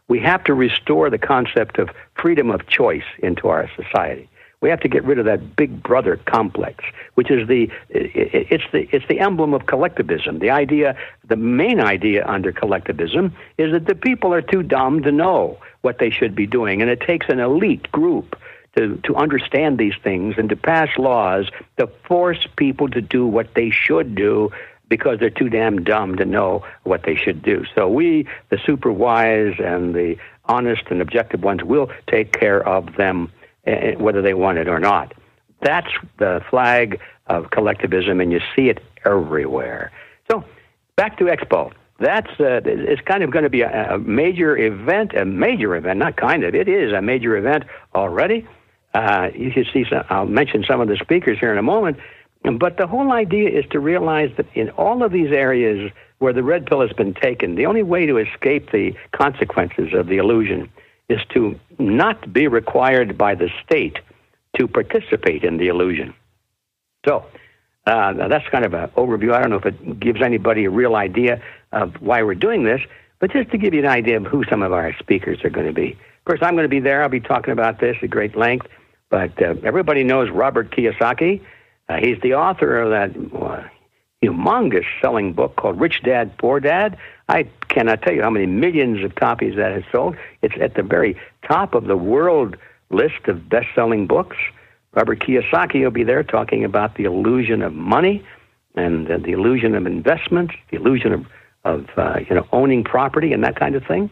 [0.08, 4.30] We have to restore the concept of freedom of choice into our society.
[4.64, 6.86] We have to get rid of that big brother complex,
[7.16, 10.40] which is the it's the it's the emblem of collectivism.
[10.40, 10.96] The idea,
[11.28, 16.00] the main idea under collectivism is that the people are too dumb to know what
[16.00, 18.40] they should be doing, and it takes an elite group
[18.78, 23.56] to, to understand these things and to pass laws to force people to do what
[23.56, 24.50] they should do
[24.88, 27.66] because they're too damn dumb to know what they should do.
[27.76, 32.96] So we, the super wise and the honest and objective ones, will take care of
[32.96, 33.30] them
[33.66, 35.14] whether they want it or not.
[35.62, 39.92] That's the flag of collectivism, and you see it everywhere.
[40.30, 40.44] So,
[40.96, 41.72] back to Expo.
[42.00, 46.00] That's uh, it's kind of going to be a, a, major event, a major event,
[46.00, 46.54] not kind of.
[46.54, 47.64] It is a major event
[47.96, 48.46] already.
[48.94, 49.86] Uh, you should see.
[49.90, 51.98] Some, I'll mention some of the speakers here in a moment.
[52.60, 56.44] But the whole idea is to realize that in all of these areas where the
[56.44, 60.70] red pill has been taken, the only way to escape the consequences of the illusion
[61.10, 63.98] is to not be required by the state
[64.58, 66.14] to participate in the illusion.
[67.06, 67.26] So
[67.86, 69.34] uh, that's kind of an overview.
[69.34, 71.42] I don't know if it gives anybody a real idea
[71.72, 72.82] of why we're doing this,
[73.20, 75.68] but just to give you an idea of who some of our speakers are going
[75.68, 75.92] to be.
[75.92, 77.04] Of course, I'm going to be there.
[77.04, 78.68] I'll be talking about this at great length.
[79.10, 81.42] But uh, everybody knows Robert Kiyosaki.
[81.90, 83.68] Uh, he's the author of that uh,
[84.24, 86.98] humongous selling book called Rich Dad Poor Dad.
[87.30, 90.16] I cannot tell you how many millions of copies that has sold.
[90.42, 92.58] It's at the very top of the world
[92.90, 94.38] list of best selling books.
[94.94, 98.24] Robert Kiyosaki will be there talking about the illusion of money
[98.76, 101.26] and uh, the illusion of investments, the illusion of,
[101.64, 104.10] of uh, you know, owning property and that kind of thing.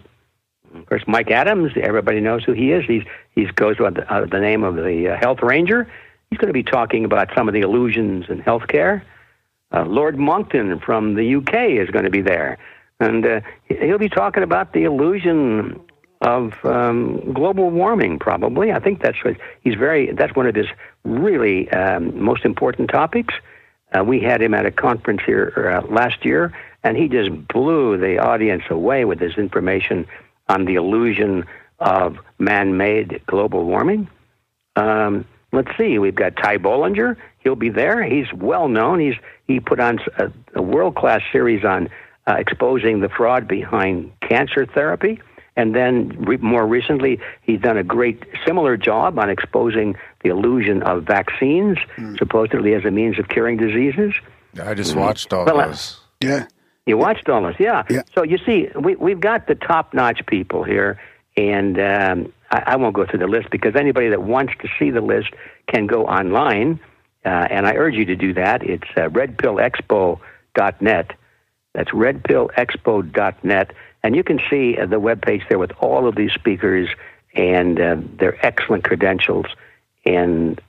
[0.74, 2.86] Of course, Mike Adams, everybody knows who he is.
[2.86, 3.03] He's
[3.36, 5.91] he goes by the, uh, the name of the uh, Health Ranger.
[6.30, 9.01] He's going to be talking about some of the illusions in healthcare.
[9.74, 12.57] Uh, Lord Monckton from the UK is going to be there,
[13.02, 15.82] and uh, he'll be talking about the illusion
[16.22, 18.20] of um, global warming.
[18.20, 20.14] Probably, I think that's what he's very.
[20.14, 20.68] That's one of his
[21.04, 23.34] really um, most important topics.
[23.93, 27.97] Uh, we had him at a conference here uh, last year, and he just blew
[27.97, 30.06] the audience away with his information
[30.47, 31.43] on the illusion
[31.80, 34.08] of man-made global warming.
[34.76, 37.18] Um, let's see, we've got Ty Bollinger.
[37.39, 38.04] He'll be there.
[38.04, 38.99] He's well known.
[38.99, 39.16] He's
[39.47, 41.89] he put on a, a world class series on
[42.32, 45.19] uh, exposing the fraud behind cancer therapy.
[45.57, 50.82] And then re- more recently, he's done a great similar job on exposing the illusion
[50.84, 52.17] of vaccines, mm.
[52.17, 54.13] supposedly as a means of curing diseases.
[54.61, 55.99] I just watched all well, uh, those.
[56.21, 56.47] Yeah.
[56.86, 57.84] You watched all those, yeah.
[57.89, 58.03] yeah.
[58.15, 60.99] So you see, we, we've got the top notch people here,
[61.36, 64.89] and um, I, I won't go through the list because anybody that wants to see
[64.89, 65.32] the list
[65.67, 66.79] can go online
[67.23, 68.63] uh, and I urge you to do that.
[68.63, 71.11] It's uh, redpillexpo.net.
[71.74, 73.74] That's redpillexpo.net.
[74.03, 76.89] And you can see uh, the webpage there with all of these speakers
[77.34, 79.45] and uh, their excellent credentials.
[80.05, 80.59] And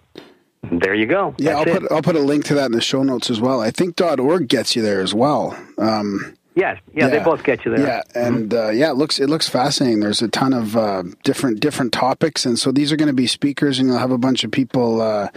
[0.63, 1.35] there you go.
[1.39, 3.61] Yeah, I'll put, I'll put a link to that in the show notes as well.
[3.61, 5.59] I think .org gets you there as well.
[5.79, 7.87] Um, Yes, yeah, yeah, they both get you there.
[7.87, 10.01] Yeah, and uh, yeah, it looks it looks fascinating.
[10.01, 13.27] There's a ton of uh, different different topics, and so these are going to be
[13.27, 15.29] speakers, and you'll have a bunch of people uh,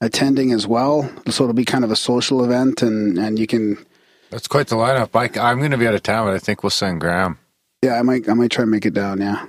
[0.00, 1.10] attending as well.
[1.28, 3.84] So it'll be kind of a social event, and and you can.
[4.30, 5.10] That's quite the lineup.
[5.14, 7.38] I, I'm going to be out of town, but I think we'll send Graham.
[7.82, 9.20] Yeah, I might I might try and make it down.
[9.20, 9.46] Yeah,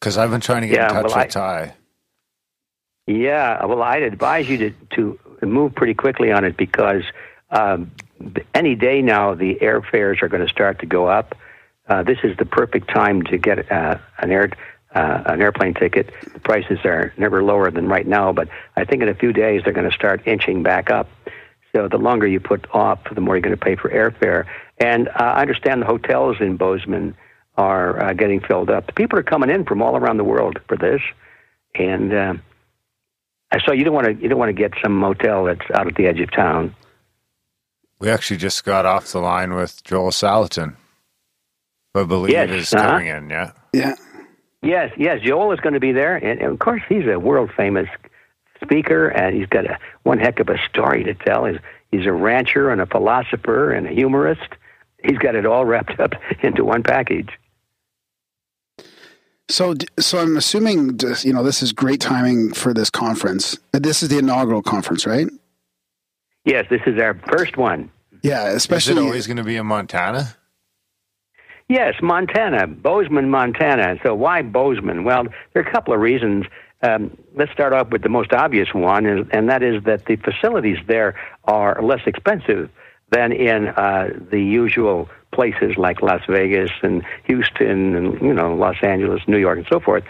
[0.00, 1.74] because I've been trying to get yeah, in touch well, with I, Ty.
[3.06, 7.02] Yeah, well, I'd advise you to to move pretty quickly on it because
[7.50, 7.90] um,
[8.54, 11.36] any day now the airfares are going to start to go up.
[11.88, 14.50] Uh, this is the perfect time to get uh, an air
[14.94, 16.10] uh, an airplane ticket.
[16.32, 19.62] The prices are never lower than right now, but I think in a few days
[19.64, 21.08] they're going to start inching back up.
[21.74, 24.46] So the longer you put off, the more you're going to pay for airfare.
[24.78, 27.14] And uh, I understand the hotels in Bozeman
[27.56, 28.94] are uh, getting filled up.
[28.94, 31.02] People are coming in from all around the world for this.
[31.74, 32.34] and uh,
[33.66, 35.94] so you don't want to you don't want to get some motel that's out at
[35.96, 36.74] the edge of town.
[37.98, 40.76] We actually just got off the line with Joel Salatin,
[41.94, 42.90] who I believe Yes, is uh-huh.
[42.90, 43.30] coming in.
[43.30, 43.52] Yeah.
[43.72, 43.94] Yeah.
[44.62, 47.50] Yes, yes, Joel is going to be there, and, and of course he's a world
[47.56, 47.88] famous
[48.62, 51.44] speaker, and he's got a one heck of a story to tell.
[51.46, 51.58] He's
[51.90, 54.48] he's a rancher and a philosopher and a humorist.
[55.04, 57.30] He's got it all wrapped up into one package.
[59.50, 63.56] So, so I'm assuming, just, you know, this is great timing for this conference.
[63.72, 65.26] Uh, This is the inaugural conference, right?
[66.44, 67.90] Yes, this is our first one.
[68.22, 69.00] Yeah, Is especially.
[69.00, 70.36] it always going to be in Montana?
[71.68, 73.96] Yes, Montana, Bozeman, Montana.
[74.02, 75.04] So why Bozeman?
[75.04, 76.46] Well, there are a couple of reasons.
[76.82, 80.16] Um, let's start off with the most obvious one, is, and that is that the
[80.16, 81.14] facilities there
[81.44, 82.70] are less expensive
[83.10, 88.76] than in uh, the usual places like Las Vegas and Houston and you know Los
[88.82, 90.04] Angeles, New York, and so forth.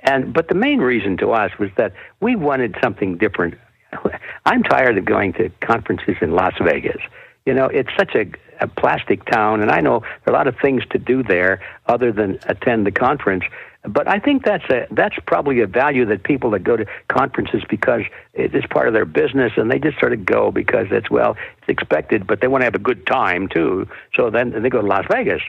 [0.00, 3.54] And but the main reason to us was that we wanted something different.
[4.44, 7.00] I'm tired of going to conferences in Las Vegas.
[7.46, 8.26] You know, it's such a,
[8.60, 11.60] a plastic town, and I know there are a lot of things to do there
[11.86, 13.44] other than attend the conference.
[13.86, 17.62] But I think that's a that's probably a value that people that go to conferences
[17.68, 18.00] because
[18.32, 21.36] it is part of their business, and they just sort of go because it's well,
[21.58, 23.86] it's expected, but they want to have a good time too.
[24.14, 25.42] So then they go to Las Vegas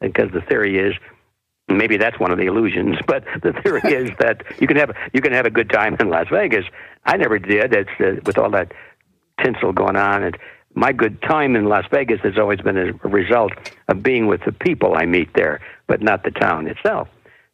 [0.00, 0.94] because the theory is
[1.68, 5.22] maybe that's one of the illusions, but the theory is that you can have you
[5.22, 6.66] can have a good time in Las Vegas.
[7.06, 7.72] I never did.
[7.72, 8.72] It's uh, with all that
[9.42, 10.36] tinsel going on, and
[10.74, 13.52] my good time in Las Vegas has always been a result
[13.88, 17.08] of being with the people I meet there, but not the town itself.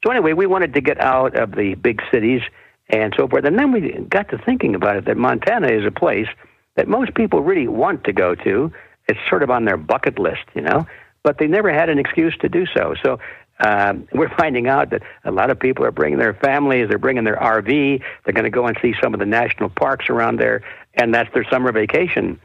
[0.05, 2.42] So anyway, we wanted to get out of the big cities
[2.90, 5.90] and so forth, and then we got to thinking about it that Montana is a
[5.90, 6.28] place
[6.76, 8.70] that most people really want to go to.
[9.09, 10.86] It's sort of on their bucket list, you know,
[11.22, 12.94] but they never had an excuse to do so.
[13.02, 13.18] So
[13.61, 17.24] um, we're finding out that a lot of people are bringing their families, they're bringing
[17.24, 20.62] their RV, they're going to go and see some of the national parks around there,
[20.92, 22.38] and that's their summer vacation.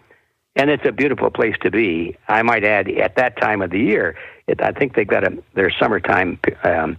[0.56, 2.18] And it's a beautiful place to be.
[2.30, 5.38] I might add, at that time of the year, it, I think they've got a,
[5.54, 6.98] their summertime um,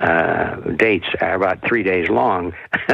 [0.00, 2.52] uh, dates are about three days long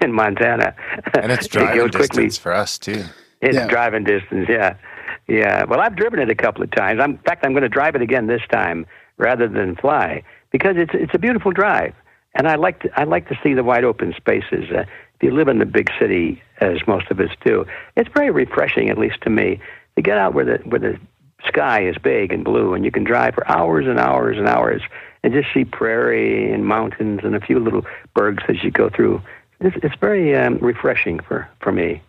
[0.00, 0.74] in Montana.
[1.14, 1.98] And it's They go driving quickly.
[2.24, 3.04] distance for us too.
[3.40, 3.66] It's Yeah.
[3.68, 4.74] driving distance, yeah.
[5.28, 5.64] Yeah.
[5.64, 7.00] Well, I've driven it a couple of times.
[7.00, 10.76] I'm, in fact, I'm going to drive it again this time rather than fly because
[10.76, 11.94] it's it's a beautiful drive,
[12.34, 14.64] and I like to I like to see the wide open spaces.
[14.74, 17.64] Uh, if you live in the big city, as most of us do,
[17.96, 19.60] it's very refreshing, at least to me,
[19.96, 20.98] to get out where the where the
[21.46, 24.82] sky is big and blue, and you can drive for hours and hours and hours
[25.22, 27.82] and just see prairie and mountains and a few little
[28.16, 29.22] burgs as you go through.
[29.60, 32.02] It's, it's very um, refreshing for for me.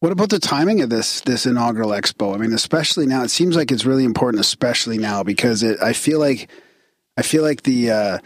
[0.00, 2.34] What about the timing of this this inaugural expo?
[2.34, 5.82] I mean, especially now, it seems like it's really important, especially now, because it.
[5.82, 6.48] I feel like,
[7.18, 8.18] I feel like the uh,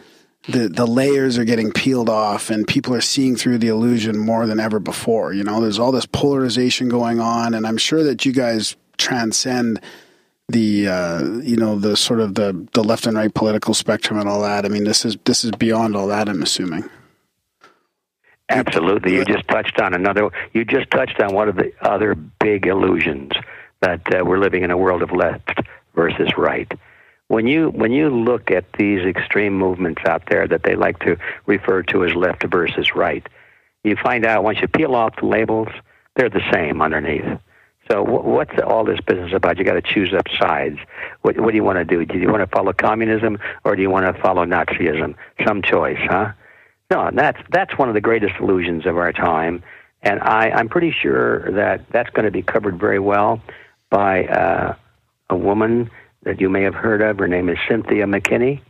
[0.48, 4.46] the the layers are getting peeled off, and people are seeing through the illusion more
[4.46, 5.32] than ever before.
[5.32, 9.80] You know, there's all this polarization going on, and I'm sure that you guys transcend
[10.48, 14.28] the uh, you know the sort of the the left and right political spectrum and
[14.28, 14.64] all that.
[14.64, 16.28] I mean, this is this is beyond all that.
[16.28, 16.88] I'm assuming.
[18.50, 19.14] Absolutely.
[19.14, 20.30] You just touched on another.
[20.52, 23.32] You just touched on one of the other big illusions
[23.80, 25.60] that uh, we're living in a world of left
[25.94, 26.70] versus right.
[27.28, 31.16] When you when you look at these extreme movements out there that they like to
[31.46, 33.26] refer to as left versus right,
[33.82, 35.68] you find out once you peel off the labels,
[36.16, 37.38] they're the same underneath.
[37.90, 39.58] So what's all this business about?
[39.58, 40.78] You got to choose up sides.
[41.22, 42.04] What, what do you want to do?
[42.04, 45.14] Do you want to follow communism or do you want to follow Nazism?
[45.46, 46.32] Some choice, huh?
[46.90, 49.62] No, that's that's one of the greatest illusions of our time,
[50.02, 53.40] and I, I'm pretty sure that that's going to be covered very well
[53.90, 54.76] by uh,
[55.30, 55.90] a woman
[56.24, 57.18] that you may have heard of.
[57.18, 58.60] Her name is Cynthia McKinney.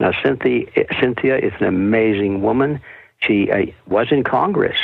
[0.00, 0.66] Now, Cynthia,
[0.98, 2.80] Cynthia is an amazing woman.
[3.18, 4.78] She uh, was in Congress.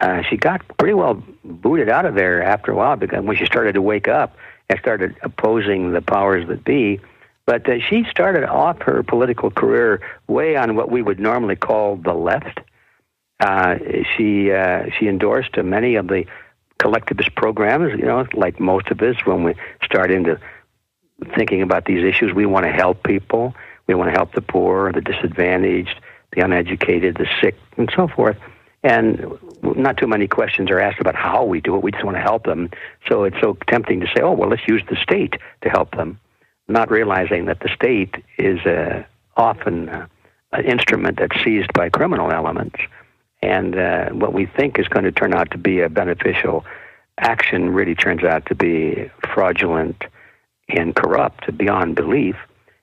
[0.00, 3.44] Uh, she got pretty well booted out of there after a while because when she
[3.44, 4.36] started to wake up
[4.70, 7.00] and started opposing the powers that be.
[7.44, 11.96] But uh, she started off her political career way on what we would normally call
[11.96, 12.60] the left.
[13.40, 13.76] Uh,
[14.16, 16.26] she uh, she endorsed many of the
[16.78, 17.98] collectivist programs.
[17.98, 19.54] You know, like most of us, when we
[19.84, 20.38] start into
[21.34, 23.54] thinking about these issues, we want to help people.
[23.86, 26.00] We want to help the poor, the disadvantaged,
[26.32, 28.36] the uneducated, the sick, and so forth.
[28.82, 31.82] And not too many questions are asked about how we do it.
[31.82, 32.70] We just want to help them.
[33.08, 36.18] So it's so tempting to say, "Oh, well, let's use the state to help them."
[36.70, 39.02] not realizing that the state is uh,
[39.36, 40.06] often uh,
[40.52, 42.78] an instrument that's seized by criminal elements.
[43.42, 46.64] And uh, what we think is going to turn out to be a beneficial
[47.18, 50.04] action really turns out to be fraudulent
[50.68, 52.36] and corrupt beyond belief.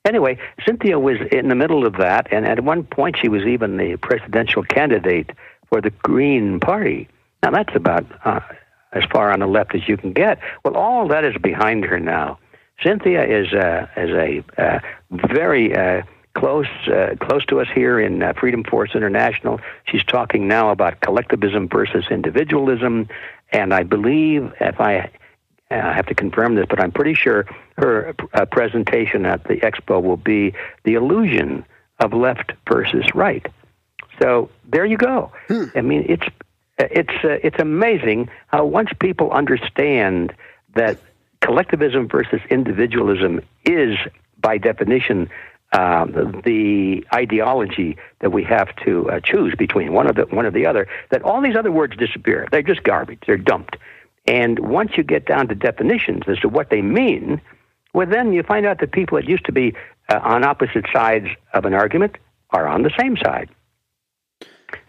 [0.06, 3.78] Anyway, Cynthia was in the middle of that, and at one point she was even
[3.78, 5.32] the presidential candidate
[5.69, 7.07] for the Green Party.
[7.44, 8.39] Now that's about uh,
[8.94, 10.39] as far on the left as you can get.
[10.64, 12.39] Well, all that is behind her now.
[12.84, 14.80] Cynthia is uh, is a uh,
[15.11, 16.03] very uh,
[16.35, 19.60] close uh, close to us here in uh, Freedom Force International.
[19.85, 23.10] She's talking now about collectivism versus individualism,
[23.52, 25.10] and I believe if I
[25.72, 27.45] I have to confirm this, but I'm pretty sure
[27.77, 30.53] her uh, presentation at the expo will be
[30.84, 31.65] the illusion
[31.99, 33.45] of left versus right.
[34.22, 35.31] So there you go.
[35.48, 35.65] Hmm.
[35.76, 36.27] I mean, it's
[36.77, 40.34] it's uh, it's amazing how once people understand
[40.76, 40.99] that
[41.41, 43.98] collectivism versus individualism is
[44.39, 45.30] by definition
[45.73, 50.52] um, the ideology that we have to uh, choose between one of the one or
[50.52, 52.48] the other, that all these other words disappear.
[52.52, 53.19] They're just garbage.
[53.27, 53.77] They're dumped.
[54.26, 57.41] And once you get down to definitions as to what they mean,
[57.94, 59.73] well, then you find out that people that used to be
[60.10, 62.18] uh, on opposite sides of an argument
[62.52, 63.49] are on the same side.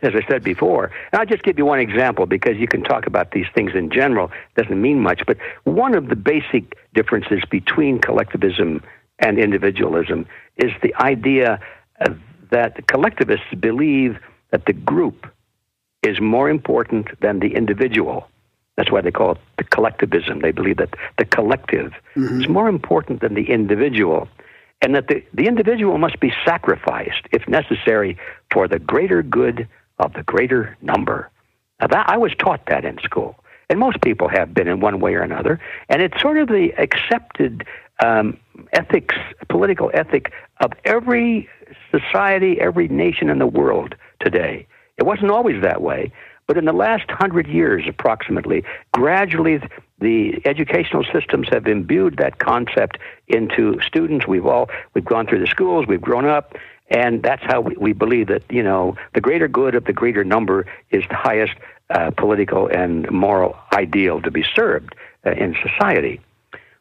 [0.03, 3.07] As I said before, and I'll just give you one example because you can talk
[3.07, 4.27] about these things in general.
[4.57, 8.83] it doesn't mean much, but one of the basic differences between collectivism
[9.21, 10.27] and individualism
[10.57, 11.61] is the idea
[12.01, 12.13] uh,
[12.51, 14.19] that collectivists believe
[14.51, 15.27] that the group
[16.03, 18.29] is more important than the individual.
[18.77, 20.41] That's why they call it the collectivism.
[20.41, 24.29] They believe that the collective is more important than the individual,
[24.83, 28.17] and that the, the individual must be sacrificed, if necessary,
[28.53, 29.69] for the greater good
[29.99, 31.31] of the greater number.
[31.81, 33.37] Now, that, I was taught that in school,
[33.69, 36.73] and most people have been in one way or another, and it's sort of the
[36.79, 37.67] accepted
[38.05, 38.39] um,
[38.73, 39.17] ethics,
[39.49, 41.49] political ethic of every
[41.91, 44.67] society, every nation in the world today.
[44.97, 46.13] It wasn't always that way,
[46.49, 49.61] but in the last hundred years, approximately, gradually
[50.01, 52.99] the educational systems have imbued that concept
[53.29, 54.27] into students.
[54.27, 56.55] We've all we've gone through the schools, we've grown up,
[56.91, 60.25] and that's how we, we believe that you know the greater good of the greater
[60.25, 61.53] number is the highest
[61.91, 64.95] uh, political and moral ideal to be served
[65.27, 66.21] uh, in society.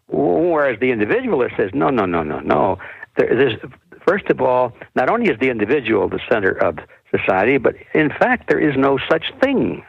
[0.10, 2.78] Whereas the individualist says, no, no, no, no, no.
[3.18, 3.60] There,
[4.08, 6.80] first of all, not only is the individual the center of
[7.12, 9.84] society, but in fact, there is no such thing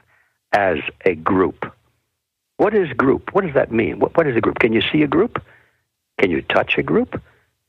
[0.52, 1.72] as a group.
[2.56, 3.32] What is group?
[3.32, 3.98] What does that mean?
[4.00, 4.58] What, what is a group?
[4.58, 5.42] Can you see a group?
[6.18, 7.20] Can you touch a group?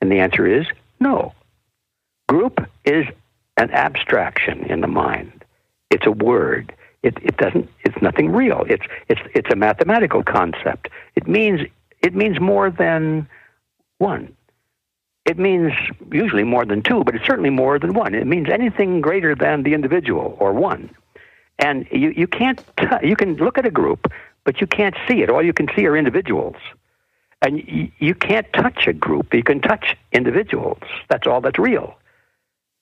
[0.02, 0.66] And the answer is
[1.00, 1.34] no.
[2.28, 3.06] Group is
[3.58, 5.44] an abstraction in the mind.
[5.90, 6.74] It's a word.
[7.04, 7.70] It, it doesn't.
[7.84, 8.66] It's nothing real.
[8.68, 10.90] It's it's it's a mathematical concept.
[11.16, 11.62] It means
[12.02, 13.28] it means more than
[13.98, 14.36] one.
[15.30, 15.74] It means
[16.12, 18.16] usually more than two, but it's certainly more than one.
[18.16, 20.90] It means anything greater than the individual or one.
[21.60, 24.12] And you, you can't, t- you can look at a group,
[24.44, 25.30] but you can't see it.
[25.30, 26.56] All you can see are individuals.
[27.44, 30.80] And you, you can't touch a group, you can touch individuals.
[31.12, 31.96] That's all that's real.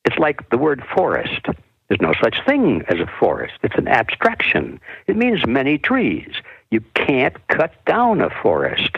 [0.05, 1.47] It's like the word forest.
[1.89, 3.55] There's no such thing as a forest.
[3.61, 4.79] It's an abstraction.
[5.05, 6.31] It means many trees.
[6.71, 8.95] You can't cut down a forest.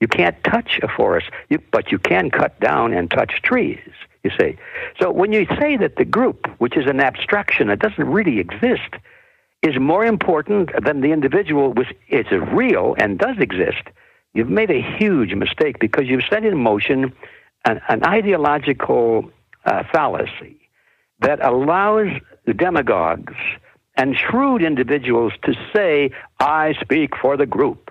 [0.00, 3.78] You can't touch a forest, you, but you can cut down and touch trees,
[4.24, 4.56] you see.
[5.00, 8.94] So when you say that the group, which is an abstraction that doesn't really exist,
[9.62, 13.82] is more important than the individual, which is real and does exist,
[14.32, 17.12] you've made a huge mistake because you've set in motion
[17.66, 19.30] an, an ideological
[19.66, 20.56] uh, fallacy
[21.20, 22.08] that allows
[22.56, 23.34] demagogues
[23.96, 27.89] and shrewd individuals to say, I speak for the group.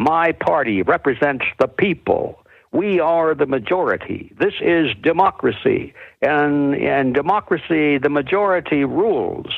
[0.00, 2.42] My party represents the people.
[2.72, 4.32] We are the majority.
[4.40, 5.92] This is democracy.
[6.22, 9.52] And in democracy, the majority rules.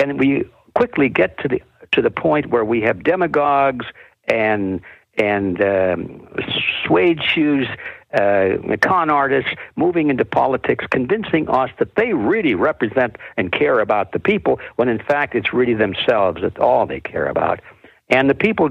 [0.00, 0.44] And we
[0.76, 1.60] quickly get to the,
[1.90, 3.86] to the point where we have demagogues
[4.28, 4.82] and,
[5.16, 6.28] and um,
[6.86, 7.66] suede shoes
[8.14, 8.50] uh,
[8.80, 14.20] con artists moving into politics, convincing us that they really represent and care about the
[14.20, 17.58] people, when in fact it's really themselves that's all they care about.
[18.08, 18.70] And the people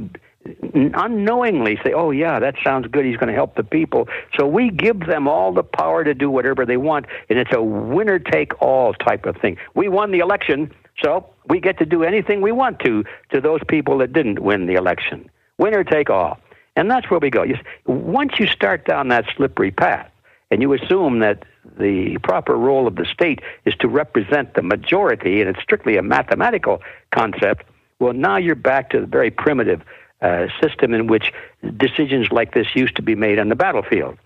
[0.74, 3.06] unknowingly say, oh, yeah, that sounds good.
[3.06, 4.08] He's going to help the people.
[4.38, 7.62] So we give them all the power to do whatever they want, and it's a
[7.62, 9.58] winner take all type of thing.
[9.74, 10.72] We won the election,
[11.04, 14.66] so we get to do anything we want to to those people that didn't win
[14.66, 15.30] the election.
[15.58, 16.40] Winner take all.
[16.76, 17.44] And that's where we go.
[17.86, 20.12] Once you start down that slippery path,
[20.52, 21.44] and you assume that
[21.78, 26.02] the proper role of the state is to represent the majority, and it's strictly a
[26.02, 27.66] mathematical concept,
[28.00, 29.82] well, now you're back to the very primitive
[30.22, 31.32] uh, system in which
[31.78, 34.18] decisions like this used to be made on the battlefield.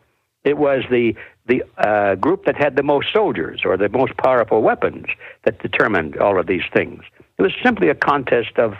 [0.43, 1.15] It was the
[1.47, 5.07] the uh, group that had the most soldiers or the most powerful weapons
[5.43, 7.03] that determined all of these things.
[7.37, 8.75] It was simply a contest of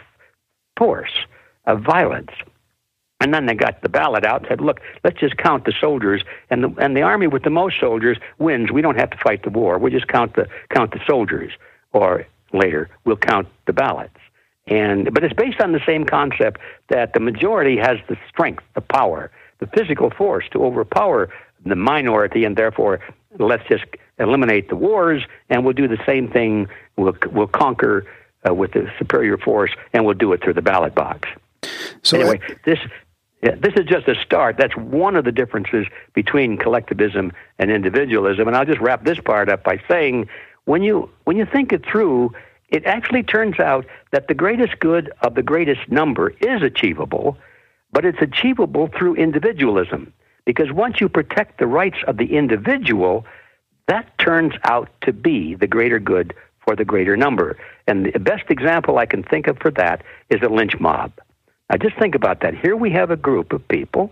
[0.77, 1.11] force,
[1.65, 2.31] of violence.
[3.19, 6.23] And then they got the ballot out and said, look, let's just count the soldiers.
[6.49, 8.71] And the, and the army with the most soldiers wins.
[8.71, 9.77] We don't have to fight the war.
[9.77, 11.53] We'll just count the, count the soldiers.
[11.93, 14.17] Or later, we'll count the ballots.
[14.71, 18.81] And, but it's based on the same concept that the majority has the strength, the
[18.81, 19.29] power,
[19.59, 21.29] the physical force to overpower
[21.65, 23.01] the minority, and therefore
[23.37, 23.83] let's just
[24.17, 26.69] eliminate the wars, and we'll do the same thing.
[26.95, 28.05] We'll, we'll conquer
[28.47, 31.27] uh, with the superior force, and we'll do it through the ballot box.
[32.01, 32.79] So anyway, this
[33.43, 34.55] yeah, this is just a start.
[34.57, 38.47] That's one of the differences between collectivism and individualism.
[38.47, 40.29] And I'll just wrap this part up by saying,
[40.65, 42.33] when you when you think it through,
[42.71, 47.37] it actually turns out that the greatest good of the greatest number is achievable,
[47.91, 50.13] but it's achievable through individualism.
[50.45, 53.25] Because once you protect the rights of the individual,
[53.87, 56.33] that turns out to be the greater good
[56.65, 57.57] for the greater number.
[57.87, 61.11] And the best example I can think of for that is a lynch mob.
[61.69, 62.55] Now, just think about that.
[62.57, 64.11] Here we have a group of people,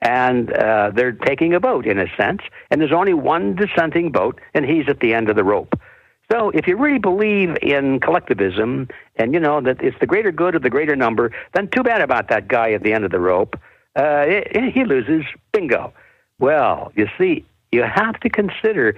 [0.00, 2.40] and uh, they're taking a vote in a sense,
[2.70, 5.78] and there's only one dissenting vote, and he's at the end of the rope.
[6.30, 10.54] So, if you really believe in collectivism and you know that it's the greater good
[10.54, 13.20] of the greater number, then too bad about that guy at the end of the
[13.20, 13.58] rope.
[13.98, 15.24] Uh, it, it, he loses.
[15.52, 15.92] Bingo.
[16.38, 18.94] Well, you see, you have to consider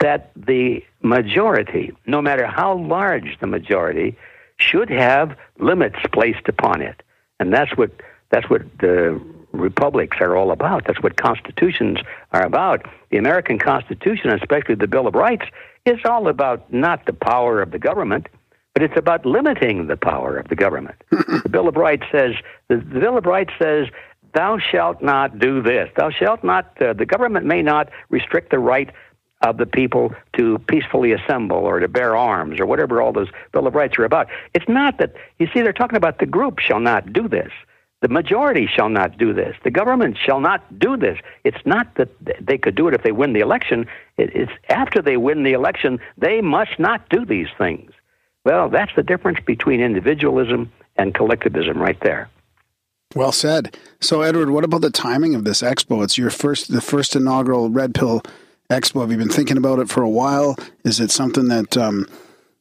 [0.00, 4.16] that the majority, no matter how large the majority,
[4.58, 7.02] should have limits placed upon it.
[7.40, 7.90] And that's what
[8.30, 9.20] that's what the
[9.52, 10.84] republics are all about.
[10.86, 11.98] That's what constitutions
[12.32, 12.84] are about.
[13.10, 15.46] The American Constitution, especially the Bill of Rights,
[15.88, 18.28] is all about not the power of the government,
[18.74, 20.96] but it's about limiting the power of the government.
[21.10, 22.34] the Bill of Rights says
[22.68, 23.88] the, the Bill of Rights says
[24.34, 25.90] thou shalt not do this.
[25.96, 26.80] Thou shalt not.
[26.80, 28.90] Uh, the government may not restrict the right
[29.42, 33.66] of the people to peacefully assemble or to bear arms or whatever all those Bill
[33.66, 34.28] of Rights are about.
[34.54, 37.50] It's not that, you see, they're talking about the group shall not do this.
[38.00, 39.56] The majority shall not do this.
[39.64, 41.18] The government shall not do this.
[41.42, 42.10] It's not that
[42.40, 43.86] they could do it if they win the election.
[44.16, 47.90] It's after they win the election, they must not do these things.
[48.44, 52.30] Well, that's the difference between individualism and collectivism right there.
[53.14, 53.76] Well said.
[54.00, 56.04] So, Edward, what about the timing of this expo?
[56.04, 58.22] It's your first, the first inaugural Red Pill
[58.70, 59.00] Expo.
[59.00, 60.56] Have you been thinking about it for a while?
[60.84, 62.06] Is it something that um,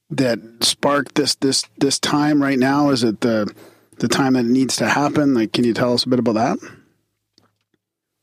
[0.10, 2.90] that sparked this this this time right now?
[2.90, 3.54] Is it the
[4.00, 5.34] the time that it needs to happen?
[5.34, 6.60] Like, can you tell us a bit about that?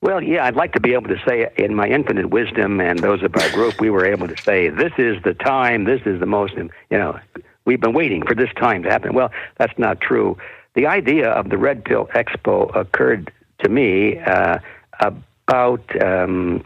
[0.00, 3.22] Well, yeah, I'd like to be able to say, in my infinite wisdom and those
[3.22, 6.26] of our group, we were able to say, this is the time, this is the
[6.26, 7.18] most, you know,
[7.64, 9.14] we've been waiting for this time to happen.
[9.14, 10.36] Well, that's not true.
[10.74, 14.58] The idea of the Red Pill Expo occurred to me uh,
[15.00, 16.64] about um,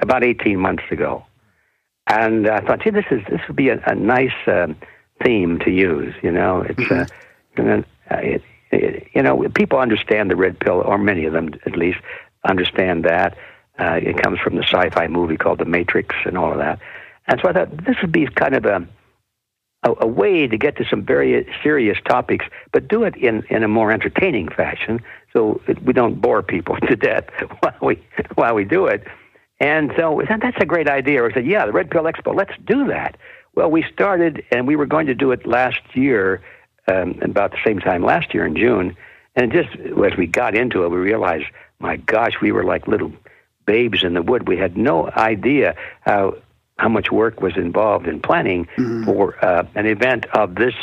[0.00, 1.24] about 18 months ago.
[2.06, 4.68] And I thought, gee, this is this would be a, a nice uh,
[5.22, 6.14] theme to use.
[6.22, 7.06] You know, it's uh,
[7.56, 7.84] and
[8.18, 11.98] it, it, you know people understand the red pill, or many of them at least
[12.44, 13.36] understand that.
[13.78, 16.80] Uh, it comes from the sci-fi movie called The Matrix and all of that.
[17.26, 18.86] And so I thought this would be kind of a
[19.82, 23.62] a, a way to get to some very serious topics, but do it in, in
[23.62, 25.00] a more entertaining fashion,
[25.32, 27.26] so we don't bore people to death
[27.60, 28.02] while we
[28.34, 29.06] while we do it.
[29.58, 31.24] And so that's a great idea.
[31.24, 33.18] I said, yeah, the Red Pill Expo, let's do that.
[33.54, 36.40] Well, we started, and we were going to do it last year,
[36.90, 38.96] um, about the same time last year in June.
[39.36, 41.46] And just as we got into it, we realized,
[41.78, 43.12] my gosh, we were like little
[43.64, 44.48] babes in the wood.
[44.48, 46.36] We had no idea how
[46.78, 49.04] how much work was involved in planning mm-hmm.
[49.04, 50.74] for uh, an event of this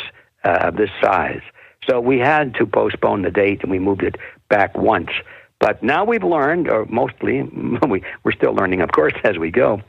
[0.44, 1.42] uh, this size.
[1.88, 4.16] So we had to postpone the date, and we moved it
[4.48, 5.10] back once.
[5.58, 7.42] But now we've learned, or mostly,
[7.88, 9.82] we, we're still learning, of course, as we go.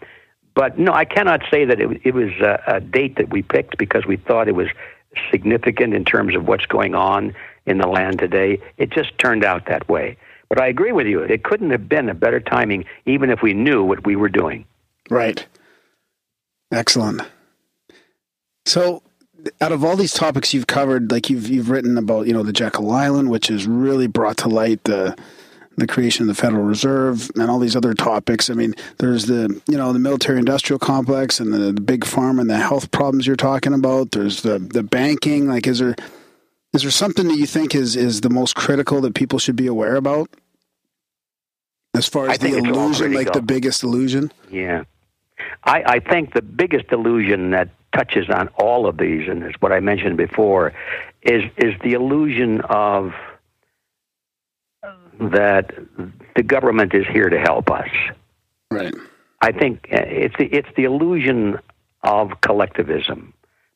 [0.56, 3.78] But no, I cannot say that it, it was a, a date that we picked
[3.78, 4.68] because we thought it was
[5.32, 7.34] significant in terms of what's going on
[7.66, 8.60] in the land today.
[8.78, 10.18] It just turned out that way.
[10.50, 11.22] But I agree with you.
[11.22, 14.66] It couldn't have been a better timing, even if we knew what we were doing.
[15.10, 15.46] Right.
[16.72, 17.22] Excellent.
[18.66, 19.04] So,
[19.62, 22.54] out of all these topics you've covered, like you've you've written about, you know, the
[22.54, 25.16] Jekyll Island, which has really brought to light the
[25.80, 28.50] the creation of the Federal Reserve and all these other topics.
[28.50, 32.40] I mean, there's the you know the military industrial complex and the, the big farm
[32.40, 34.12] and the health problems you're talking about.
[34.12, 35.48] There's the the banking.
[35.48, 35.96] Like, is there
[36.74, 39.68] is there something that you think is is the most critical that people should be
[39.68, 40.30] aware about?
[41.96, 44.32] As far as the illusion, like the biggest illusion.
[44.52, 44.84] Yeah,
[45.64, 49.72] I, I think the biggest illusion that touches on all of these, and is what
[49.72, 50.74] I mentioned before,
[51.24, 53.14] is is the illusion of
[55.20, 55.74] that
[56.36, 57.90] the government is here to help us.
[58.72, 58.94] Right.
[59.42, 61.60] I think it's the, it's the illusion
[62.04, 63.34] of collectivism.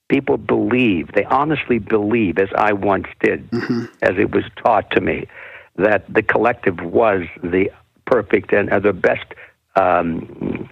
[0.10, 3.86] People believe, they honestly believe, as I once did, mm-hmm.
[4.02, 5.28] as it was taught to me,
[5.78, 7.72] that the collective was the
[8.06, 9.26] perfect and uh, the best
[9.76, 10.70] um,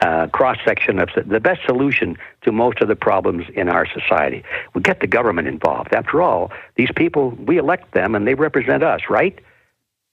[0.00, 4.44] uh, cross section of the best solution to most of the problems in our society.
[4.74, 5.94] We get the government involved.
[5.94, 9.38] After all, these people we elect them and they represent us, right?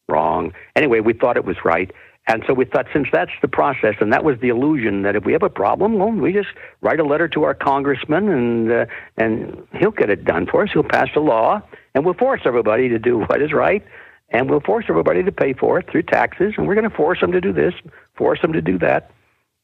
[0.09, 0.53] Wrong.
[0.75, 1.91] Anyway, we thought it was right.
[2.27, 5.25] And so we thought, since that's the process, and that was the illusion that if
[5.25, 6.49] we have a problem, well, we just
[6.81, 8.85] write a letter to our congressman, and uh,
[9.17, 10.69] and he'll get it done for us.
[10.71, 11.61] He'll pass a law,
[11.93, 13.85] and we'll force everybody to do what is right,
[14.29, 17.19] and we'll force everybody to pay for it through taxes, and we're going to force
[17.19, 17.73] them to do this,
[18.15, 19.11] force them to do that.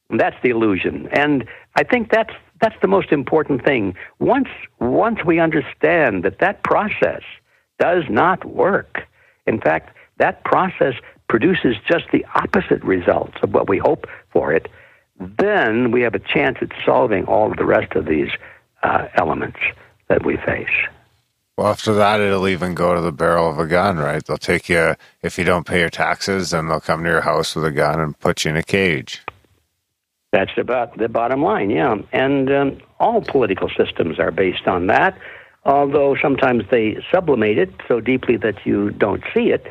[0.10, 1.46] And that's the illusion, and
[1.76, 3.96] I think that's that's the most important thing.
[4.20, 4.50] Once
[4.82, 7.22] once we understand that that process
[7.80, 9.08] does not work,
[9.48, 10.94] in fact, that process
[11.28, 14.68] produces just the opposite results of what we hope for it,
[15.38, 18.30] then we have a chance at solving all of the rest of these
[18.84, 19.60] uh, elements
[20.08, 20.68] that we face.
[21.58, 24.24] Well, after that, it'll even go to the barrel of a gun, right?
[24.24, 27.54] They'll take you, if you don't pay your taxes, then they'll come to your house
[27.54, 29.22] with a gun and put you in a cage.
[30.32, 31.98] That's about the bottom line, yeah.
[32.14, 35.18] And um, all political systems are based on that,
[35.66, 39.68] although sometimes they sublimate it so deeply that you don't see it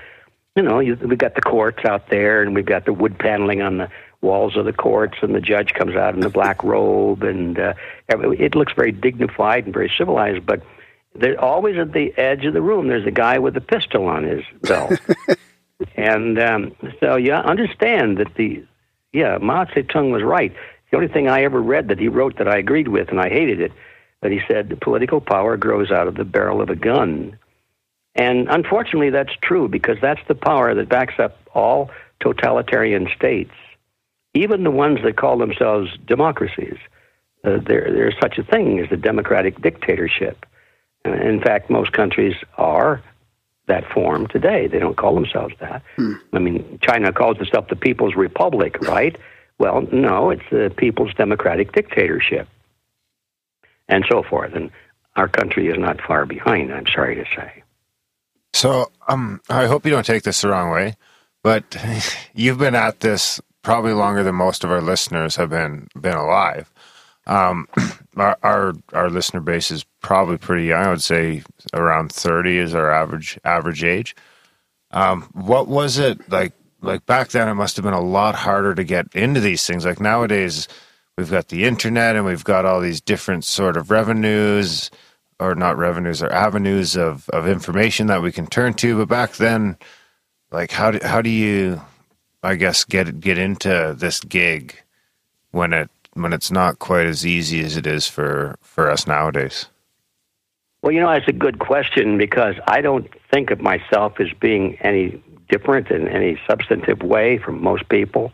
[0.59, 3.63] you know, you, we've got the courts out there, and we've got the wood paneling
[3.63, 3.89] on the
[4.23, 7.75] walls of the courts, and the judge comes out in a black robe, and uh,
[8.09, 10.45] it looks very dignified and very civilized.
[10.45, 10.61] But
[11.15, 14.25] there, always at the edge of the room, there's a guy with a pistol on
[14.25, 15.01] his belt,
[15.97, 18.65] and um, so you understand that the
[19.13, 20.53] yeah Mao Zedong was right.
[20.91, 23.29] The only thing I ever read that he wrote that I agreed with, and I
[23.29, 23.71] hated it,
[24.23, 27.39] that he said political power grows out of the barrel of a gun.
[28.19, 33.53] And unfortunately, that's true because that's the power that backs up all totalitarian states,
[34.35, 36.77] even the ones that call themselves democracies.
[37.45, 40.45] Uh, there, there's such a thing as a democratic dictatorship.
[41.07, 43.01] Uh, in fact, most countries are
[43.69, 44.67] that form today.
[44.67, 45.83] They don't call themselves that.
[45.95, 46.15] Hmm.
[46.33, 49.17] I mean, China calls itself the People's Republic, right?
[49.61, 52.49] Well, no, it's the People's Democratic Dictatorship,
[53.89, 54.55] and so forth.
[54.55, 54.73] And
[55.15, 57.63] our country is not far behind, I'm sorry to say.
[58.53, 60.97] So, um, I hope you don't take this the wrong way,
[61.43, 61.77] but
[62.35, 66.73] you've been at this probably longer than most of our listeners have been been alive.
[67.27, 67.69] Um,
[68.17, 70.83] our, our, our listener base is probably pretty young.
[70.87, 71.43] I would say
[71.75, 74.17] around thirty is our average average age.
[74.91, 76.53] Um, what was it like?
[76.81, 79.85] Like back then, it must have been a lot harder to get into these things.
[79.85, 80.69] Like nowadays,
[81.17, 84.91] we've got the internet and we've got all these different sort of revenues
[85.41, 88.99] or not revenues or avenues of, of information that we can turn to.
[88.99, 89.77] But back then,
[90.51, 91.81] like how do, how do you,
[92.43, 94.75] I guess, get get into this gig
[95.51, 99.67] when it when it's not quite as easy as it is for for us nowadays?
[100.83, 104.77] Well, you know, that's a good question because I don't think of myself as being
[104.81, 108.33] any different in any substantive way from most people.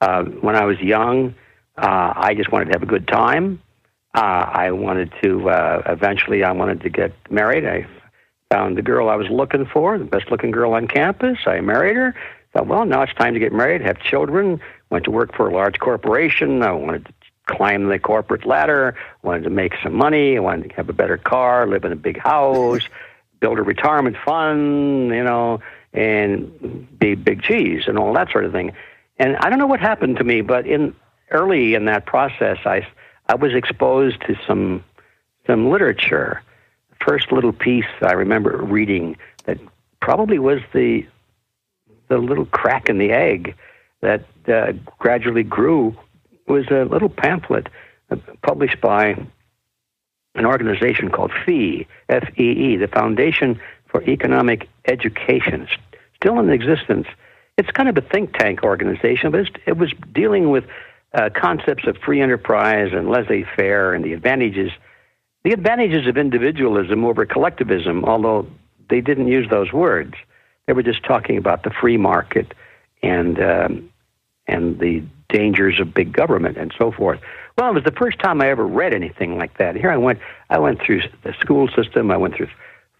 [0.00, 1.34] Uh, when I was young,
[1.78, 3.62] uh, I just wanted to have a good time.
[4.16, 7.66] Uh, I wanted to, uh, eventually, I wanted to get married.
[7.66, 7.86] I
[8.50, 11.38] found the girl I was looking for, the best looking girl on campus.
[11.46, 12.14] I married her.
[12.54, 14.58] Thought, well, now it's time to get married, have children.
[14.88, 16.62] Went to work for a large corporation.
[16.62, 17.12] I wanted to
[17.44, 21.18] climb the corporate ladder, wanted to make some money, I wanted to have a better
[21.18, 22.88] car, live in a big house,
[23.40, 25.60] build a retirement fund, you know,
[25.92, 28.72] and be big cheese and all that sort of thing.
[29.18, 30.94] And I don't know what happened to me, but in
[31.30, 32.86] early in that process, I
[33.28, 34.84] I was exposed to some
[35.46, 36.42] some literature.
[36.90, 39.58] The first little piece I remember reading that
[40.00, 41.06] probably was the
[42.08, 43.54] the little crack in the egg
[44.00, 45.96] that uh, gradually grew
[46.46, 47.68] was a little pamphlet
[48.10, 49.16] uh, published by
[50.36, 55.66] an organization called FEE, F-E-E, the Foundation for Economic Education,
[56.14, 57.08] still in existence.
[57.56, 60.64] It's kind of a think tank organization, but it was dealing with
[61.16, 64.70] uh, concepts of free enterprise and laissez-faire and the advantages,
[65.44, 68.04] the advantages of individualism over collectivism.
[68.04, 68.46] Although
[68.90, 70.14] they didn't use those words,
[70.66, 72.54] they were just talking about the free market
[73.02, 73.90] and um,
[74.46, 77.20] and the dangers of big government and so forth.
[77.58, 79.74] Well, it was the first time I ever read anything like that.
[79.74, 80.20] Here I went.
[80.50, 82.10] I went through the school system.
[82.10, 82.48] I went through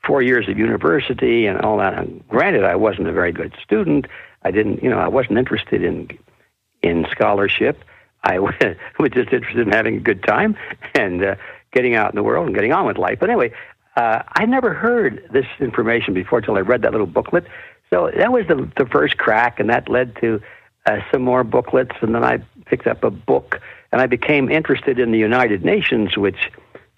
[0.04, 1.98] four years of university and all that.
[1.98, 4.06] And granted, I wasn't a very good student.
[4.42, 6.08] I didn't, you know, I wasn't interested in
[6.82, 7.84] in scholarship.
[8.26, 8.38] I
[8.98, 10.56] was just interested in having a good time
[10.94, 11.36] and uh,
[11.72, 13.18] getting out in the world and getting on with life.
[13.20, 13.52] But anyway,
[13.96, 17.46] uh, I never heard this information before until I read that little booklet.
[17.90, 20.42] So that was the, the first crack, and that led to
[20.86, 21.94] uh, some more booklets.
[22.02, 23.60] And then I picked up a book,
[23.92, 26.50] and I became interested in the United Nations, which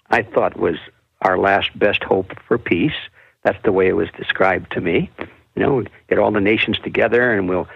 [0.09, 0.77] I thought was
[1.21, 2.97] our last best hope for peace.
[3.43, 5.11] That's the way it was described to me.
[5.55, 7.67] You know, get all the nations together, and we'll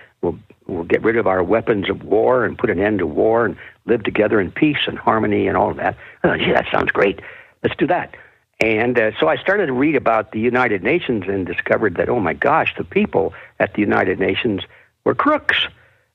[0.68, 3.58] we'll get rid of our weapons of war and put an end to war and
[3.86, 5.98] live together in peace and harmony and all of that.
[6.24, 7.22] I thought, yeah, that sounds great.
[7.64, 8.16] Let's do that.
[8.60, 12.20] And uh, so I started to read about the United Nations and discovered that, oh
[12.20, 14.62] my gosh, the people at the United Nations
[15.04, 15.68] were crooks.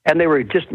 [0.06, 0.66] And they were just,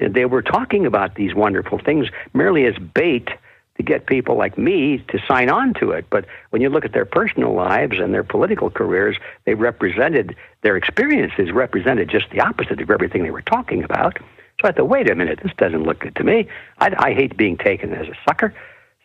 [0.00, 3.28] they were talking about these wonderful things merely as bait
[3.76, 6.06] to get people like me to sign on to it.
[6.10, 10.76] But when you look at their personal lives and their political careers, they represented, their
[10.76, 14.18] experiences represented just the opposite of everything they were talking about.
[14.60, 16.48] So I thought, wait a minute, this doesn't look good to me.
[16.78, 18.54] I, I hate being taken as a sucker.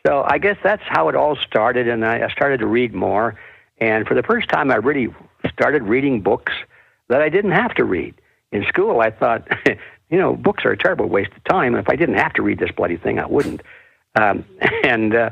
[0.06, 3.38] So I guess that's how it all started, and I, I started to read more.
[3.78, 5.14] And for the first time, I really
[5.52, 6.54] started reading books
[7.10, 8.16] that I didn't have to read.
[8.52, 9.48] In school, I thought,
[10.10, 11.76] you know, books are a terrible waste of time.
[11.76, 13.62] If I didn't have to read this bloody thing, I wouldn't.
[14.16, 14.46] Um,
[14.84, 15.30] and uh,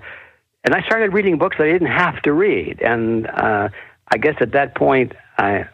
[0.64, 2.82] and I started reading books that I didn't have to read.
[2.82, 3.70] And uh,
[4.12, 5.66] I guess at that point, I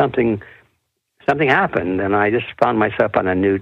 [0.00, 0.42] something
[1.28, 3.58] something happened, and I just found myself on a new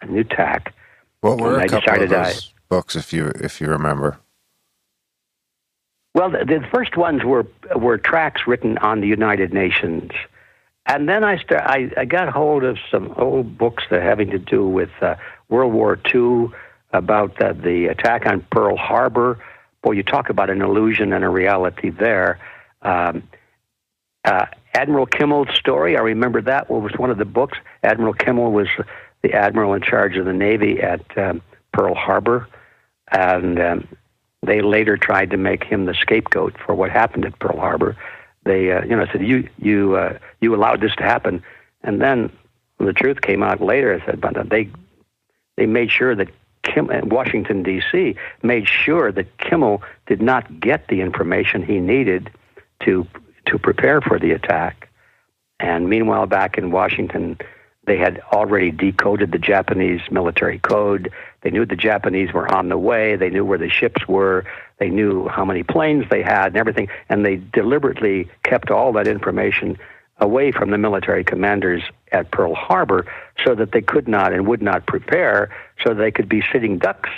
[0.00, 0.74] a new tack.
[1.20, 3.68] What were And a I couple of decided I- those books, if you if you
[3.68, 4.18] remember?
[6.14, 7.46] Well, the, the first ones were
[7.76, 10.10] were tracks written on the United Nations,
[10.86, 14.38] and then I start, I, I got hold of some old books that having to
[14.38, 15.14] do with uh,
[15.48, 16.48] World War II,
[16.92, 19.38] about uh, the attack on Pearl Harbor.
[19.82, 22.38] Boy, you talk about an illusion and a reality there.
[22.82, 23.22] Um,
[24.24, 27.58] uh, Admiral Kimmel's story, I remember that it was one of the books.
[27.82, 28.68] Admiral Kimmel was
[29.22, 31.42] the admiral in charge of the Navy at um,
[31.72, 32.48] Pearl Harbor,
[33.10, 33.88] and um,
[34.42, 37.96] they later tried to make him the scapegoat for what happened at Pearl Harbor.
[38.44, 41.42] They, uh, you know, said you you uh, you allowed this to happen,
[41.82, 42.30] and then
[42.78, 43.94] the truth came out later.
[43.94, 44.68] I said, but they
[45.56, 46.28] they made sure that
[46.62, 48.14] Kim, uh, Washington D.C.
[48.42, 52.30] made sure that Kimmel did not get the information he needed
[52.84, 53.06] to
[53.46, 54.88] to prepare for the attack.
[55.58, 57.38] And meanwhile, back in Washington,
[57.84, 61.10] they had already decoded the Japanese military code.
[61.40, 63.16] They knew the Japanese were on the way.
[63.16, 64.44] They knew where the ships were.
[64.78, 66.88] They knew how many planes they had and everything.
[67.08, 69.78] And they deliberately kept all that information
[70.18, 71.82] away from the military commanders
[72.12, 73.06] at Pearl Harbor
[73.44, 75.50] so that they could not and would not prepare
[75.82, 77.10] so they could be sitting ducks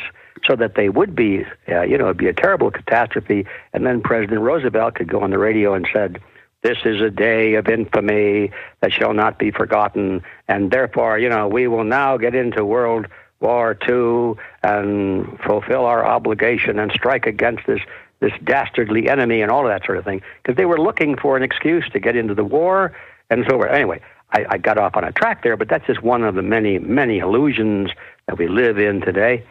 [0.44, 3.46] so that they would be, uh, you know, it'd be a terrible catastrophe.
[3.72, 6.20] And then President Roosevelt could go on the radio and said,
[6.62, 8.50] this is a day of infamy
[8.80, 13.06] that shall not be forgotten, and therefore, you know, we will now get into World
[13.40, 17.80] War II and fulfill our obligation and strike against this
[18.20, 21.36] this dastardly enemy and all of that sort of thing, because they were looking for
[21.36, 22.96] an excuse to get into the war
[23.28, 23.70] and so forth.
[23.70, 24.00] Anyway,
[24.32, 26.78] I, I got off on a track there, but that's just one of the many,
[26.78, 27.90] many illusions
[28.26, 29.44] that we live in today.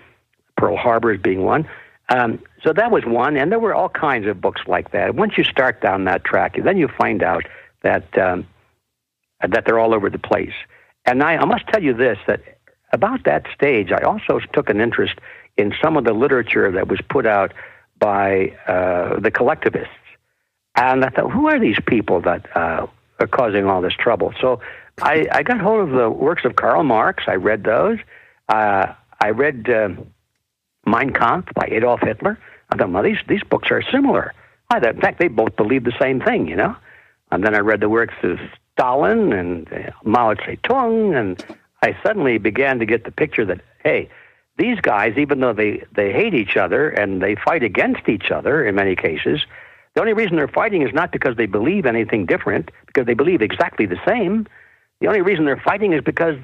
[0.58, 1.68] Pearl Harbor is being one.
[2.10, 5.16] Um, so that was one, and there were all kinds of books like that.
[5.16, 7.46] Once you start down that track, then you find out
[7.82, 8.46] that um,
[9.48, 10.54] that they're all over the place.
[11.06, 12.42] And I, I must tell you this: that
[12.92, 15.16] about that stage, I also took an interest
[15.58, 17.54] in some of the literature that was put out
[18.00, 19.94] by uh, the collectivists,
[20.76, 22.88] and I thought, who are these people that uh,
[23.20, 24.34] are causing all this trouble?
[24.42, 24.60] So
[25.02, 27.24] I, I got hold of the works of Karl Marx.
[27.28, 27.98] I read those.
[28.50, 29.70] Uh, I read.
[29.70, 30.08] Um,
[30.86, 32.38] Mein Kampf by Adolf Hitler.
[32.70, 34.34] I thought, well, these, these books are similar.
[34.70, 36.76] I thought, in fact, they both believe the same thing, you know?
[37.32, 38.40] And then I read the works of
[38.74, 44.10] Stalin and uh, Mao Zedong, and I suddenly began to get the picture that, hey,
[44.58, 48.66] these guys, even though they, they hate each other and they fight against each other
[48.66, 49.46] in many cases,
[49.94, 53.42] the only reason they're fighting is not because they believe anything different, because they believe
[53.42, 54.48] exactly the same.
[55.00, 56.36] The only reason they're fighting is because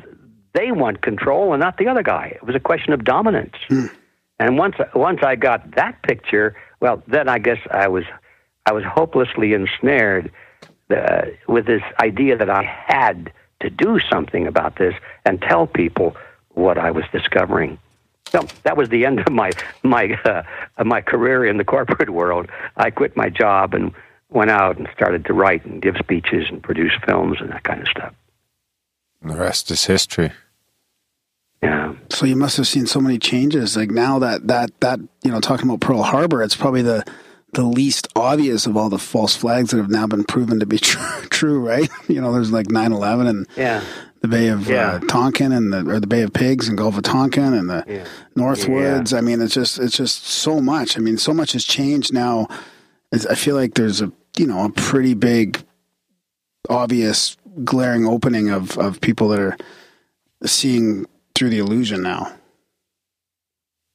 [0.53, 2.33] they want control and not the other guy.
[2.35, 3.55] It was a question of dominance.
[4.39, 8.05] And once once I got that picture, well, then I guess I was
[8.65, 10.31] I was hopelessly ensnared
[10.89, 14.95] uh, with this idea that I had to do something about this
[15.25, 16.15] and tell people
[16.49, 17.77] what I was discovering.
[18.31, 19.51] So that was the end of my
[19.83, 20.43] my uh,
[20.77, 22.47] of my career in the corporate world.
[22.77, 23.91] I quit my job and
[24.29, 27.81] went out and started to write and give speeches and produce films and that kind
[27.81, 28.13] of stuff.
[29.21, 30.31] And the rest is history.
[31.61, 31.93] Yeah.
[32.09, 33.75] So you must have seen so many changes.
[33.75, 37.03] Like now that that that you know, talking about Pearl Harbor, it's probably the
[37.53, 40.77] the least obvious of all the false flags that have now been proven to be
[40.79, 41.01] true.
[41.29, 41.89] true right?
[42.07, 43.83] You know, there's like 9/11 and Yeah.
[44.21, 44.93] the Bay of Yeah.
[44.93, 47.83] uh, Tonkin and the or the Bay of Pigs and Gulf of Tonkin and the
[47.87, 48.05] Yeah.
[48.37, 49.15] Northwoods.
[49.17, 50.97] I mean, it's just it's just so much.
[50.97, 52.47] I mean, so much has changed now.
[53.11, 55.61] I feel like there's a you know a pretty big,
[56.69, 59.57] obvious, glaring opening of of people that are
[60.45, 61.05] seeing
[61.35, 62.33] through the illusion now.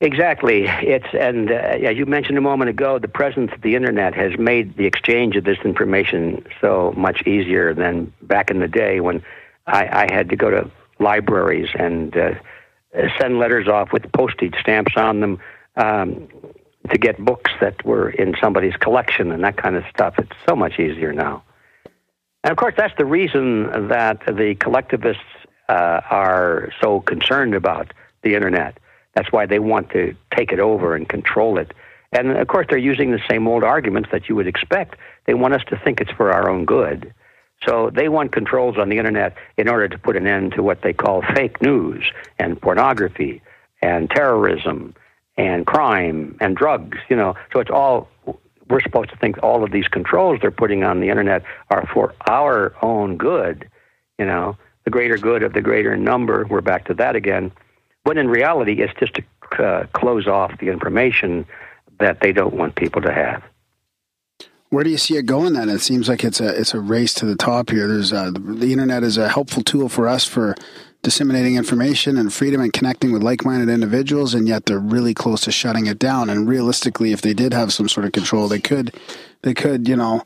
[0.01, 0.67] Exactly.
[0.67, 4.77] It's and uh, you mentioned a moment ago, the presence of the internet has made
[4.77, 9.23] the exchange of this information so much easier than back in the day when
[9.67, 12.35] I, I had to go to libraries and uh,
[13.19, 15.39] send letters off with postage stamps on them
[15.77, 16.29] um,
[16.91, 20.15] to get books that were in somebody's collection and that kind of stuff.
[20.19, 21.43] It's so much easier now.
[22.45, 25.23] And of course, that's the reason that the collectivists
[25.69, 27.93] uh, are so concerned about
[28.23, 28.79] the internet
[29.15, 31.73] that's why they want to take it over and control it.
[32.13, 34.99] And of course, they're using the same old arguments that you would expect.
[35.27, 37.13] They want us to think it's for our own good.
[37.67, 40.83] So they want controls on the internet in order to put an end to what
[40.83, 42.05] they call fake news
[42.39, 43.41] and pornography
[43.81, 44.95] and terrorism
[45.37, 47.35] and crime and drugs, you know.
[47.53, 48.09] So it's all
[48.69, 52.15] we're supposed to think all of these controls they're putting on the internet are for
[52.29, 53.69] our own good,
[54.19, 56.47] you know, the greater good of the greater number.
[56.49, 57.53] We're back to that again
[58.05, 61.47] when in reality it's just to uh, close off the information
[61.99, 63.43] that they don't want people to have.
[64.71, 65.53] Where do you see it going?
[65.53, 67.87] Then it seems like it's a it's a race to the top here.
[67.87, 70.57] There's uh, the, the internet is a helpful tool for us for
[71.05, 75.53] disseminating information and freedom and connecting with like-minded individuals and yet they're really close to
[75.53, 78.93] shutting it down and realistically if they did have some sort of control they could
[79.43, 80.23] they could you know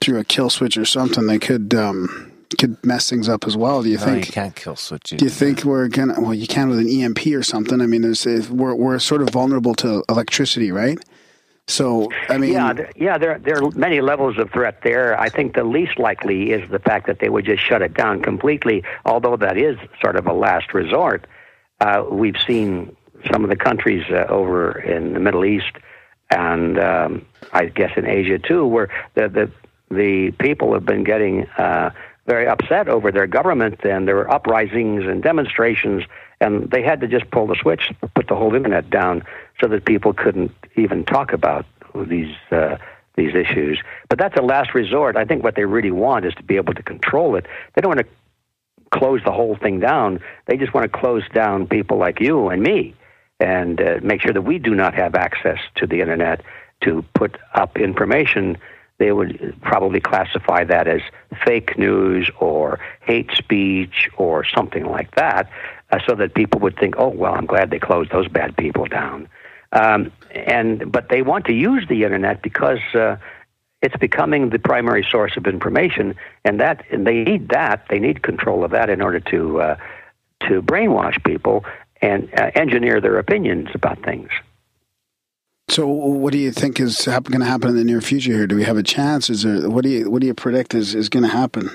[0.00, 3.82] through a kill switch or something they could um, could mess things up as well.
[3.82, 4.26] Do you No, think?
[4.26, 5.04] you can't kill switch.
[5.04, 6.20] Do you think we're gonna?
[6.20, 7.80] Well, you can with an EMP or something.
[7.80, 10.98] I mean, there's if we're we're sort of vulnerable to electricity, right?
[11.68, 15.18] So I mean, Yeah, th- yeah, there there are many levels of threat there.
[15.18, 18.20] I think the least likely is the fact that they would just shut it down
[18.22, 18.82] completely.
[19.04, 21.26] Although that is sort of a last resort.
[21.80, 22.94] Uh, we've seen
[23.32, 25.72] some of the countries uh, over in the Middle East
[26.32, 29.50] and um, I guess in Asia too, where the the
[29.94, 31.90] the people have been getting uh,
[32.26, 36.04] very upset over their government, and there were uprisings and demonstrations,
[36.40, 39.22] and they had to just pull the switch, put the whole internet down,
[39.60, 42.76] so that people couldn't even talk about these uh,
[43.16, 43.80] these issues.
[44.08, 45.16] But that's a last resort.
[45.16, 47.46] I think what they really want is to be able to control it.
[47.74, 50.20] They don't want to close the whole thing down.
[50.46, 52.94] They just want to close down people like you and me,
[53.40, 56.42] and uh, make sure that we do not have access to the internet
[56.82, 58.58] to put up information
[59.02, 61.00] they would probably classify that as
[61.44, 65.50] fake news or hate speech or something like that,
[65.90, 68.86] uh, so that people would think, "Oh, well, I'm glad they closed those bad people
[68.86, 69.28] down."
[69.72, 73.16] Um, and but they want to use the internet because uh,
[73.80, 77.86] it's becoming the primary source of information, and that and they need that.
[77.88, 79.76] They need control of that in order to uh,
[80.48, 81.64] to brainwash people
[82.00, 84.30] and uh, engineer their opinions about things.
[85.68, 88.46] so what do you think is going to happen in the near future here?
[88.46, 89.30] Do we have a chance?
[89.30, 91.70] Is there what do you what do you predict is is going to happen?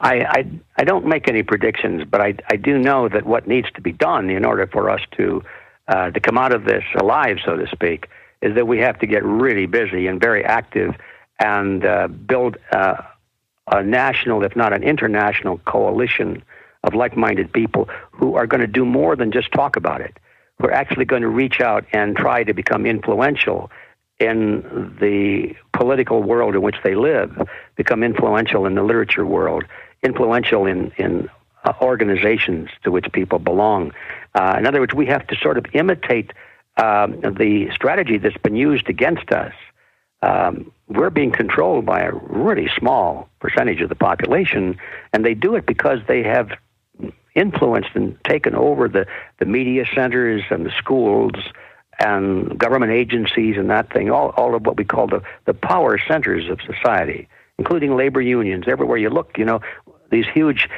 [0.00, 3.70] I, I I don't make any predictions, but I I do know that what needs
[3.72, 5.42] to be done in order for us to
[5.88, 8.08] uh, to come out of this alive, so to speak,
[8.40, 10.94] is that we have to get really busy and very active
[11.38, 12.96] and uh, build uh,
[13.72, 16.42] a national, if not an international, coalition
[16.84, 20.16] of like-minded people who are going to do more than just talk about it.
[20.58, 23.70] Who are actually going to reach out and try to become influential
[24.18, 29.64] in the political world in which they live, become influential in the literature world,
[30.02, 31.28] influential in, in
[31.68, 33.92] uh, organizations to which people belong.
[34.34, 36.32] Uh, in other words, we have to sort of imitate
[36.76, 39.52] um, the strategy that's been used against us.
[40.22, 44.78] Um, we're being controlled by a really small percentage of the population,
[45.12, 46.50] and they do it because they have
[47.34, 49.06] influenced and taken over the,
[49.38, 51.34] the media centers and the schools
[52.00, 55.98] and government agencies and that thing, all, all of what we call the, the power
[55.98, 57.28] centers of society,
[57.58, 58.64] including labor unions.
[58.66, 59.60] Everywhere you look, you know,
[60.10, 60.68] these huge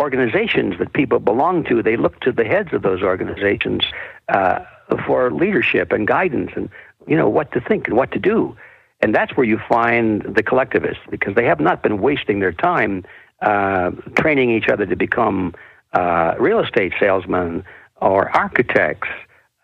[0.00, 3.82] organizations that people belong to, they look to the heads of those organizations
[4.28, 4.60] uh,
[5.06, 6.68] for leadership and guidance and,
[7.06, 8.56] you know, what to think and what to do.
[9.00, 13.04] And that's where you find the collectivists because they have not been wasting their time
[13.40, 15.54] uh, training each other to become
[15.92, 17.64] uh, real estate salesmen
[18.00, 19.08] or architects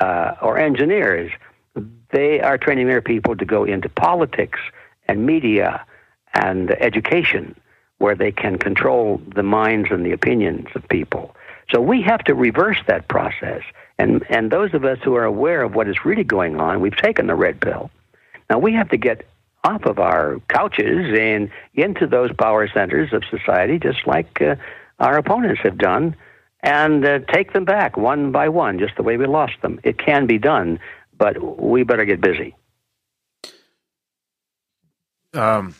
[0.01, 1.33] uh, or engineers.
[2.11, 4.61] They are training their people to go into politics
[5.09, 5.85] and media
[6.35, 7.57] and education
[7.99, 11.35] where they can control the minds and the opinions of people.
[11.73, 13.63] So we have to reverse that process.
[13.99, 16.97] And, and those of us who are aware of what is really going on, we've
[16.97, 17.91] taken the red pill.
[18.51, 19.27] Now we have to get
[19.63, 24.57] off of our couches and into those power centers of society, just like uh,
[24.99, 26.15] our opponents have done,
[26.61, 29.81] and uh, take them back one by one, just the way we lost them.
[29.83, 30.81] It can be done,
[31.17, 32.55] but we better get busy.
[35.33, 35.75] Um,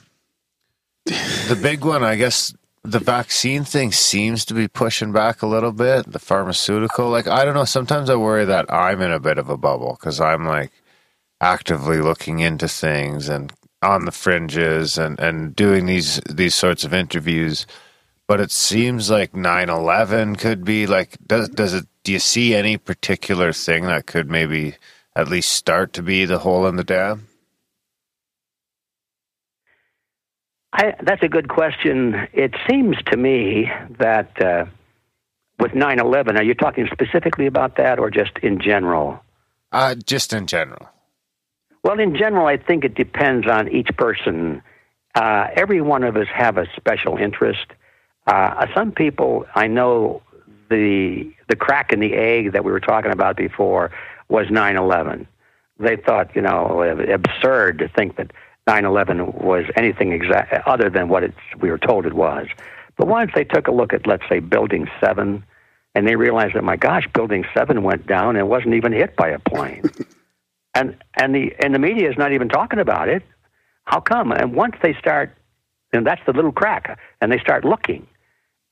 [1.05, 5.73] the big one, I guess, the vaccine thing seems to be pushing back a little
[5.73, 6.11] bit.
[6.11, 7.65] The pharmaceutical, like I don't know.
[7.65, 10.71] Sometimes I worry that I'm in a bit of a bubble because I'm like
[11.41, 13.53] actively looking into things and
[13.83, 17.67] on the fringes and and doing these these sorts of interviews.
[18.27, 21.17] But it seems like 9/11 could be like.
[21.27, 21.87] Does does it?
[22.05, 24.77] Do you see any particular thing that could maybe
[25.17, 27.29] at least start to be the hole in the dam?
[30.75, 32.27] I, that's a good question.
[32.33, 33.71] It seems to me
[34.01, 34.67] that uh,
[35.61, 39.21] with 9 11, are you talking specifically about that or just in general?
[39.71, 40.89] Uh, just in general.
[41.85, 44.63] Well, in general, I think it depends on each person.
[45.15, 47.67] Uh, every one of us have a special interest.
[48.27, 50.23] Uh, some people, I know,
[50.71, 53.93] the the crack in the egg that we were talking about before
[54.29, 55.27] was 9/11.
[55.79, 58.33] They thought, you know, absurd to think that
[58.69, 62.47] 9/11 was anything exact other than what it's, we were told it was.
[62.97, 65.45] But once they took a look at, let's say, Building Seven,
[65.95, 69.29] and they realized that, my gosh, Building Seven went down and wasn't even hit by
[69.29, 69.83] a plane,
[70.75, 73.23] and and the and the media is not even talking about it.
[73.85, 74.33] How come?
[74.33, 75.37] And once they start,
[75.93, 78.07] and that's the little crack, and they start looking.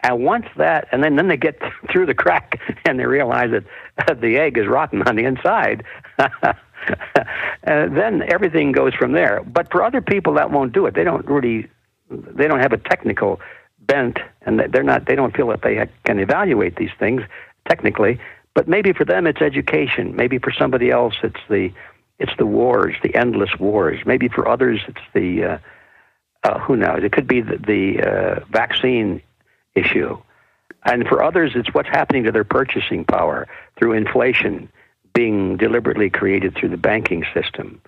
[0.02, 1.60] And once that, and then, then they get
[1.90, 5.84] through the crack and they realize that the egg is rotten on the inside.
[7.62, 9.42] And then everything goes from there.
[9.44, 10.94] But for other people, that won't do it.
[10.94, 11.68] They don't really,
[12.10, 13.40] they don't have a technical
[13.80, 15.06] bent, and they're not.
[15.06, 17.22] They don't feel that they can evaluate these things
[17.68, 18.18] technically.
[18.54, 20.14] But maybe for them, it's education.
[20.14, 21.72] Maybe for somebody else, it's the,
[22.18, 24.00] it's the wars, the endless wars.
[24.04, 25.58] Maybe for others, it's the, uh,
[26.44, 27.02] uh, who knows?
[27.02, 29.22] It could be the, the uh, vaccine
[29.74, 30.18] issue.
[30.84, 33.48] And for others, it's what's happening to their purchasing power
[33.78, 34.68] through inflation
[35.14, 37.80] being deliberately created through the banking system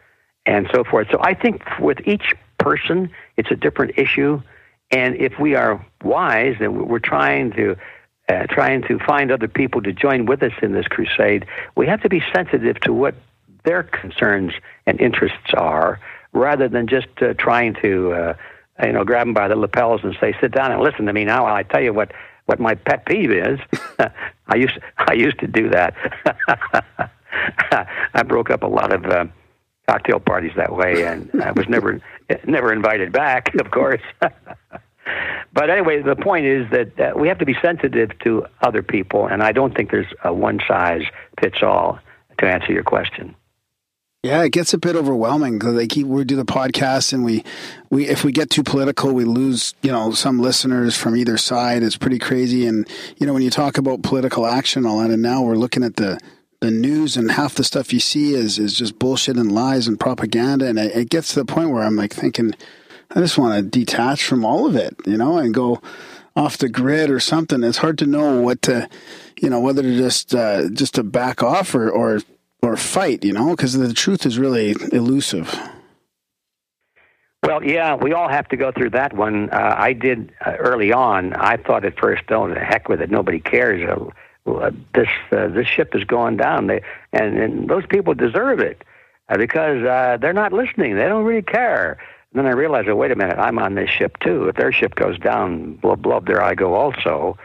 [0.46, 1.08] and so forth.
[1.10, 4.42] So I think with each person, it's a different issue.
[4.90, 7.76] And if we are wise and we're trying to
[8.26, 11.44] uh, trying to find other people to join with us in this crusade,
[11.76, 13.14] we have to be sensitive to what
[13.64, 14.52] their concerns
[14.86, 16.00] and interests are,
[16.32, 18.34] rather than just uh, trying to, uh,
[18.82, 21.24] you know, grab them by the lapels and say, "Sit down and listen to me
[21.24, 22.12] now." I tell you what
[22.46, 23.58] what my pet peeve is.
[23.98, 25.94] I used I used to do that.
[28.14, 29.26] I broke up a lot of uh,
[29.88, 32.00] cocktail parties that way, and I was never
[32.46, 34.02] never invited back, of course.
[35.52, 39.26] but anyway, the point is that uh, we have to be sensitive to other people,
[39.26, 41.02] and I don't think there's a one size
[41.40, 41.98] fits all
[42.38, 43.34] to answer your question.
[44.24, 47.44] Yeah, it gets a bit overwhelming because they keep we do the podcast and we
[47.90, 51.82] we if we get too political, we lose you know some listeners from either side.
[51.82, 52.88] It's pretty crazy, and
[53.18, 55.96] you know when you talk about political action, all that, and now we're looking at
[55.96, 56.18] the
[56.64, 60.00] the news and half the stuff you see is is just bullshit and lies and
[60.00, 62.54] propaganda, and it, it gets to the point where I'm like thinking,
[63.10, 65.82] I just want to detach from all of it, you know, and go
[66.34, 67.62] off the grid or something.
[67.62, 68.88] It's hard to know what to,
[69.40, 72.20] you know, whether to just uh, just to back off or or
[72.62, 75.54] or fight, you know, because the truth is really elusive.
[77.42, 79.50] Well, yeah, we all have to go through that one.
[79.50, 81.34] Uh, I did uh, early on.
[81.34, 83.10] I thought at first, "Oh, heck with it.
[83.10, 83.86] Nobody cares.
[83.86, 84.06] Uh,
[84.94, 88.82] this uh, this ship is going down." They, and, and those people deserve it
[89.28, 90.96] uh, because uh, they're not listening.
[90.96, 91.98] They don't really care.
[92.32, 94.48] And then I realized, oh, wait a minute, I'm on this ship too.
[94.48, 97.38] If their ship goes down, blub blub, there I go also.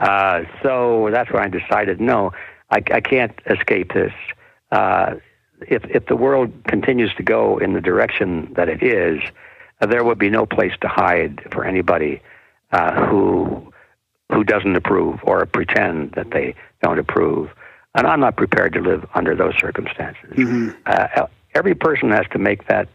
[0.00, 2.32] Uh, so that's when I decided, no,
[2.70, 4.12] I, I can't escape this
[4.74, 5.14] uh,
[5.68, 9.20] if if the world continues to go in the direction that it is,
[9.80, 12.20] uh, there would be no place to hide for anybody
[12.72, 13.72] uh, who
[14.32, 17.50] who doesn't approve or pretend that they don't approve.
[17.94, 20.30] And I'm not prepared to live under those circumstances.
[20.32, 20.70] Mm-hmm.
[20.86, 22.88] Uh, every person has to make that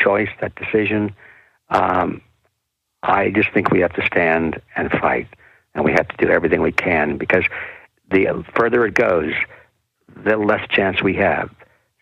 [0.00, 1.14] choice, that decision.
[1.70, 2.22] Um,
[3.02, 5.28] I just think we have to stand and fight,
[5.74, 7.44] and we have to do everything we can because
[8.10, 9.32] the further it goes,
[10.24, 11.50] the less chance we have.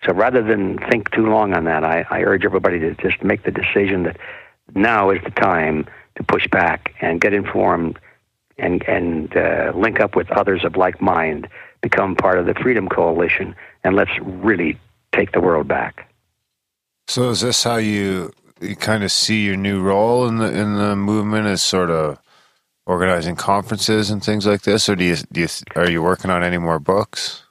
[0.04, 3.42] So rather than think too long on that, I, I urge everybody to just make
[3.42, 4.18] the decision that
[4.74, 5.86] now is the time
[6.16, 7.98] to push back and get informed
[8.58, 11.48] and and uh, link up with others of like mind,
[11.80, 13.54] become part of the Freedom Coalition,
[13.84, 14.78] and let's really
[15.12, 16.12] take the world back.
[17.08, 20.76] So is this how you you kind of see your new role in the in
[20.76, 22.18] the movement as sort of
[22.86, 26.42] organizing conferences and things like this, or do you do you are you working on
[26.42, 27.42] any more books?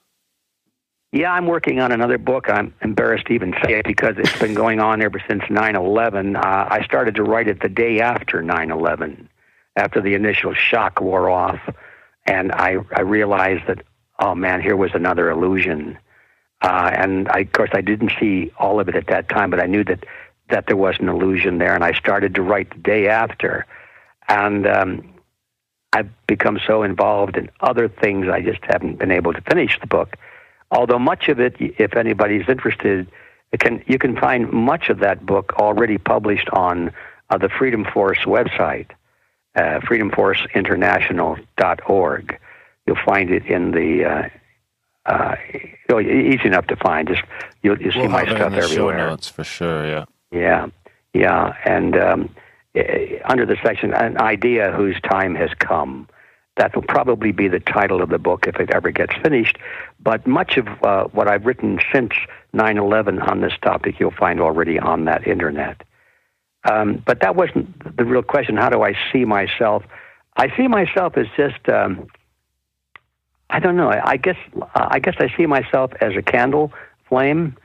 [1.11, 2.49] Yeah, I'm working on another book.
[2.49, 6.36] I'm embarrassed to even say it because it's been going on ever since 9/11.
[6.36, 9.27] Uh, I started to write it the day after 9/11,
[9.76, 11.60] after the initial shock wore off,
[12.26, 13.84] and I I realized that
[14.19, 15.97] oh man, here was another illusion.
[16.61, 19.61] Uh, and I, of course, I didn't see all of it at that time, but
[19.61, 20.06] I knew that
[20.49, 23.65] that there was an illusion there, and I started to write the day after.
[24.27, 25.14] And um,
[25.91, 29.88] I've become so involved in other things, I just haven't been able to finish the
[29.88, 30.18] book.
[30.69, 33.07] Although much of it, if anybody's interested,
[33.60, 36.91] can you can find much of that book already published on
[37.30, 38.89] uh, the Freedom Force website,
[39.56, 42.40] uh, freedomforceinternational.org.
[42.86, 44.30] You'll find it in the uh,
[45.06, 45.36] uh,
[45.90, 47.07] oh, easy enough to find.
[47.07, 47.23] Just
[47.64, 49.07] you'll, you'll see We'll my it in stuff the show everywhere.
[49.10, 49.88] notes for sure.
[49.88, 50.06] Yeah.
[50.32, 50.68] Yeah,
[51.14, 52.30] yeah, and um,
[53.23, 56.07] under the section, an idea whose time has come.
[56.57, 59.57] That will probably be the title of the book if it ever gets finished.
[59.99, 62.14] But much of uh, what I've written since
[62.53, 65.84] 9/11 on this topic, you'll find already on that internet.
[66.66, 68.58] Um, but that wasn't the real question.
[68.58, 69.84] How do I see myself?
[70.36, 71.70] I see myself as just.
[71.70, 72.08] Um,
[73.50, 73.90] I don't know.
[73.90, 74.38] I, guess
[74.74, 76.74] I guess I see myself as a candle
[77.08, 77.56] flame.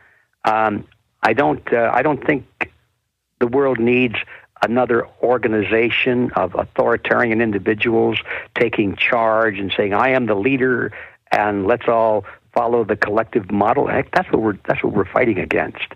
[0.45, 0.87] Um,
[1.23, 1.63] I don't.
[1.73, 2.71] Uh, I don't think
[3.39, 4.17] the world needs
[4.63, 8.19] another organization of authoritarian individuals
[8.55, 10.93] taking charge and saying, "I am the leader,"
[11.33, 13.87] and let's all follow the collective model.
[13.87, 15.95] Heck, that's what we're that's what we're fighting against.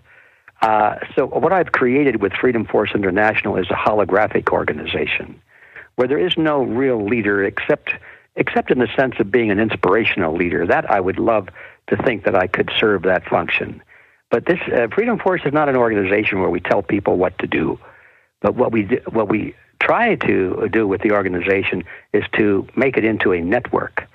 [0.61, 5.41] Uh, so, what I've created with Freedom Force International is a holographic organization
[5.95, 7.91] where there is no real leader except
[8.35, 10.65] except in the sense of being an inspirational leader.
[10.65, 11.49] That I would love
[11.87, 13.81] to think that I could serve that function.
[14.29, 17.47] But this uh, Freedom Force is not an organization where we tell people what to
[17.47, 17.79] do.
[18.41, 21.83] But what we what we try to do with the organization
[22.13, 24.07] is to make it into a network.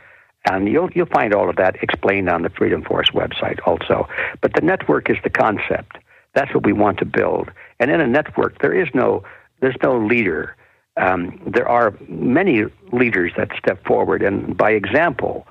[0.45, 4.09] And you'll you'll find all of that explained on the Freedom Force website also.
[4.41, 5.97] But the network is the concept.
[6.35, 7.51] That's what we want to build.
[7.78, 9.24] And in a network, there is no
[9.61, 10.57] there's no leader.
[10.97, 15.47] Um, there are many leaders that step forward, and by example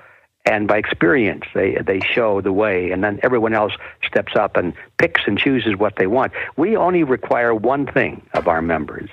[0.45, 3.73] and by experience, they they show the way, and then everyone else
[4.05, 6.31] steps up and picks and chooses what they want.
[6.57, 9.09] We only require one thing of our members,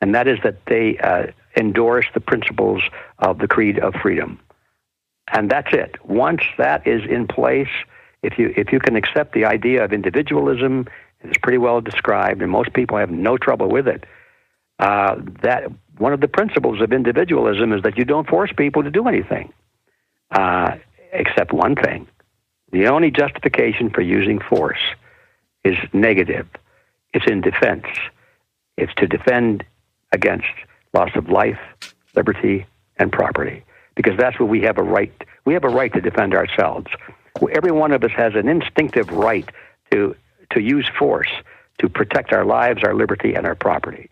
[0.00, 1.26] and that is that they uh,
[1.56, 2.82] endorse the principles
[3.18, 4.38] of the Creed of Freedom,
[5.32, 5.96] and that's it.
[6.06, 7.68] Once that is in place,
[8.22, 10.86] if you if you can accept the idea of individualism,
[11.22, 14.04] it's pretty well described, and most people have no trouble with it.
[14.78, 15.64] Uh, that
[15.98, 19.52] one of the principles of individualism is that you don't force people to do anything,
[20.30, 20.76] uh,
[21.12, 22.06] except one thing.
[22.70, 24.78] The only justification for using force
[25.64, 26.46] is negative.
[27.12, 27.86] It's in defense.
[28.76, 29.64] It's to defend
[30.12, 30.46] against
[30.92, 31.58] loss of life,
[32.14, 32.66] liberty,
[32.96, 33.64] and property,
[33.96, 35.12] because that's what we have a right.
[35.44, 36.86] We have a right to defend ourselves.
[37.52, 39.48] Every one of us has an instinctive right
[39.90, 40.14] to
[40.52, 41.30] to use force
[41.78, 44.10] to protect our lives, our liberty, and our property.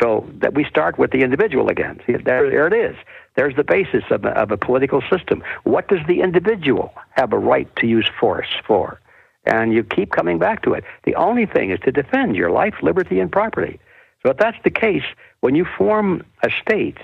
[0.00, 2.00] So that we start with the individual again.
[2.06, 2.96] See, there, there it is.
[3.34, 5.42] There's the basis of a, of a political system.
[5.64, 9.00] What does the individual have a right to use force for?
[9.44, 10.84] And you keep coming back to it.
[11.04, 13.78] The only thing is to defend your life, liberty, and property.
[14.22, 15.04] So if that's the case,
[15.40, 16.98] when you form a state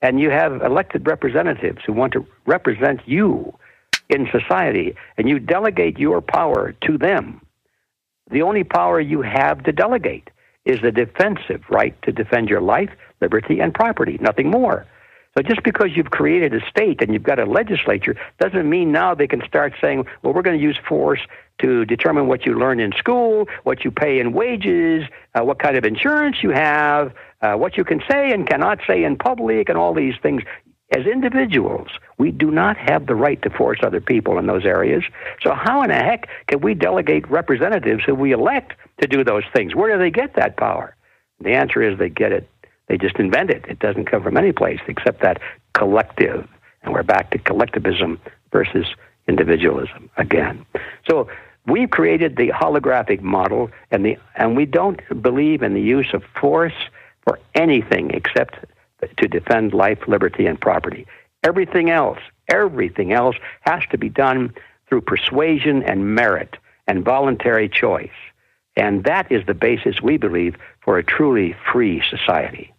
[0.00, 3.52] and you have elected representatives who want to represent you
[4.08, 7.40] in society and you delegate your power to them,
[8.30, 10.30] the only power you have to delegate
[10.64, 12.90] is the defensive right to defend your life,
[13.20, 14.86] liberty, and property, nothing more.
[15.36, 19.14] So just because you've created a state and you've got a legislature doesn't mean now
[19.14, 21.20] they can start saying, well, we're going to use force
[21.60, 25.04] to determine what you learn in school, what you pay in wages,
[25.34, 27.12] uh, what kind of insurance you have,
[27.42, 30.42] uh, what you can say and cannot say in public, and all these things.
[30.92, 31.88] As individuals,
[32.18, 35.04] we do not have the right to force other people in those areas.
[35.40, 39.44] So, how in the heck can we delegate representatives who we elect to do those
[39.54, 39.74] things?
[39.74, 40.96] Where do they get that power?
[41.40, 42.48] The answer is they get it.
[42.88, 43.64] They just invent it.
[43.68, 45.40] It doesn't come from any place except that
[45.74, 46.48] collective.
[46.82, 48.86] And we're back to collectivism versus
[49.28, 50.66] individualism again.
[51.08, 51.28] So,
[51.68, 56.24] we've created the holographic model, and, the, and we don't believe in the use of
[56.40, 56.74] force
[57.22, 58.56] for anything except
[59.16, 61.06] to defend life, liberty, and property.
[61.42, 62.18] Everything else,
[62.48, 64.52] everything else has to be done
[64.88, 66.56] through persuasion and merit
[66.86, 68.10] and voluntary choice.
[68.76, 72.72] And that is the basis, we believe, for a truly free society.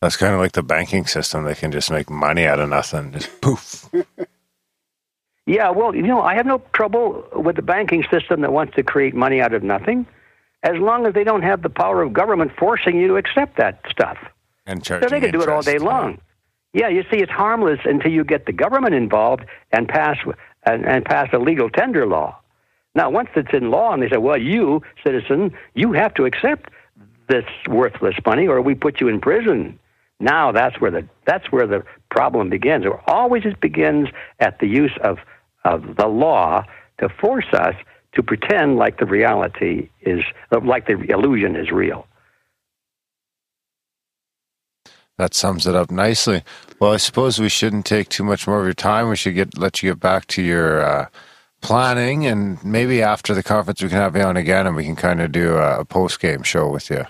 [0.00, 1.44] That's kind of like the banking system.
[1.44, 3.12] They can just make money out of nothing.
[3.12, 3.88] Just poof.
[5.46, 8.82] Yeah, well, you know, I have no trouble with the banking system that wants to
[8.82, 10.06] create money out of nothing,
[10.62, 13.80] as long as they don't have the power of government forcing you to accept that
[13.88, 14.18] stuff.
[14.68, 16.20] And So they can do it all day long.
[16.74, 20.18] Yeah, you see, it's harmless until you get the government involved and pass
[20.64, 22.38] and, and pass a legal tender law.
[22.94, 26.70] Now, once it's in law, and they say, "Well, you citizen, you have to accept
[27.28, 29.78] this worthless money, or we put you in prison."
[30.20, 32.84] Now, that's where the that's where the problem begins.
[32.84, 34.08] Or always it begins
[34.40, 35.18] at the use of
[35.64, 36.64] of the law
[36.98, 37.74] to force us
[38.14, 42.07] to pretend like the reality is like the illusion is real.
[45.18, 46.42] That sums it up nicely.
[46.80, 49.08] Well, I suppose we shouldn't take too much more of your time.
[49.08, 51.06] We should get let you get back to your uh,
[51.60, 54.96] planning, and maybe after the conference we can have you on again, and we can
[54.96, 57.04] kind of do a, a post game show with you.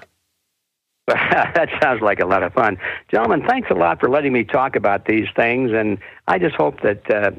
[1.08, 2.76] that sounds like a lot of fun.
[3.10, 5.70] Gentlemen, thanks a lot for letting me talk about these things.
[5.72, 7.30] And I just hope that uh,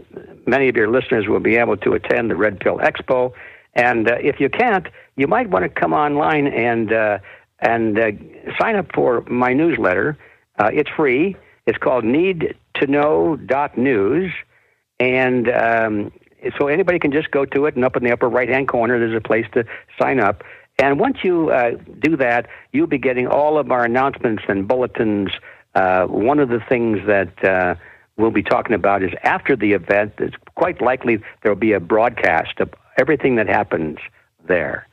[0.48, 3.32] many of your listeners will be able to attend the Red Pill Expo.
[3.76, 4.88] And uh, if you can't,
[5.18, 7.20] you might want to come online and, uh,
[7.60, 8.12] and uh,
[8.60, 10.18] sign up for my newsletter.
[10.60, 11.36] Uh, it's free.
[11.66, 13.40] It's called Need to Know
[13.78, 14.34] News,
[15.00, 16.12] And um,
[16.58, 19.00] so anybody can just go to it, and up in the upper right hand corner,
[19.00, 19.64] there's a place to
[20.00, 20.44] sign up.
[20.78, 25.30] And once you uh, do that, you'll be getting all of our announcements and bulletins.
[25.76, 27.76] Uh, one of the things that uh,
[28.18, 32.60] we'll be talking about is after the event, it's quite likely there'll be a broadcast
[32.60, 33.98] of everything that happens
[34.48, 34.88] there.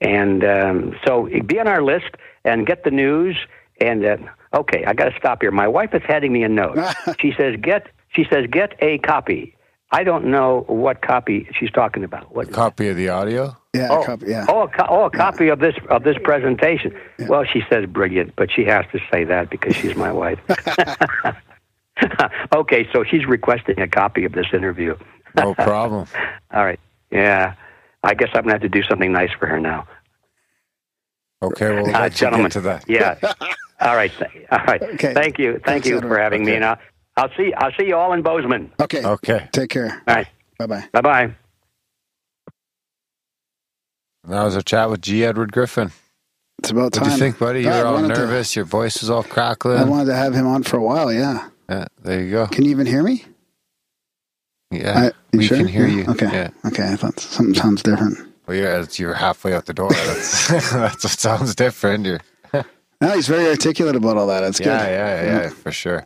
[0.00, 3.36] And um, so be on our list and get the news.
[3.80, 4.16] And uh,
[4.54, 5.50] okay, I got to stop here.
[5.50, 6.78] My wife is handing me a note.
[7.20, 9.54] she says, "Get." She says, "Get a copy."
[9.90, 12.34] I don't know what copy she's talking about.
[12.34, 13.56] What A copy of the audio?
[13.74, 14.44] Yeah, Oh, a copy, yeah.
[14.48, 16.94] oh, a, co- oh, a copy of this of this presentation.
[17.20, 20.38] Well, she says brilliant, but she has to say that because she's my wife.
[22.54, 24.96] okay, so she's requesting a copy of this interview.
[25.36, 26.06] No problem.
[26.52, 26.80] All right,
[27.10, 27.54] yeah.
[28.02, 29.86] I guess I'm gonna have to do something nice for her now.
[31.42, 32.84] Okay, well, Uh, let's gentlemen, get to that.
[32.88, 33.16] yeah.
[33.80, 34.10] all right,
[34.50, 34.82] all right.
[34.82, 35.14] Okay.
[35.14, 36.08] Thank you, thank Thanks, you Edward.
[36.08, 36.52] for having me.
[36.52, 36.56] Okay.
[36.56, 36.78] And I'll,
[37.16, 38.72] I'll see I'll see you all in Bozeman.
[38.80, 39.04] Okay.
[39.04, 39.48] Okay.
[39.52, 40.02] Take care.
[40.08, 40.26] All right,
[40.58, 40.88] Bye bye.
[40.92, 41.34] bye bye.
[44.24, 45.24] That was a chat with G.
[45.24, 45.90] Edward Griffin.
[46.58, 47.02] It's about time.
[47.04, 47.62] What do you think, buddy?
[47.62, 48.56] You I were all wanted to- nervous.
[48.56, 49.78] Your voice was all crackling.
[49.78, 51.12] I wanted to have him on for a while.
[51.12, 51.48] Yeah.
[51.70, 52.46] Yeah, there you go.
[52.48, 53.24] Can you even hear me?
[54.70, 55.56] Yeah, I, you we sure?
[55.58, 56.04] can hear Yeah, you.
[56.12, 56.26] Okay.
[56.32, 56.50] Yeah.
[56.66, 56.92] Okay.
[56.92, 58.18] I thought something sounds different.
[58.48, 59.90] Well, you're, you're halfway out the door.
[59.92, 62.06] That's, that's what sounds different.
[62.06, 62.20] You're,
[63.00, 64.40] No, he's very articulate about all that.
[64.40, 64.66] That's good.
[64.66, 64.86] yeah,
[65.20, 65.26] good.
[65.26, 66.04] yeah, yeah, for sure.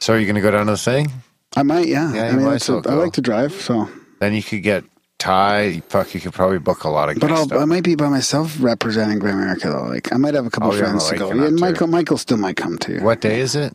[0.00, 1.10] So are you going to go down to the thing?
[1.56, 1.86] I might.
[1.86, 2.12] Yeah.
[2.12, 3.88] Yeah, I mean, might as a, I like to drive, so.
[4.18, 4.84] Then you could get
[5.18, 5.80] Ty.
[5.88, 8.56] Fuck, you could probably book a lot of But I'll, I might be by myself
[8.60, 9.84] representing Grimerica though.
[9.84, 11.30] Like I might have a couple Oh, friends to go.
[11.30, 11.64] and Yeah, that and too.
[11.64, 13.00] Michael Michael still might come too.
[13.00, 13.74] What day is it?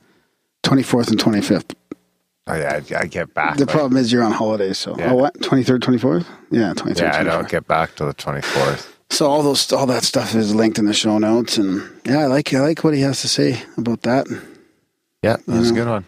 [0.62, 1.74] Twenty fourth and twenty fifth.
[2.50, 3.58] Oh, yeah, I, I get back.
[3.58, 5.12] The like- problem is you're on holidays, so Yeah.
[5.12, 5.42] oh what?
[5.42, 6.28] Twenty third, twenty fourth?
[6.52, 7.06] Yeah, twenty third.
[7.14, 8.88] yeah, I don't get back till the 24th.
[9.12, 12.26] So all those all that stuff is linked in the show notes and yeah, I
[12.28, 14.28] like I like what he has to say about that.
[15.24, 16.06] Yeah, that was a good one.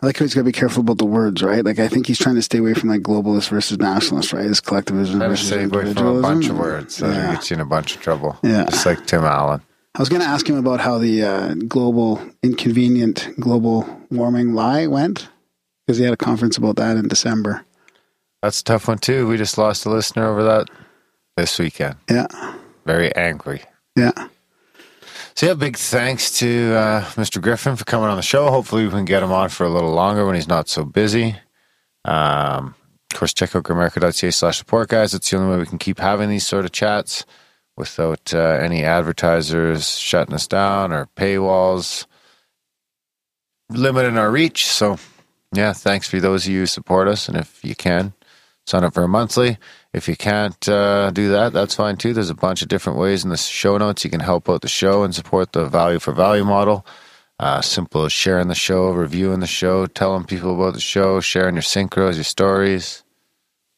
[0.00, 1.64] I like how he's got to be careful about the words, right?
[1.64, 4.46] Like I think he's trying to stay away from like globalist versus nationalist, right?
[4.46, 6.96] It's collectivism I versus stay away from a bunch of words.
[6.96, 7.32] So Yeah.
[7.34, 8.38] gets you in a bunch of trouble.
[8.44, 8.66] Yeah.
[8.66, 9.60] Just like Tim Allen.
[9.98, 14.86] I was going to ask him about how the uh, global inconvenient global warming lie
[14.86, 15.28] went
[15.84, 17.64] because he had a conference about that in December.
[18.40, 19.26] That's a tough one, too.
[19.26, 20.68] We just lost a listener over that
[21.36, 21.96] this weekend.
[22.08, 22.28] Yeah,
[22.86, 23.62] Very angry.
[23.96, 24.12] yeah.
[25.34, 27.42] So, yeah, big thanks to uh, Mr.
[27.42, 28.48] Griffin for coming on the show.
[28.50, 31.34] Hopefully, we can get him on for a little longer when he's not so busy.
[32.04, 32.76] Um,
[33.12, 35.12] of course, check out grimerica.ca slash support, guys.
[35.12, 37.24] It's the only way we can keep having these sort of chats
[37.78, 42.06] without uh, any advertisers shutting us down or paywalls
[43.70, 44.66] limiting our reach.
[44.66, 44.98] So,
[45.52, 47.28] yeah, thanks for those of you who support us.
[47.28, 48.12] And if you can,
[48.66, 49.58] sign up for a monthly.
[49.92, 52.12] If you can't uh, do that, that's fine too.
[52.12, 54.68] There's a bunch of different ways in the show notes you can help out the
[54.68, 56.86] show and support the value for value model.
[57.40, 61.54] Uh, simple as sharing the show, reviewing the show, telling people about the show, sharing
[61.54, 63.04] your synchros, your stories.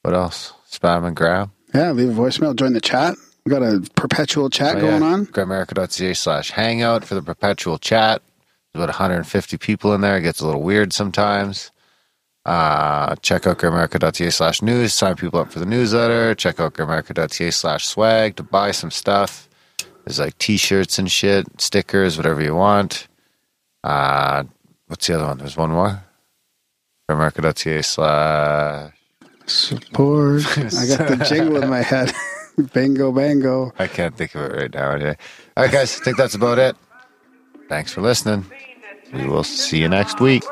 [0.00, 0.54] What else?
[0.70, 1.50] Spam and grab.
[1.74, 3.16] Yeah, leave a voicemail, join the chat.
[3.44, 5.08] We got a perpetual chat Oh, going yeah.
[5.08, 5.26] on.
[5.26, 8.22] Grimerica.ca slash hangout for the perpetual chat.
[8.72, 10.18] There's about 150 people in there.
[10.18, 11.70] It gets a little weird sometimes.
[12.46, 14.94] Uh, check out grimerica.ca slash news.
[14.94, 16.34] Sign people up for the newsletter.
[16.34, 19.48] Check out grimerica.ca slash swag to buy some stuff.
[20.04, 23.08] There's like t-shirts and shit, stickers, whatever you want.
[23.84, 24.44] Uh,
[24.86, 25.38] what's the other one?
[25.38, 26.02] There's one more.
[27.10, 28.92] Grimerica.ca slash...
[29.46, 30.46] Support.
[30.58, 32.12] I got the jingle in my head.
[32.72, 33.72] bango, bango.
[33.78, 34.92] I can't think of it right now.
[34.92, 35.16] Anyway.
[35.56, 35.98] All right, guys.
[36.00, 36.76] I think that's about it.
[37.68, 38.44] Thanks for listening.
[39.12, 40.44] We will see you next week.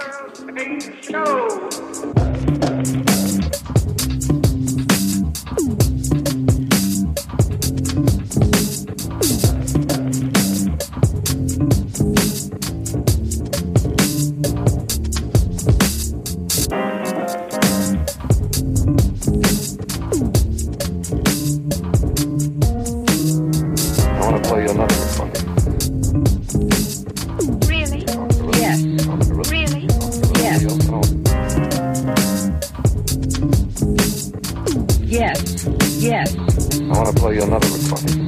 [36.99, 38.28] Want to play you another recording.